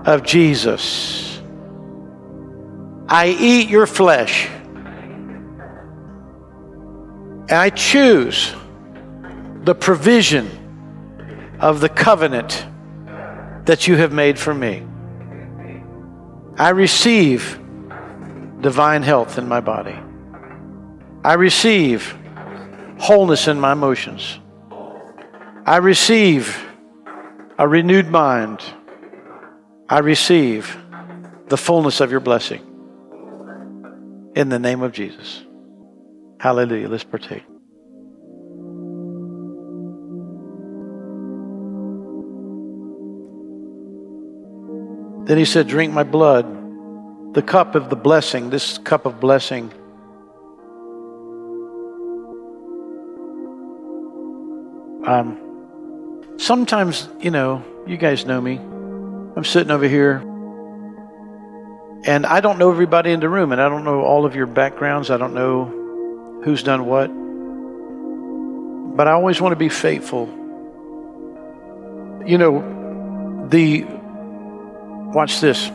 of 0.07 0.22
Jesus. 0.22 1.40
I 3.09 3.28
eat 3.38 3.68
your 3.68 3.86
flesh. 3.86 4.48
And 7.46 7.52
I 7.52 7.70
choose 7.70 8.55
the 9.64 9.74
provision 9.74 11.57
of 11.61 11.80
the 11.80 11.88
covenant 11.88 12.66
that 13.66 13.86
you 13.86 13.96
have 13.96 14.12
made 14.12 14.38
for 14.38 14.55
me. 14.55 14.82
I 16.57 16.70
receive 16.70 17.59
divine 18.61 19.02
health 19.02 19.36
in 19.36 19.48
my 19.48 19.61
body. 19.61 19.98
I 21.22 21.34
receive 21.34 22.16
wholeness 23.05 23.48
in 23.48 23.61
my 23.61 23.72
emotions. 23.72 24.40
I 25.66 25.76
receive 25.76 26.66
a 27.59 27.68
renewed 27.68 28.09
mind. 28.09 28.62
I 29.90 29.98
receive 29.98 30.74
the 31.48 31.59
fullness 31.59 32.00
of 32.00 32.11
your 32.11 32.20
blessing. 32.20 32.62
In 34.34 34.48
the 34.48 34.59
name 34.59 34.82
of 34.82 34.92
Jesus. 34.92 35.44
Hallelujah. 36.40 36.88
Let's 36.88 37.05
partake. 37.05 37.44
Then 45.26 45.36
he 45.36 45.44
said, 45.44 45.68
Drink 45.68 45.92
my 45.92 46.05
blood, 46.05 47.34
the 47.34 47.42
cup 47.42 47.74
of 47.74 47.90
the 47.90 47.96
blessing, 47.96 48.48
this 48.48 48.78
cup 48.78 49.05
of 49.05 49.20
blessing 49.20 49.70
Um, 55.07 56.34
sometimes, 56.38 57.09
you 57.20 57.30
know, 57.30 57.62
you 57.86 57.96
guys 57.98 58.24
know 58.24 58.40
me. 58.40 58.57
I'm 58.57 59.44
sitting 59.44 59.70
over 59.70 59.86
here, 59.86 60.16
and 62.07 62.24
I 62.24 62.40
don't 62.40 62.59
know 62.59 62.70
everybody 62.70 63.11
in 63.11 63.20
the 63.20 63.28
room, 63.28 63.52
and 63.52 63.61
I 63.61 63.68
don't 63.68 63.84
know 63.84 64.02
all 64.02 64.24
of 64.24 64.34
your 64.34 64.46
backgrounds. 64.46 65.11
I 65.11 65.18
don't 65.18 65.34
know 65.34 66.40
who's 66.44 66.62
done 66.62 66.86
what. 66.86 67.09
But 68.96 69.09
I 69.09 69.12
always 69.12 69.40
want 69.40 69.52
to 69.52 69.57
be 69.57 69.68
faithful. 69.68 70.26
You 72.24 72.38
know, 72.38 73.46
the, 73.50 73.84
watch 75.12 75.40
this. 75.40 75.68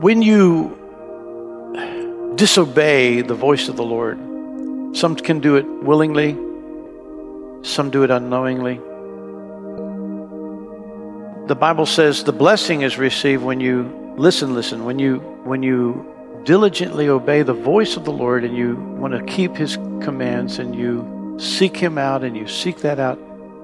When 0.00 0.22
you 0.22 0.78
disobey 2.36 3.20
the 3.22 3.34
voice 3.34 3.68
of 3.68 3.76
the 3.76 3.84
Lord, 3.84 4.18
some 4.92 5.16
can 5.16 5.40
do 5.40 5.56
it 5.56 5.66
willingly, 5.82 6.32
some 7.62 7.90
do 7.90 8.02
it 8.02 8.10
unknowingly. 8.10 8.76
The 11.48 11.54
Bible 11.54 11.86
says 11.86 12.24
the 12.24 12.32
blessing 12.32 12.82
is 12.82 12.98
received 12.98 13.42
when 13.42 13.60
you 13.60 14.14
listen, 14.16 14.54
listen, 14.54 14.84
when 14.84 14.98
you 14.98 15.18
when 15.44 15.62
you 15.62 16.14
diligently 16.44 17.08
obey 17.08 17.42
the 17.42 17.54
voice 17.54 17.96
of 17.96 18.04
the 18.04 18.12
Lord 18.12 18.44
and 18.44 18.56
you 18.56 18.76
want 18.76 19.14
to 19.14 19.22
keep 19.32 19.56
his 19.56 19.76
commands 20.02 20.58
and 20.58 20.74
you 20.74 21.36
seek 21.38 21.76
him 21.76 21.98
out 21.98 22.24
and 22.24 22.36
you 22.36 22.46
seek 22.46 22.78
that 22.78 22.98
out 22.98 23.18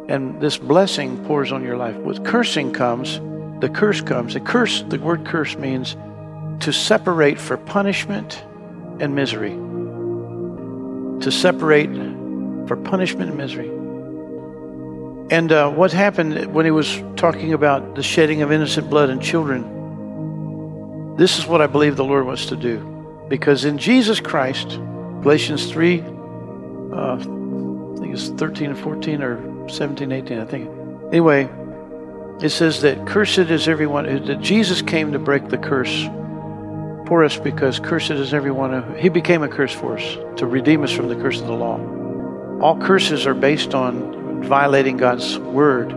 and 0.09 0.41
this 0.41 0.59
blessing 0.59 1.25
pours 1.25 1.53
on 1.53 1.63
your 1.63 1.77
life. 1.77 1.97
With 1.97 2.25
cursing 2.25 2.73
comes, 2.73 3.21
the 3.61 3.69
curse 3.69 4.01
comes. 4.01 4.35
The 4.35 4.41
curse, 4.41 4.83
the 4.83 4.99
word 4.99 5.25
curse 5.25 5.57
means 5.57 5.97
to 6.61 6.73
separate 6.73 7.39
for 7.39 7.57
punishment 7.57 8.45
and 9.01 9.15
misery. 9.15 9.59
To 11.25 11.33
separate 11.33 11.89
for 12.69 12.77
punishment 12.77 13.31
and 13.31 13.39
misery. 13.39 13.69
And 15.35 15.51
uh, 15.51 15.71
what 15.71 15.91
happened 15.91 16.53
when 16.53 16.67
he 16.67 16.71
was 16.71 17.03
talking 17.17 17.55
about 17.55 17.95
the 17.95 18.03
shedding 18.03 18.43
of 18.43 18.53
innocent 18.53 18.91
blood 18.91 19.09
and 19.09 19.23
children? 19.23 21.17
This 21.17 21.39
is 21.39 21.47
what 21.47 21.63
I 21.63 21.67
believe 21.67 21.97
the 21.97 22.05
Lord 22.05 22.27
wants 22.27 22.45
to 22.47 22.57
do. 22.57 22.79
Because 23.29 23.65
in 23.65 23.79
Jesus 23.79 24.21
Christ, 24.21 24.79
Galatians 25.23 25.71
3, 25.73 26.01
uh, 26.01 26.05
I 26.05 27.17
think 27.99 28.13
it's 28.13 28.29
13 28.29 28.73
and 28.73 28.79
14 28.79 29.23
or 29.23 29.69
17, 29.71 30.13
18, 30.13 30.39
I 30.39 30.45
think. 30.45 30.71
Anyway, 31.09 31.49
it 32.43 32.51
says 32.51 32.83
that 32.83 33.07
cursed 33.07 33.39
is 33.39 33.67
everyone, 33.67 34.27
that 34.27 34.43
Jesus 34.43 34.83
came 34.83 35.13
to 35.13 35.19
break 35.19 35.49
the 35.49 35.57
curse 35.57 36.07
for 37.07 37.25
us 37.25 37.37
because 37.37 37.81
cursed 37.81 38.11
is 38.13 38.33
everyone 38.33 38.83
who, 38.83 38.95
he 38.95 39.09
became 39.09 39.43
a 39.43 39.49
curse 39.49 39.73
for 39.73 39.99
us 39.99 40.17
to 40.39 40.47
redeem 40.47 40.83
us 40.83 40.93
from 40.93 41.09
the 41.09 41.17
curse 41.17 41.41
of 41.41 41.47
the 41.47 41.53
law. 41.53 41.79
All 42.61 42.79
curses 42.81 43.27
are 43.27 43.35
based 43.35 43.75
on 43.75 44.43
violating 44.43 44.97
God's 44.97 45.39
word 45.39 45.93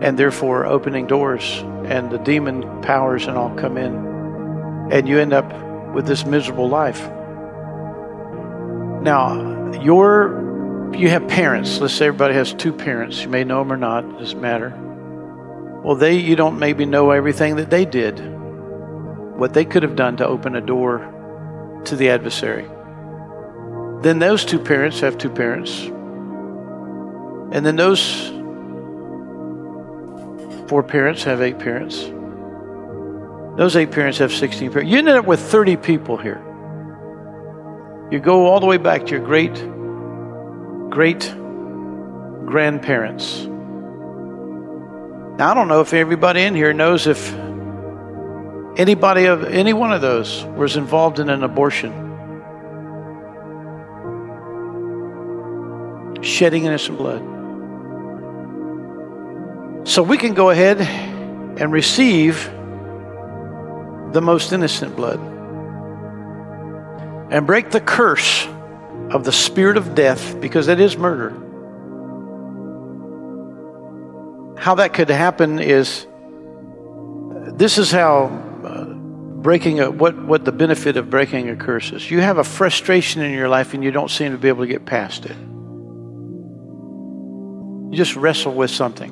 and 0.00 0.18
therefore 0.18 0.66
opening 0.66 1.06
doors 1.06 1.58
and 1.86 2.10
the 2.10 2.18
demon 2.18 2.82
powers 2.82 3.26
and 3.26 3.36
all 3.36 3.54
come 3.56 3.78
in 3.78 3.94
and 4.92 5.08
you 5.08 5.18
end 5.18 5.32
up 5.32 5.50
with 5.94 6.06
this 6.06 6.24
miserable 6.24 6.68
life. 6.68 7.00
Now, 9.02 9.72
your 9.80 10.46
you 10.94 11.10
have 11.10 11.28
parents. 11.28 11.78
Let's 11.80 11.94
say 11.94 12.06
everybody 12.06 12.34
has 12.34 12.54
two 12.54 12.72
parents. 12.72 13.22
You 13.22 13.28
may 13.28 13.44
know 13.44 13.58
them 13.58 13.72
or 13.72 13.76
not. 13.76 14.04
It 14.04 14.18
doesn't 14.18 14.40
matter. 14.40 14.74
Well, 15.84 15.96
they 15.96 16.16
you 16.16 16.36
don't 16.36 16.58
maybe 16.58 16.86
know 16.86 17.10
everything 17.10 17.56
that 17.56 17.70
they 17.70 17.84
did 17.84 18.37
what 19.38 19.54
they 19.54 19.64
could 19.64 19.84
have 19.84 19.94
done 19.94 20.16
to 20.16 20.26
open 20.26 20.56
a 20.56 20.60
door 20.60 21.82
to 21.84 21.94
the 21.94 22.10
adversary. 22.10 22.68
Then 24.02 24.18
those 24.18 24.44
two 24.44 24.58
parents 24.58 24.98
have 25.00 25.16
two 25.16 25.30
parents. 25.30 25.80
And 27.52 27.64
then 27.64 27.76
those 27.76 28.28
four 30.68 30.82
parents 30.82 31.22
have 31.22 31.40
eight 31.40 31.60
parents. 31.60 32.02
Those 33.56 33.76
eight 33.76 33.92
parents 33.92 34.18
have 34.18 34.32
16 34.32 34.72
parents. 34.72 34.90
You 34.90 34.98
ended 34.98 35.14
up 35.14 35.24
with 35.24 35.40
30 35.40 35.76
people 35.76 36.16
here. 36.16 36.42
You 38.10 38.18
go 38.18 38.46
all 38.46 38.58
the 38.58 38.66
way 38.66 38.76
back 38.76 39.06
to 39.06 39.12
your 39.12 39.24
great, 39.24 39.54
great 40.90 41.32
grandparents. 42.44 43.44
Now, 45.38 45.52
I 45.52 45.54
don't 45.54 45.68
know 45.68 45.80
if 45.80 45.94
everybody 45.94 46.42
in 46.42 46.56
here 46.56 46.72
knows 46.72 47.06
if 47.06 47.32
Anybody 48.78 49.24
of 49.24 49.42
any 49.42 49.72
one 49.72 49.92
of 49.92 50.00
those 50.00 50.44
was 50.44 50.76
involved 50.76 51.18
in 51.18 51.28
an 51.30 51.42
abortion. 51.42 51.92
Shedding 56.22 56.64
innocent 56.64 56.96
blood. 56.96 57.22
So 59.88 60.04
we 60.04 60.16
can 60.16 60.32
go 60.34 60.50
ahead 60.50 60.80
and 60.80 61.72
receive 61.72 62.44
the 64.12 64.20
most 64.22 64.52
innocent 64.52 64.94
blood 64.94 65.18
and 67.32 67.46
break 67.48 67.70
the 67.70 67.80
curse 67.80 68.46
of 69.10 69.24
the 69.24 69.32
spirit 69.32 69.76
of 69.76 69.96
death 69.96 70.40
because 70.40 70.68
it 70.68 70.78
is 70.78 70.96
murder. 70.96 71.30
How 74.56 74.76
that 74.76 74.94
could 74.94 75.08
happen 75.08 75.58
is 75.58 76.06
this 77.56 77.78
is 77.78 77.90
how 77.90 78.47
breaking 79.42 79.80
a, 79.80 79.90
what, 79.90 80.16
what 80.18 80.44
the 80.44 80.52
benefit 80.52 80.96
of 80.96 81.10
breaking 81.10 81.48
a 81.48 81.56
curse 81.56 81.92
is. 81.92 82.10
You 82.10 82.20
have 82.20 82.38
a 82.38 82.44
frustration 82.44 83.22
in 83.22 83.32
your 83.32 83.48
life 83.48 83.72
and 83.72 83.84
you 83.84 83.90
don't 83.92 84.10
seem 84.10 84.32
to 84.32 84.38
be 84.38 84.48
able 84.48 84.64
to 84.64 84.66
get 84.66 84.84
past 84.84 85.26
it. 85.26 85.36
You 87.90 87.96
just 87.96 88.16
wrestle 88.16 88.52
with 88.52 88.70
something. 88.70 89.10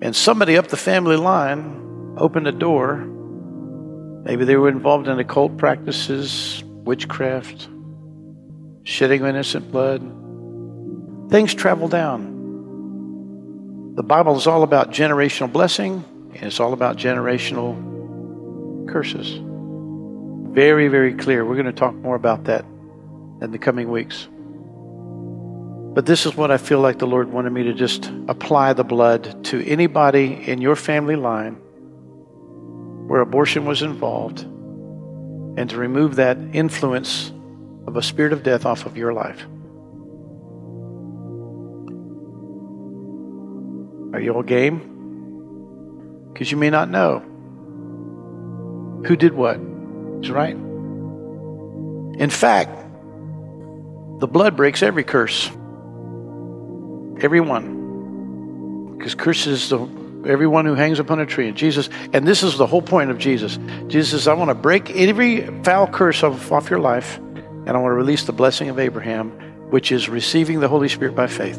And 0.00 0.14
somebody 0.14 0.56
up 0.56 0.68
the 0.68 0.76
family 0.76 1.16
line 1.16 2.14
opened 2.18 2.46
a 2.46 2.52
door. 2.52 2.96
Maybe 4.24 4.44
they 4.44 4.56
were 4.56 4.68
involved 4.68 5.08
in 5.08 5.18
occult 5.18 5.56
practices, 5.56 6.62
witchcraft, 6.64 7.68
shedding 8.84 9.22
of 9.22 9.26
innocent 9.26 9.72
blood. 9.72 10.00
Things 11.30 11.52
travel 11.52 11.88
down. 11.88 12.36
The 13.96 14.04
Bible 14.04 14.36
is 14.36 14.46
all 14.46 14.62
about 14.62 14.92
generational 14.92 15.52
blessing, 15.52 16.04
and 16.34 16.44
it's 16.44 16.60
all 16.60 16.72
about 16.72 16.96
generational 16.96 17.87
curses. 18.88 19.38
Very, 20.52 20.88
very 20.88 21.14
clear. 21.14 21.44
We're 21.44 21.54
going 21.54 21.66
to 21.66 21.72
talk 21.72 21.94
more 21.94 22.16
about 22.16 22.44
that 22.44 22.64
in 23.40 23.50
the 23.50 23.58
coming 23.58 23.90
weeks. 23.90 24.28
But 25.94 26.06
this 26.06 26.26
is 26.26 26.36
what 26.36 26.50
I 26.50 26.58
feel 26.58 26.80
like 26.80 26.98
the 26.98 27.06
Lord 27.06 27.32
wanted 27.32 27.50
me 27.50 27.64
to 27.64 27.74
just 27.74 28.10
apply 28.28 28.72
the 28.72 28.84
blood 28.84 29.44
to 29.46 29.64
anybody 29.66 30.48
in 30.48 30.60
your 30.60 30.76
family 30.76 31.16
line 31.16 31.54
where 33.08 33.20
abortion 33.20 33.64
was 33.64 33.82
involved 33.82 34.42
and 34.42 35.68
to 35.70 35.76
remove 35.76 36.16
that 36.16 36.38
influence 36.52 37.32
of 37.86 37.96
a 37.96 38.02
spirit 38.02 38.32
of 38.32 38.42
death 38.42 38.66
off 38.66 38.86
of 38.86 38.96
your 38.96 39.12
life. 39.12 39.46
Are 44.14 44.20
you 44.20 44.34
all 44.34 44.42
game? 44.42 46.30
Because 46.32 46.50
you 46.50 46.56
may 46.56 46.70
not 46.70 46.90
know. 46.90 47.22
Who 49.06 49.16
did 49.16 49.34
what? 49.34 49.60
Is 50.22 50.30
right. 50.30 50.54
In 52.18 52.30
fact, 52.30 52.70
the 54.20 54.26
blood 54.26 54.56
breaks 54.56 54.82
every 54.82 55.04
curse. 55.04 55.46
Every 57.20 57.40
one. 57.40 58.96
Because 58.98 59.14
curses 59.14 59.68
the 59.68 59.78
everyone 60.26 60.64
who 60.64 60.74
hangs 60.74 60.98
upon 60.98 61.20
a 61.20 61.26
tree. 61.26 61.48
And 61.48 61.56
Jesus, 61.56 61.88
and 62.12 62.26
this 62.26 62.42
is 62.42 62.58
the 62.58 62.66
whole 62.66 62.82
point 62.82 63.10
of 63.10 63.18
Jesus. 63.18 63.58
Jesus 63.86 64.10
says, 64.10 64.28
I 64.28 64.34
want 64.34 64.50
to 64.50 64.54
break 64.54 64.90
every 64.90 65.46
foul 65.62 65.86
curse 65.86 66.22
off, 66.22 66.50
off 66.50 66.70
your 66.70 66.80
life, 66.80 67.18
and 67.18 67.70
I 67.70 67.72
want 67.74 67.92
to 67.92 67.96
release 67.96 68.24
the 68.24 68.32
blessing 68.32 68.68
of 68.68 68.78
Abraham, 68.78 69.30
which 69.70 69.92
is 69.92 70.08
receiving 70.08 70.60
the 70.60 70.68
Holy 70.68 70.88
Spirit 70.88 71.14
by 71.14 71.26
faith. 71.26 71.58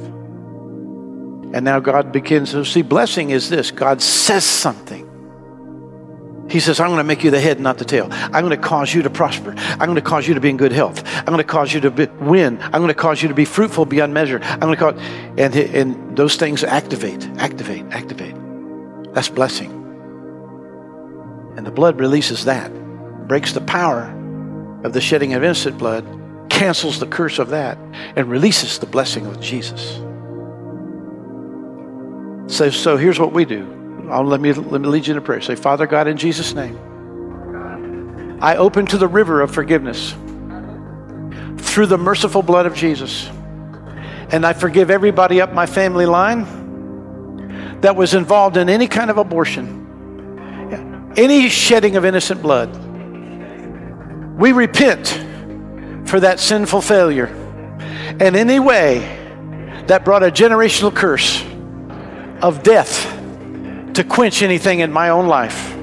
And 1.52 1.64
now 1.64 1.80
God 1.80 2.12
begins 2.12 2.52
to 2.52 2.64
see 2.64 2.82
blessing 2.82 3.32
is 3.32 3.50
this 3.50 3.72
God 3.72 4.02
says 4.02 4.46
something. 4.46 5.09
He 6.50 6.60
says, 6.60 6.80
I'm 6.80 6.88
going 6.88 6.98
to 6.98 7.04
make 7.04 7.24
you 7.24 7.32
the 7.32 7.40
head, 7.40 7.60
not 7.60 7.78
the 7.78 7.86
tail. 7.86 8.08
I'm 8.12 8.44
going 8.44 8.50
to 8.50 8.58
cause 8.58 8.94
you 8.94 9.04
to 9.04 9.10
prosper. 9.10 9.54
I'm 9.58 9.86
going 9.86 9.96
to 9.96 10.02
cause 10.02 10.28
you 10.28 10.34
to 10.34 10.42
be 10.42 10.50
in 10.50 10.58
good 10.58 10.72
health. 10.72 11.04
I'm 11.06 11.26
going 11.26 11.38
to 11.38 11.44
cause 11.44 11.74
you 11.74 11.80
to 11.82 11.92
be, 11.92 12.06
win. 12.06 12.60
I'm 12.62 12.82
going 12.82 12.88
to 12.88 12.94
cause 12.94 13.22
you 13.22 13.28
to 13.28 13.36
be 13.36 13.46
fruitful 13.46 13.86
beyond 13.86 14.14
measure. 14.14 14.40
I'm 14.42 14.60
going 14.60 14.76
to 14.76 14.78
cause, 14.78 15.00
and, 15.38 15.56
and 15.56 16.18
those 16.18 16.38
things 16.38 16.64
activate, 16.64 17.28
activate, 17.38 17.86
activate. 17.92 18.36
That's 19.14 19.30
blessing. 19.30 19.72
And 21.56 21.68
the 21.68 21.72
blood 21.72 22.00
releases 22.00 22.46
that, 22.46 22.72
breaks 23.28 23.54
the 23.54 23.62
power 23.62 24.16
of 24.84 24.94
the 24.94 25.02
shedding 25.02 25.34
of 25.34 25.44
innocent 25.44 25.78
blood, 25.78 26.06
cancels 26.50 27.00
the 27.00 27.08
curse 27.08 27.38
of 27.38 27.50
that, 27.50 27.78
and 28.16 28.28
releases 28.28 28.80
the 28.80 28.86
blessing 28.88 29.28
of 29.28 29.40
Jesus. 29.40 29.98
So, 32.48 32.72
so 32.72 32.98
here's 32.98 33.20
what 33.20 33.34
we 33.34 33.46
do 33.46 33.79
I'll, 34.10 34.24
let, 34.24 34.42
me, 34.42 34.52
let 34.54 34.82
me 34.82 34.88
lead 34.88 35.08
you 35.08 35.14
in 35.14 35.18
a 35.18 35.22
prayer. 35.22 35.42
Say, 35.42 35.56
Father 35.56 35.88
God, 35.88 36.08
in 36.08 36.18
Jesus' 36.18 36.54
name, 36.54 36.78
I 38.42 38.56
open 38.56 38.86
to 38.88 38.98
the 38.98 39.08
river 39.08 39.42
of 39.42 39.52
forgiveness 39.52 40.14
through 41.58 41.88
the 41.88 41.98
merciful 41.98 42.42
blood 42.42 42.66
of 42.66 42.74
Jesus. 42.74 43.28
And 44.32 44.46
I 44.46 44.54
forgive 44.54 44.90
everybody 44.90 45.42
up 45.42 45.54
my 45.54 45.66
family 45.66 46.06
line 46.06 47.80
that 47.82 47.96
was 47.96 48.14
involved 48.14 48.58
in 48.58 48.70
any 48.70 48.88
kind 48.88 49.10
of 49.10 49.18
abortion, 49.18 51.14
any 51.18 51.50
shedding 51.50 51.96
of 51.96 52.06
innocent 52.06 52.42
blood. 52.42 52.76
We 54.38 54.52
repent 54.52 55.08
for 56.08 56.20
that 56.22 56.40
sinful 56.40 56.82
failure. 56.82 57.28
And 58.20 58.36
any 58.36 58.60
way 58.60 59.00
that 59.88 60.06
brought 60.06 60.24
a 60.24 60.32
generational 60.32 60.94
curse 60.94 61.44
of 62.42 62.64
death 62.64 63.19
to 64.00 64.06
quench 64.06 64.42
anything 64.42 64.80
in 64.80 64.94
my 64.94 65.10
own 65.10 65.28
life. 65.28 65.76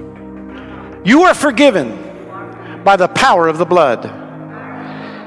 You 1.04 1.24
are 1.24 1.34
forgiven 1.34 2.82
by 2.82 2.96
the 2.96 3.08
power 3.08 3.46
of 3.46 3.58
the 3.58 3.66
blood. 3.66 4.06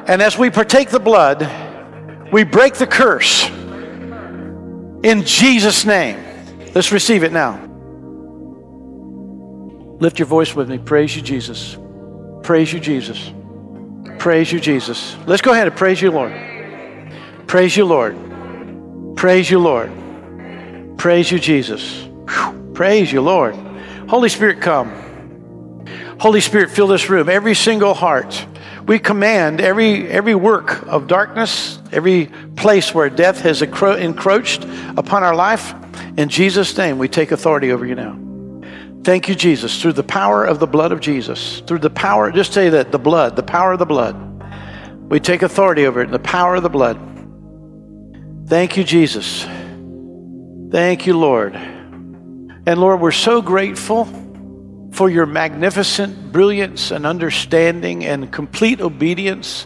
And 0.09 0.23
as 0.23 0.39
we 0.39 0.49
partake 0.49 0.89
the 0.89 0.99
blood, 0.99 1.47
we 2.31 2.43
break 2.43 2.73
the 2.73 2.87
curse 2.87 3.47
in 5.03 5.23
Jesus' 5.23 5.85
name. 5.85 6.17
Let's 6.73 6.91
receive 6.91 7.21
it 7.23 7.31
now. 7.31 7.63
Lift 9.99 10.17
your 10.17 10.25
voice 10.25 10.55
with 10.55 10.67
me. 10.67 10.79
Praise 10.79 11.15
you, 11.15 11.21
Jesus. 11.21 11.77
Praise 12.41 12.73
you, 12.73 12.79
Jesus. 12.79 13.31
Praise 14.17 14.51
you, 14.51 14.59
Jesus. 14.59 15.15
Let's 15.27 15.43
go 15.43 15.51
ahead 15.51 15.67
and 15.67 15.77
praise 15.77 16.01
you, 16.01 16.09
Lord. 16.09 16.33
Praise 17.45 17.77
you, 17.77 17.85
Lord. 17.85 18.15
Praise 19.15 19.47
you, 19.47 19.59
Lord. 19.59 19.91
Praise 20.97 21.31
you, 21.31 21.37
Jesus. 21.37 22.07
Whew. 22.27 22.59
Praise 22.80 23.11
you, 23.11 23.19
Lord. 23.19 23.55
Holy 24.07 24.30
Spirit, 24.30 24.61
come. 24.61 24.89
Holy 26.17 26.39
Spirit, 26.39 26.71
fill 26.71 26.88
this 26.88 27.09
room, 27.09 27.27
every 27.27 27.53
single 27.53 27.93
heart. 27.93 28.45
We 28.88 28.99
command 28.99 29.59
every, 29.59 30.07
every 30.07 30.34
work 30.34 30.88
of 30.88 31.05
darkness, 31.05 31.77
every 31.91 32.27
place 32.55 32.95
where 32.95 33.09
death 33.09 33.41
has 33.41 33.61
encroached 33.61 34.63
upon 34.95 35.23
our 35.23 35.36
life. 35.36 35.73
In 36.15 36.30
Jesus' 36.30 36.77
name, 36.77 36.99
we 36.99 37.09
take 37.09 37.34
authority 37.34 37.73
over 37.73 37.86
you 37.86 37.95
now. 37.95 38.17
Thank 39.03 39.27
you, 39.27 39.36
Jesus, 39.36 39.82
through 39.82 39.91
the 39.91 40.01
power 40.01 40.45
of 40.45 40.61
the 40.61 40.67
blood 40.67 40.93
of 40.93 41.01
Jesus, 41.01 41.59
through 41.67 41.80
the 41.80 41.89
power, 41.89 42.32
just 42.32 42.53
say 42.53 42.69
that, 42.69 42.93
the 42.93 42.97
blood, 42.97 43.36
the 43.36 43.43
power 43.43 43.73
of 43.73 43.80
the 43.80 43.86
blood. 43.86 44.15
We 45.11 45.19
take 45.19 45.41
authority 45.41 45.86
over 45.86 46.03
it, 46.03 46.11
the 46.11 46.17
power 46.17 46.55
of 46.55 46.63
the 46.63 46.69
blood. 46.69 46.97
Thank 48.47 48.77
you, 48.77 48.86
Jesus. 48.86 49.43
Thank 50.71 51.07
you, 51.07 51.17
Lord. 51.17 51.59
And 52.70 52.80
Lord, 52.80 53.01
we're 53.01 53.09
so 53.09 53.41
grateful 53.41 54.05
for 54.91 55.09
your 55.09 55.26
magnificent 55.26 56.32
brilliance 56.32 56.91
and 56.91 57.03
understanding 57.03 58.05
and 58.05 58.32
complete 58.32 58.80
obedience. 58.80 59.65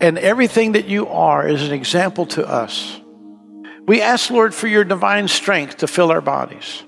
And 0.00 0.18
everything 0.18 0.72
that 0.72 0.86
you 0.86 1.06
are 1.06 1.46
is 1.46 1.62
an 1.62 1.72
example 1.72 2.26
to 2.26 2.44
us. 2.44 3.00
We 3.86 4.02
ask, 4.02 4.30
Lord, 4.30 4.52
for 4.52 4.66
your 4.66 4.82
divine 4.82 5.28
strength 5.28 5.76
to 5.76 5.86
fill 5.86 6.10
our 6.10 6.20
bodies. 6.20 6.82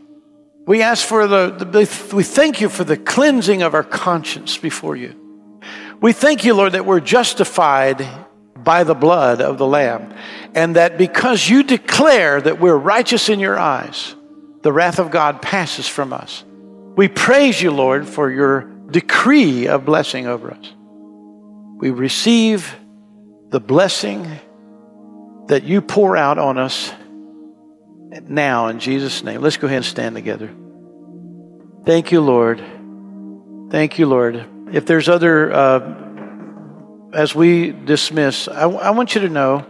We 0.66 0.82
ask 0.82 1.06
for 1.06 1.28
the, 1.28 1.50
the, 1.50 2.12
we 2.12 2.24
thank 2.24 2.60
you 2.60 2.68
for 2.68 2.82
the 2.82 2.96
cleansing 2.96 3.62
of 3.62 3.72
our 3.72 3.84
conscience 3.84 4.58
before 4.58 4.96
you. 4.96 5.14
We 6.00 6.12
thank 6.12 6.44
you, 6.44 6.54
Lord, 6.54 6.72
that 6.72 6.86
we're 6.86 6.98
justified 6.98 8.04
by 8.56 8.82
the 8.82 8.96
blood 8.96 9.40
of 9.40 9.58
the 9.58 9.66
Lamb, 9.68 10.12
and 10.56 10.74
that 10.74 10.98
because 10.98 11.48
you 11.48 11.62
declare 11.62 12.40
that 12.40 12.58
we're 12.58 12.74
righteous 12.76 13.28
in 13.28 13.38
your 13.38 13.56
eyes, 13.56 14.16
the 14.66 14.72
wrath 14.72 14.98
of 14.98 15.12
God 15.12 15.40
passes 15.40 15.86
from 15.86 16.12
us. 16.12 16.42
We 16.96 17.06
praise 17.06 17.62
you, 17.62 17.70
Lord, 17.70 18.08
for 18.08 18.28
your 18.28 18.62
decree 18.90 19.68
of 19.68 19.84
blessing 19.84 20.26
over 20.26 20.50
us. 20.50 20.72
We 21.76 21.90
receive 21.90 22.74
the 23.50 23.60
blessing 23.60 24.28
that 25.46 25.62
you 25.62 25.80
pour 25.80 26.16
out 26.16 26.38
on 26.38 26.58
us 26.58 26.92
now 28.24 28.66
in 28.66 28.80
Jesus' 28.80 29.22
name. 29.22 29.40
Let's 29.40 29.56
go 29.56 29.68
ahead 29.68 29.76
and 29.76 29.86
stand 29.86 30.16
together. 30.16 30.50
Thank 31.84 32.10
you, 32.10 32.20
Lord. 32.20 32.58
Thank 33.70 34.00
you, 34.00 34.06
Lord. 34.06 34.44
If 34.72 34.84
there's 34.84 35.08
other, 35.08 35.52
uh, 35.52 35.94
as 37.14 37.36
we 37.36 37.70
dismiss, 37.70 38.48
I, 38.48 38.64
I 38.64 38.90
want 38.90 39.14
you 39.14 39.20
to 39.20 39.28
know 39.28 39.64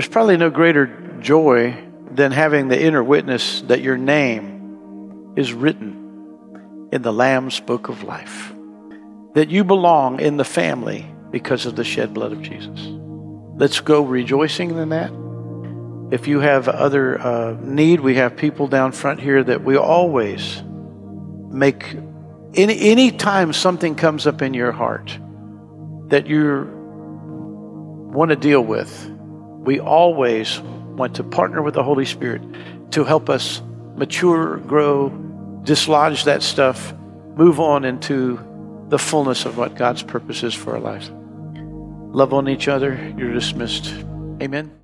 there's 0.00 0.08
probably 0.08 0.38
no 0.38 0.48
greater 0.48 0.86
joy 1.20 1.76
than 2.10 2.32
having 2.32 2.68
the 2.68 2.82
inner 2.82 3.04
witness 3.04 3.60
that 3.60 3.82
your 3.82 3.98
name 3.98 5.34
is 5.36 5.52
written 5.52 6.88
in 6.90 7.02
the 7.02 7.12
Lamb's 7.12 7.60
book 7.60 7.90
of 7.90 8.02
life, 8.02 8.54
that 9.34 9.50
you 9.50 9.62
belong 9.62 10.18
in 10.18 10.38
the 10.38 10.44
family 10.44 11.04
because 11.30 11.66
of 11.66 11.76
the 11.76 11.84
shed 11.84 12.14
blood 12.14 12.32
of 12.32 12.40
Jesus. 12.40 12.80
Let's 13.58 13.80
go 13.80 14.00
rejoicing 14.00 14.70
in 14.70 14.88
that. 14.88 15.12
If 16.10 16.26
you 16.26 16.40
have 16.40 16.66
other 16.66 17.20
uh, 17.20 17.58
need, 17.60 18.00
we 18.00 18.14
have 18.14 18.38
people 18.38 18.68
down 18.68 18.92
front 18.92 19.20
here 19.20 19.44
that 19.44 19.62
we 19.62 19.76
always 19.76 20.62
make 21.50 21.94
any 22.54 22.90
any 22.90 23.10
time 23.10 23.52
something 23.52 23.96
comes 23.96 24.26
up 24.26 24.40
in 24.40 24.54
your 24.54 24.72
heart 24.72 25.18
that 26.06 26.26
you 26.26 26.70
want 28.14 28.30
to 28.30 28.36
deal 28.36 28.62
with, 28.62 29.09
we 29.70 29.78
always 29.78 30.58
want 30.96 31.14
to 31.14 31.22
partner 31.22 31.62
with 31.62 31.74
the 31.74 31.84
Holy 31.84 32.04
Spirit 32.04 32.42
to 32.90 33.04
help 33.04 33.30
us 33.30 33.62
mature, 33.94 34.56
grow, 34.56 35.10
dislodge 35.62 36.24
that 36.24 36.42
stuff, 36.42 36.92
move 37.36 37.60
on 37.60 37.84
into 37.84 38.40
the 38.88 38.98
fullness 38.98 39.44
of 39.44 39.56
what 39.56 39.76
God's 39.76 40.02
purpose 40.02 40.42
is 40.42 40.54
for 40.54 40.72
our 40.74 40.80
lives 40.80 41.12
love 42.12 42.34
on 42.34 42.48
each 42.48 42.66
other. 42.66 43.14
You're 43.16 43.32
dismissed. 43.32 43.94
Amen. 44.42 44.79